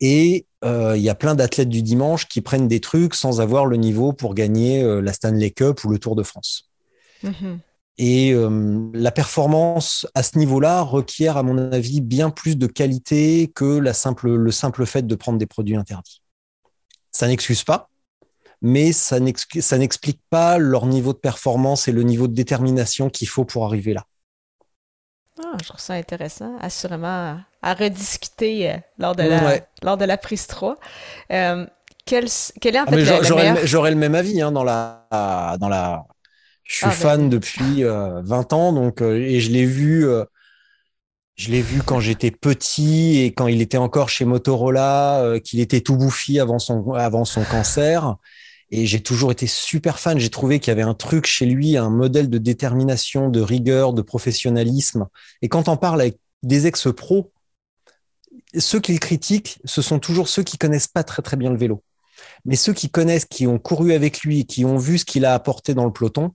Et 0.00 0.46
euh, 0.64 0.96
il 0.96 1.02
y 1.02 1.08
a 1.08 1.14
plein 1.14 1.34
d'athlètes 1.34 1.68
du 1.68 1.82
dimanche 1.82 2.26
qui 2.28 2.40
prennent 2.40 2.68
des 2.68 2.80
trucs 2.80 3.14
sans 3.14 3.40
avoir 3.40 3.66
le 3.66 3.76
niveau 3.76 4.12
pour 4.12 4.34
gagner 4.34 4.82
euh, 4.82 5.00
la 5.00 5.12
Stanley 5.12 5.50
Cup 5.50 5.84
ou 5.84 5.90
le 5.90 5.98
Tour 5.98 6.16
de 6.16 6.22
France. 6.22 6.70
Mm-hmm. 7.22 7.58
Et 7.96 8.32
euh, 8.32 8.90
la 8.92 9.12
performance 9.12 10.06
à 10.14 10.22
ce 10.22 10.38
niveau-là 10.38 10.82
requiert, 10.82 11.36
à 11.36 11.42
mon 11.42 11.58
avis, 11.58 12.00
bien 12.00 12.30
plus 12.30 12.56
de 12.56 12.66
qualité 12.66 13.52
que 13.54 13.78
la 13.78 13.92
simple, 13.92 14.34
le 14.34 14.50
simple 14.50 14.84
fait 14.84 15.06
de 15.06 15.14
prendre 15.14 15.38
des 15.38 15.46
produits 15.46 15.76
interdits. 15.76 16.20
Ça 17.12 17.28
n'excuse 17.28 17.62
pas, 17.62 17.88
mais 18.60 18.92
ça 18.92 19.20
n'explique 19.20 20.20
pas 20.28 20.58
leur 20.58 20.86
niveau 20.86 21.12
de 21.12 21.18
performance 21.18 21.86
et 21.86 21.92
le 21.92 22.02
niveau 22.02 22.26
de 22.26 22.34
détermination 22.34 23.10
qu'il 23.10 23.28
faut 23.28 23.44
pour 23.44 23.64
arriver 23.64 23.94
là. 23.94 24.04
Ah, 25.42 25.56
je 25.60 25.68
trouve 25.68 25.80
ça 25.80 25.94
intéressant, 25.94 26.56
assurément 26.60 27.38
à 27.60 27.74
rediscuter 27.74 28.70
euh, 28.70 28.76
lors, 28.98 29.16
de 29.16 29.24
la, 29.24 29.58
lors 29.82 29.96
de 29.96 30.04
la 30.04 30.16
prise 30.16 30.46
3. 30.46 30.76
Euh, 31.32 31.66
quel, 32.06 32.26
quel, 32.60 32.76
est 32.76 32.80
en 32.80 32.84
ah, 32.86 32.92
fait 32.92 33.66
J'aurais 33.66 33.90
le 33.90 33.96
même 33.96 34.14
avis 34.14 34.40
hein, 34.40 34.52
dans 34.52 34.62
la, 34.62 35.06
dans 35.58 35.68
la, 35.68 36.04
je 36.62 36.76
suis 36.76 36.86
ah, 36.86 36.90
fan 36.90 37.28
depuis 37.28 37.82
20 37.82 37.84
euh, 37.84 38.54
ans, 38.54 38.72
donc 38.72 39.02
euh, 39.02 39.16
et 39.16 39.40
je 39.40 39.50
l'ai 39.50 39.66
vu, 39.66 40.06
je 41.34 41.50
l'ai 41.50 41.62
vu 41.62 41.82
quand 41.82 41.98
j'étais 41.98 42.30
petit 42.30 43.22
et 43.22 43.32
quand 43.32 43.48
il 43.48 43.60
était 43.60 43.78
encore 43.78 44.10
chez 44.10 44.24
Motorola, 44.24 45.40
qu'il 45.42 45.58
était 45.58 45.80
tout 45.80 45.96
bouffi 45.96 46.38
avant 46.38 46.60
son 46.60 46.92
avant 46.92 47.24
son 47.24 47.42
cancer. 47.42 48.16
Et 48.76 48.86
j'ai 48.86 49.00
toujours 49.00 49.30
été 49.30 49.46
super 49.46 50.00
fan. 50.00 50.18
J'ai 50.18 50.30
trouvé 50.30 50.58
qu'il 50.58 50.72
y 50.72 50.72
avait 50.72 50.82
un 50.82 50.94
truc 50.94 51.26
chez 51.26 51.46
lui, 51.46 51.76
un 51.76 51.90
modèle 51.90 52.28
de 52.28 52.38
détermination, 52.38 53.28
de 53.28 53.40
rigueur, 53.40 53.92
de 53.92 54.02
professionnalisme. 54.02 55.06
Et 55.42 55.48
quand 55.48 55.68
on 55.68 55.76
parle 55.76 56.00
avec 56.00 56.18
des 56.42 56.66
ex-pros, 56.66 57.30
ceux 58.58 58.80
qu'il 58.80 58.98
critique, 58.98 59.60
ce 59.64 59.80
sont 59.80 60.00
toujours 60.00 60.26
ceux 60.26 60.42
qui 60.42 60.58
connaissent 60.58 60.88
pas 60.88 61.04
très 61.04 61.22
très 61.22 61.36
bien 61.36 61.50
le 61.50 61.56
vélo. 61.56 61.84
Mais 62.46 62.56
ceux 62.56 62.72
qui 62.72 62.90
connaissent, 62.90 63.26
qui 63.26 63.46
ont 63.46 63.60
couru 63.60 63.92
avec 63.92 64.22
lui, 64.22 64.44
qui 64.44 64.64
ont 64.64 64.76
vu 64.76 64.98
ce 64.98 65.04
qu'il 65.04 65.24
a 65.24 65.34
apporté 65.34 65.72
dans 65.74 65.84
le 65.84 65.92
peloton, 65.92 66.32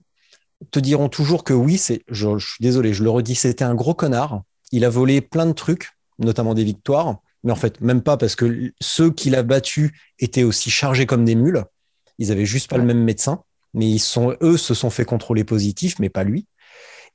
te 0.70 0.78
diront 0.78 1.10
toujours 1.10 1.44
que 1.44 1.52
oui, 1.52 1.76
c'est, 1.76 2.04
je, 2.08 2.38
suis 2.38 2.62
désolé, 2.62 2.94
je 2.94 3.04
le 3.04 3.10
redis, 3.10 3.34
c'était 3.34 3.64
un 3.64 3.74
gros 3.74 3.92
connard. 3.92 4.44
Il 4.72 4.86
a 4.86 4.88
volé 4.88 5.20
plein 5.20 5.44
de 5.44 5.52
trucs, 5.52 5.90
notamment 6.18 6.54
des 6.54 6.64
victoires, 6.64 7.18
mais 7.44 7.52
en 7.52 7.56
fait, 7.56 7.82
même 7.82 8.00
pas 8.00 8.16
parce 8.16 8.34
que 8.34 8.72
ceux 8.80 9.10
qu'il 9.10 9.34
a 9.34 9.42
battus 9.42 9.90
étaient 10.18 10.42
aussi 10.42 10.70
chargés 10.70 11.04
comme 11.04 11.26
des 11.26 11.34
mules. 11.34 11.64
Ils 12.20 12.30
avaient 12.30 12.46
juste 12.46 12.70
pas 12.70 12.78
le 12.78 12.84
même 12.84 13.02
médecin, 13.02 13.42
mais 13.74 13.90
ils 13.90 13.98
sont, 13.98 14.36
eux 14.42 14.56
se 14.56 14.74
sont 14.74 14.90
fait 14.90 15.04
contrôler 15.04 15.42
positif, 15.42 15.98
mais 15.98 16.10
pas 16.10 16.22
lui. 16.22 16.46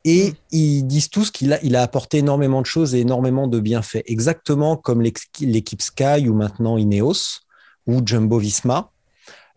Et 0.03 0.31
mm. 0.31 0.33
ils 0.51 0.83
disent 0.83 1.09
tous 1.09 1.31
qu'il 1.31 1.53
a, 1.53 1.63
il 1.63 1.77
a 1.77 1.83
apporté 1.83 2.17
énormément 2.17 2.61
de 2.61 2.65
choses 2.65 2.93
et 2.93 2.99
énormément 2.99 3.47
de 3.47 3.59
bienfaits, 3.59 4.03
exactement 4.05 4.75
comme 4.75 5.01
l'équipe 5.01 5.81
Sky 5.81 6.27
ou 6.27 6.33
maintenant 6.33 6.77
Ineos 6.77 7.39
ou 7.87 8.01
Jumbo 8.05 8.39
Visma. 8.39 8.91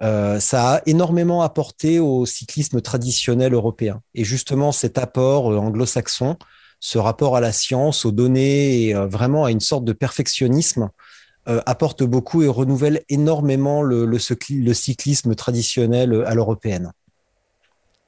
Euh, 0.01 0.39
ça 0.39 0.75
a 0.75 0.83
énormément 0.87 1.43
apporté 1.43 1.99
au 1.99 2.25
cyclisme 2.25 2.81
traditionnel 2.81 3.53
européen. 3.53 4.01
Et 4.15 4.25
justement, 4.25 4.71
cet 4.71 4.97
apport 4.97 5.51
euh, 5.51 5.57
anglo-saxon, 5.57 6.37
ce 6.79 6.99
rapport 6.99 7.37
à 7.37 7.41
la 7.41 7.53
science, 7.53 8.05
aux 8.05 8.13
données 8.13 8.85
et 8.85 8.95
euh, 8.95 9.07
vraiment 9.07 9.45
à 9.45 9.51
une 9.51 9.61
sorte 9.61 9.85
de 9.85 9.93
perfectionnisme 9.93 10.91
apporte 11.67 12.03
beaucoup 12.03 12.43
et 12.43 12.49
renouvelle 12.49 13.03
énormément 13.09 13.83
le, 13.83 14.05
le, 14.05 14.19
le 14.19 14.75
cyclisme 14.75 15.35
traditionnel 15.35 16.25
à 16.27 16.35
l'européenne. 16.35 16.93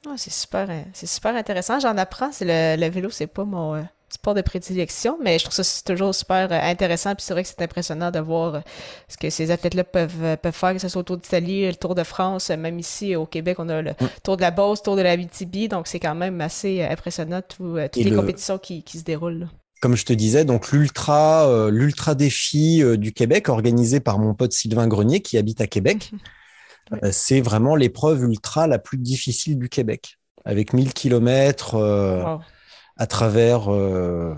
Ah, 0.07 0.13
c'est 0.17 0.31
super, 0.31 0.67
c'est 0.93 1.07
super 1.07 1.35
intéressant. 1.35 1.79
J'en 1.79 1.97
apprends. 1.97 2.31
Le, 2.41 2.75
le 2.79 2.89
vélo, 2.89 3.09
c'est 3.09 3.27
pas 3.27 3.45
mon, 3.45 3.83
sport 4.13 4.33
de 4.33 4.41
prédilection, 4.41 5.17
mais 5.21 5.39
je 5.39 5.45
trouve 5.45 5.63
ça 5.63 5.81
toujours 5.85 6.13
super 6.13 6.51
euh, 6.51 6.59
intéressant. 6.61 7.15
Puis 7.15 7.23
c'est 7.23 7.33
vrai 7.33 7.43
que 7.43 7.49
c'est 7.49 7.61
impressionnant 7.61 8.11
de 8.11 8.19
voir 8.19 8.55
euh, 8.55 8.59
ce 9.07 9.17
que 9.17 9.29
ces 9.29 9.51
athlètes-là 9.51 9.83
peuvent, 9.83 10.23
euh, 10.23 10.35
peuvent 10.35 10.55
faire, 10.55 10.73
que 10.73 10.79
ce 10.79 10.89
soit 10.89 11.01
au 11.01 11.03
Tour 11.03 11.17
d'Italie, 11.17 11.65
le 11.65 11.75
Tour 11.75 11.95
de 11.95 12.03
France, 12.03 12.49
même 12.49 12.77
ici 12.79 13.15
au 13.15 13.25
Québec, 13.25 13.57
on 13.59 13.69
a 13.69 13.81
le 13.81 13.93
Tour 14.23 14.37
de 14.37 14.41
la 14.41 14.51
Beauce, 14.51 14.79
le 14.79 14.83
Tour 14.83 14.95
de 14.95 15.01
la 15.01 15.15
BTB. 15.17 15.69
Donc 15.69 15.87
c'est 15.87 15.99
quand 15.99 16.15
même 16.15 16.41
assez 16.41 16.83
impressionnant 16.83 17.41
toutes 17.41 17.95
les 17.95 18.11
compétitions 18.11 18.57
qui, 18.57 18.83
qui, 18.83 18.99
se 18.99 19.03
déroulent. 19.03 19.47
Comme 19.81 19.97
je 19.97 20.05
te 20.05 20.13
disais, 20.13 20.45
donc 20.45 20.71
l'ultra 20.71 21.69
l'ultra 21.69 22.15
défi 22.15 22.83
du 22.97 23.11
Québec 23.13 23.49
organisé 23.49 23.99
par 23.99 24.19
mon 24.19 24.33
pote 24.33 24.53
Sylvain 24.53 24.87
Grenier 24.87 25.21
qui 25.21 25.37
habite 25.37 25.59
à 25.59 25.67
Québec. 25.67 26.11
c'est 27.11 27.41
vraiment 27.41 27.75
l'épreuve 27.75 28.23
ultra 28.23 28.67
la 28.67 28.77
plus 28.77 28.97
difficile 28.97 29.57
du 29.57 29.69
Québec 29.69 30.19
avec 30.45 30.73
1000 30.73 30.93
kilomètres 30.93 31.75
à 33.01 33.07
travers 33.07 33.73
euh, 33.73 34.35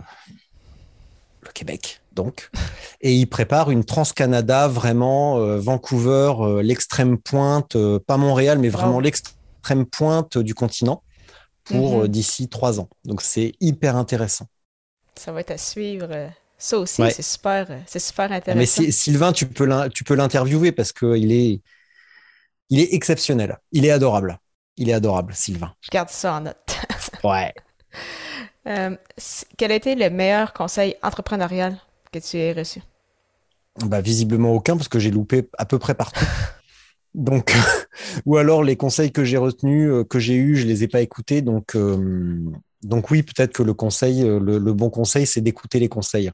le 1.41 1.51
Québec, 1.51 2.01
donc. 2.13 2.49
Et 3.01 3.13
il 3.13 3.27
prépare 3.27 3.71
une 3.71 3.83
Trans-Canada 3.83 4.69
vraiment 4.69 5.37
euh, 5.37 5.59
Vancouver, 5.59 6.33
euh, 6.39 6.63
l'extrême 6.63 7.17
pointe, 7.17 7.75
pas 8.07 8.15
Montréal, 8.15 8.59
mais 8.59 8.69
vraiment 8.69 9.01
l'extrême 9.01 9.85
pointe 9.85 10.37
du 10.37 10.55
continent 10.55 11.03
pour 11.65 11.99
mhm. 11.99 12.07
d'ici 12.07 12.47
trois 12.47 12.79
ans. 12.79 12.87
Donc 13.03 13.21
c'est 13.21 13.51
hyper 13.59 13.97
intéressant. 13.97 14.47
Ça 15.15 15.31
va 15.31 15.41
être 15.41 15.51
à 15.51 15.57
suivre. 15.57 16.29
Ça 16.57 16.79
aussi, 16.79 17.03
c'est 17.11 17.21
super, 17.21 17.67
c'est 17.85 17.99
super 17.99 18.31
intéressant. 18.31 18.81
Mais 18.83 18.91
Sylvain, 18.91 19.33
tu 19.33 19.45
peux 19.47 20.15
l'interviewer 20.15 20.71
parce 20.71 20.91
qu'il 20.91 21.31
est, 21.31 21.61
il 22.69 22.79
est 22.79 22.93
exceptionnel. 22.93 23.57
Il 23.71 23.85
est 23.85 23.91
adorable. 23.91 24.39
Il 24.77 24.89
est 24.89 24.93
adorable, 24.93 25.33
Sylvain. 25.35 25.73
Je 25.81 25.89
garde 25.91 26.09
ça 26.09 26.35
en 26.35 26.41
note. 26.41 26.79
ouais. 27.23 27.53
Euh, 28.67 28.95
quel 29.57 29.71
a 29.71 29.75
été 29.75 29.95
le 29.95 30.09
meilleur 30.09 30.53
conseil 30.53 30.95
entrepreneurial 31.03 31.77
que 32.11 32.19
tu 32.19 32.37
aies 32.37 32.53
reçu? 32.53 32.81
Bah, 33.85 34.01
visiblement 34.01 34.53
aucun, 34.53 34.77
parce 34.77 34.87
que 34.87 34.99
j'ai 34.99 35.11
loupé 35.11 35.49
à 35.57 35.65
peu 35.65 35.79
près 35.79 35.95
partout. 35.95 36.25
donc, 37.13 37.53
ou 38.25 38.37
alors 38.37 38.63
les 38.63 38.75
conseils 38.75 39.11
que 39.11 39.23
j'ai 39.23 39.37
retenus, 39.37 39.89
euh, 39.91 40.03
que 40.03 40.19
j'ai 40.19 40.35
eus, 40.35 40.55
je 40.55 40.65
les 40.65 40.83
ai 40.83 40.87
pas 40.87 41.01
écoutés. 41.01 41.41
Donc, 41.41 41.75
euh, 41.75 42.39
donc 42.83 43.11
oui, 43.11 43.23
peut-être 43.23 43.53
que 43.53 43.63
le 43.63 43.73
conseil, 43.73 44.21
le, 44.21 44.73
bon 44.73 44.89
conseil, 44.89 45.25
c'est 45.25 45.41
d'écouter 45.41 45.79
les 45.79 45.89
conseils. 45.89 46.31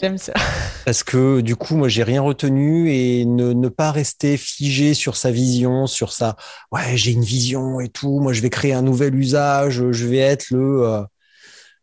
J'aime 0.00 0.16
ça. 0.16 0.32
Parce 0.84 1.02
que 1.04 1.40
du 1.40 1.54
coup, 1.56 1.76
moi, 1.76 1.88
j'ai 1.88 2.02
rien 2.02 2.22
retenu 2.22 2.90
et 2.90 3.24
ne, 3.26 3.52
ne, 3.52 3.68
pas 3.68 3.92
rester 3.92 4.36
figé 4.36 4.94
sur 4.94 5.16
sa 5.16 5.30
vision, 5.30 5.86
sur 5.86 6.12
sa 6.12 6.36
ouais, 6.70 6.96
j'ai 6.96 7.12
une 7.12 7.24
vision 7.24 7.80
et 7.80 7.88
tout. 7.88 8.20
Moi, 8.20 8.32
je 8.32 8.40
vais 8.40 8.50
créer 8.50 8.72
un 8.72 8.82
nouvel 8.82 9.14
usage. 9.14 9.90
Je 9.90 10.06
vais 10.06 10.18
être 10.18 10.50
le 10.50 10.86
euh, 10.86 11.02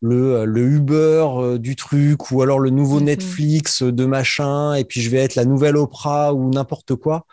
le, 0.01 0.45
le 0.45 0.61
Uber 0.61 1.27
euh, 1.35 1.57
du 1.57 1.75
truc 1.75 2.31
ou 2.31 2.41
alors 2.41 2.59
le 2.59 2.69
nouveau 2.69 2.99
mm-hmm. 2.99 3.03
Netflix 3.03 3.83
de 3.83 4.05
machin. 4.05 4.73
Et 4.73 4.85
puis 4.85 5.01
je 5.01 5.09
vais 5.09 5.17
être 5.17 5.35
la 5.35 5.45
nouvelle 5.45 5.77
Oprah 5.77 6.33
ou 6.33 6.49
n'importe 6.49 6.95
quoi. 6.95 7.25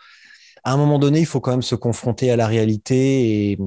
À 0.63 0.73
un 0.73 0.77
moment 0.77 0.99
donné, 0.99 1.19
il 1.19 1.25
faut 1.25 1.39
quand 1.39 1.51
même 1.51 1.61
se 1.61 1.75
confronter 1.75 2.29
à 2.29 2.35
la 2.35 2.45
réalité 2.45 3.51
et, 3.51 3.57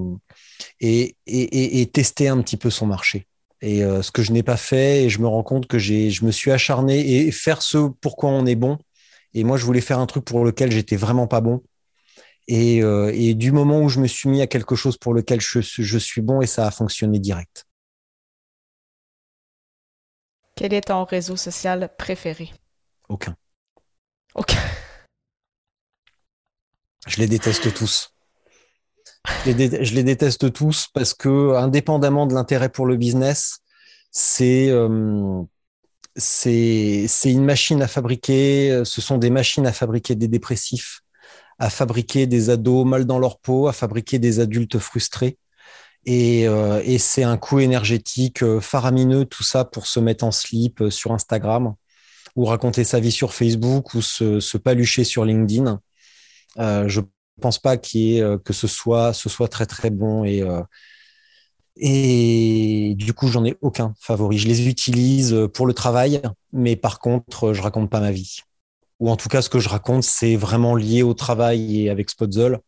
et, 0.80 1.16
et, 1.26 1.80
et 1.80 1.86
tester 1.86 2.28
un 2.28 2.40
petit 2.42 2.56
peu 2.56 2.70
son 2.70 2.86
marché 2.86 3.26
et 3.62 3.84
euh, 3.84 4.02
ce 4.02 4.10
que 4.10 4.22
je 4.22 4.32
n'ai 4.32 4.42
pas 4.42 4.56
fait 4.56 5.04
et 5.04 5.10
je 5.10 5.20
me 5.20 5.26
rends 5.26 5.42
compte 5.42 5.66
que 5.66 5.78
j'ai 5.78 6.10
je 6.10 6.24
me 6.24 6.30
suis 6.30 6.50
acharné 6.50 7.26
et 7.26 7.30
faire 7.30 7.62
ce 7.62 7.88
pourquoi 8.00 8.30
on 8.30 8.46
est 8.46 8.54
bon 8.54 8.78
et 9.34 9.44
moi 9.44 9.56
je 9.56 9.64
voulais 9.64 9.80
faire 9.80 9.98
un 9.98 10.06
truc 10.06 10.24
pour 10.24 10.44
lequel 10.44 10.72
j'étais 10.72 10.96
vraiment 10.96 11.26
pas 11.26 11.40
bon 11.40 11.62
et, 12.48 12.82
euh, 12.82 13.12
et, 13.14 13.34
du 13.34 13.52
moment 13.52 13.80
où 13.80 13.88
je 13.88 14.00
me 14.00 14.08
suis 14.08 14.28
mis 14.28 14.42
à 14.42 14.48
quelque 14.48 14.74
chose 14.74 14.96
pour 14.96 15.14
lequel 15.14 15.40
je, 15.40 15.60
je 15.60 15.98
suis 15.98 16.20
bon 16.20 16.40
et 16.40 16.46
ça 16.46 16.66
a 16.66 16.72
fonctionné 16.72 17.20
direct. 17.20 17.64
Quel 20.56 20.74
est 20.74 20.88
ton 20.88 21.04
réseau 21.04 21.36
social 21.36 21.90
préféré? 21.96 22.50
Aucun. 23.08 23.36
Aucun. 24.34 24.58
Je 27.06 27.18
les 27.18 27.28
déteste 27.28 27.72
tous. 27.72 28.12
Je 29.46 29.94
les, 29.94 30.02
déteste 30.02 30.52
tous 30.52 30.88
parce 30.92 31.14
que, 31.14 31.54
indépendamment 31.54 32.26
de 32.26 32.34
l'intérêt 32.34 32.68
pour 32.68 32.86
le 32.86 32.96
business, 32.96 33.58
c'est 34.10 34.68
euh, 34.70 35.42
une 37.24 37.44
machine 37.44 37.82
à 37.82 37.88
fabriquer. 37.88 38.82
Ce 38.84 39.00
sont 39.00 39.18
des 39.18 39.30
machines 39.30 39.66
à 39.66 39.72
fabriquer 39.72 40.14
des 40.14 40.28
dépressifs, 40.28 41.00
à 41.58 41.70
fabriquer 41.70 42.26
des 42.26 42.50
ados 42.50 42.86
mal 42.86 43.04
dans 43.04 43.18
leur 43.18 43.38
peau, 43.38 43.68
à 43.68 43.72
fabriquer 43.72 44.18
des 44.18 44.40
adultes 44.40 44.78
frustrés. 44.78 45.38
Et, 46.06 46.48
euh, 46.48 46.82
c'est 46.98 47.22
un 47.24 47.36
coût 47.36 47.60
énergétique 47.60 48.42
euh, 48.42 48.60
faramineux, 48.60 49.26
tout 49.26 49.42
ça 49.42 49.64
pour 49.64 49.86
se 49.86 50.00
mettre 50.00 50.24
en 50.24 50.30
slip 50.30 50.84
sur 50.88 51.12
Instagram 51.12 51.74
ou 52.36 52.44
raconter 52.44 52.84
sa 52.84 53.00
vie 53.00 53.12
sur 53.12 53.34
Facebook 53.34 53.94
ou 53.94 54.02
se, 54.02 54.56
palucher 54.56 55.04
sur 55.04 55.24
LinkedIn. 55.24 55.80
Euh, 56.58 56.88
pense 57.40 57.58
pas 57.58 57.76
euh, 57.76 58.38
que 58.38 58.52
ce 58.52 58.66
soit, 58.66 59.12
très 59.50 59.66
très 59.66 59.90
bon 59.90 60.24
et 60.24 60.42
euh, 60.42 60.62
et 61.82 62.94
du 62.98 63.14
coup, 63.14 63.28
j'en 63.28 63.44
ai 63.44 63.56
aucun 63.62 63.94
favori. 64.00 64.36
Je 64.38 64.48
les 64.48 64.68
utilise 64.68 65.48
pour 65.54 65.66
le 65.66 65.72
travail, 65.72 66.20
mais 66.52 66.76
par 66.76 66.98
contre, 66.98 67.54
je 67.54 67.62
raconte 67.62 67.88
pas 67.88 68.00
ma 68.00 68.12
vie. 68.12 68.40
Ou 68.98 69.08
en 69.10 69.16
tout 69.16 69.28
cas, 69.28 69.40
ce 69.40 69.48
que 69.48 69.58
je 69.60 69.68
raconte, 69.70 70.02
c'est 70.02 70.36
vraiment 70.36 70.76
lié 70.76 71.02
au 71.02 71.14
travail 71.14 71.82
et 71.84 71.90
avec 71.90 72.10
Spotzol, 72.10 72.60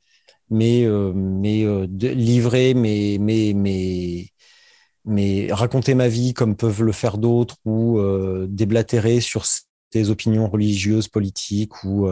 mais 0.50 0.84
euh, 0.84 1.12
mais 1.14 1.66
livrer, 2.14 2.74
mais 2.74 3.18
mais 3.20 3.52
mais 3.54 4.28
mais 5.04 5.52
raconter 5.52 5.94
ma 5.94 6.08
vie 6.08 6.32
comme 6.32 6.56
peuvent 6.56 6.82
le 6.82 6.92
faire 6.92 7.18
d'autres 7.18 7.56
ou 7.66 8.00
déblatérer 8.46 9.20
sur 9.20 9.44
ses 9.44 10.10
opinions 10.10 10.48
religieuses, 10.48 11.08
politiques 11.08 11.84
ou 11.84 12.08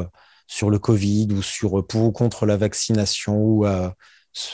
sur 0.50 0.68
le 0.68 0.80
Covid 0.80 1.28
ou 1.30 1.42
sur 1.42 1.86
pour 1.86 2.02
ou 2.02 2.10
contre 2.10 2.44
la 2.44 2.56
vaccination 2.56 3.36
ou 3.36 3.66
euh, 3.66 3.88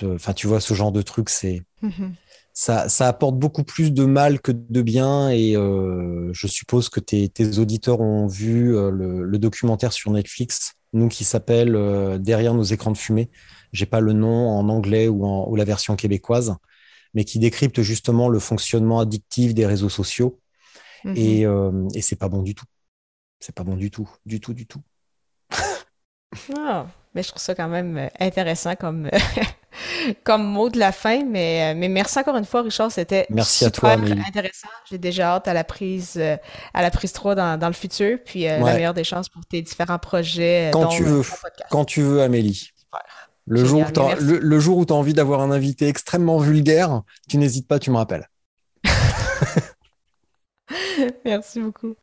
Enfin, 0.02 0.32
tu 0.32 0.46
vois, 0.46 0.60
ce 0.60 0.72
genre 0.72 0.92
de 0.92 1.02
truc, 1.02 1.28
c'est. 1.28 1.62
Mm-hmm. 1.82 2.12
Ça, 2.52 2.88
ça, 2.88 3.08
apporte 3.08 3.38
beaucoup 3.38 3.64
plus 3.64 3.92
de 3.92 4.04
mal 4.04 4.40
que 4.40 4.52
de 4.52 4.80
bien 4.80 5.28
et 5.28 5.52
je 5.52 6.46
suppose 6.46 6.88
que 6.88 7.00
tes, 7.00 7.28
tes, 7.28 7.58
auditeurs 7.58 8.00
ont 8.00 8.26
vu 8.26 8.72
le, 8.72 9.22
le, 9.24 9.38
documentaire 9.38 9.92
sur 9.92 10.10
Netflix, 10.10 10.72
nous 10.94 11.08
qui 11.08 11.24
s'appelle 11.24 11.72
Derrière 12.18 12.54
nos 12.54 12.62
écrans 12.62 12.90
de 12.90 12.96
fumée. 12.96 13.30
J'ai 13.72 13.84
pas 13.84 14.00
le 14.00 14.14
nom 14.14 14.48
en 14.48 14.70
anglais 14.70 15.06
ou, 15.06 15.26
en, 15.26 15.46
ou 15.50 15.56
la 15.56 15.64
version 15.64 15.96
québécoise, 15.96 16.56
mais 17.12 17.24
qui 17.24 17.38
décrypte 17.38 17.82
justement 17.82 18.30
le 18.30 18.38
fonctionnement 18.38 19.00
addictif 19.00 19.52
des 19.52 19.66
réseaux 19.66 19.90
sociaux. 19.90 20.40
Et, 21.04 21.44
mm-hmm. 21.44 21.90
et 21.94 22.00
c'est 22.00 22.16
pas 22.16 22.30
bon 22.30 22.40
du 22.40 22.54
tout. 22.54 22.66
C'est 23.40 23.54
pas 23.54 23.64
bon 23.64 23.76
du 23.76 23.90
tout, 23.90 24.08
du 24.24 24.40
tout, 24.40 24.54
du 24.54 24.66
tout. 24.66 24.80
Ah, 26.56 26.86
mais 27.14 27.22
je 27.22 27.28
trouve 27.28 27.40
ça 27.40 27.54
quand 27.54 27.68
même 27.68 27.96
euh, 27.96 28.08
intéressant 28.20 28.74
comme, 28.76 29.08
comme 30.24 30.44
mot 30.44 30.68
de 30.68 30.78
la 30.78 30.92
fin. 30.92 31.24
Mais, 31.24 31.72
euh, 31.72 31.78
mais 31.78 31.88
merci 31.88 32.18
encore 32.18 32.36
une 32.36 32.44
fois, 32.44 32.62
Richard. 32.62 32.92
C'était 32.92 33.26
super 33.42 33.98
intéressant. 33.98 34.68
J'ai 34.88 34.98
déjà 34.98 35.34
hâte 35.34 35.48
à 35.48 35.54
la 35.54 35.64
prise, 35.64 36.14
euh, 36.16 36.36
à 36.74 36.82
la 36.82 36.90
prise 36.90 37.12
3 37.12 37.34
dans, 37.34 37.58
dans 37.58 37.68
le 37.68 37.72
futur. 37.72 38.18
Puis 38.24 38.44
la 38.44 38.58
meilleure 38.58 38.94
des 38.94 39.04
chances 39.04 39.28
pour 39.28 39.44
tes 39.46 39.62
différents 39.62 39.98
projets. 39.98 40.70
Quand 40.72 40.88
tu 40.88 41.04
veux. 41.04 41.22
Quand 41.70 41.84
tu 41.84 42.02
veux, 42.02 42.22
Amélie. 42.22 42.70
Le 43.48 43.64
jour, 43.64 43.84
le, 44.20 44.38
le, 44.38 44.60
jour 44.60 44.76
où 44.76 44.84
tu 44.84 44.92
as 44.92 44.96
envie 44.96 45.14
d'avoir 45.14 45.40
un 45.40 45.52
invité 45.52 45.86
extrêmement 45.86 46.38
vulgaire, 46.38 47.02
tu 47.28 47.38
n'hésites 47.38 47.68
pas, 47.68 47.78
tu 47.78 47.92
me 47.92 47.96
rappelles. 47.96 48.28
merci 51.24 51.60
beaucoup. 51.60 51.94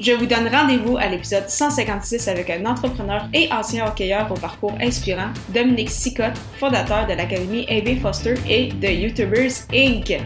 Je 0.00 0.12
vous 0.12 0.26
donne 0.26 0.48
rendez-vous 0.48 0.96
à 0.96 1.08
l'épisode 1.08 1.48
156 1.48 2.28
avec 2.28 2.50
un 2.50 2.64
entrepreneur 2.66 3.28
et 3.34 3.50
ancien 3.52 3.86
hockeyeur 3.86 4.30
au 4.30 4.34
parcours 4.34 4.74
inspirant, 4.80 5.30
Dominique 5.52 5.90
Sicotte, 5.90 6.38
fondateur 6.58 7.06
de 7.06 7.14
l'Académie 7.14 7.66
AB 7.68 8.00
Foster 8.00 8.34
et 8.48 8.68
de 8.68 8.88
YouTubers 8.88 9.66
Inc. 9.74 10.20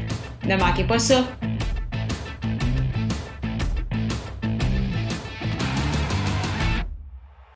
Ne 0.46 0.56
manquez 0.56 0.84
pas 0.84 0.98
ça! 0.98 1.24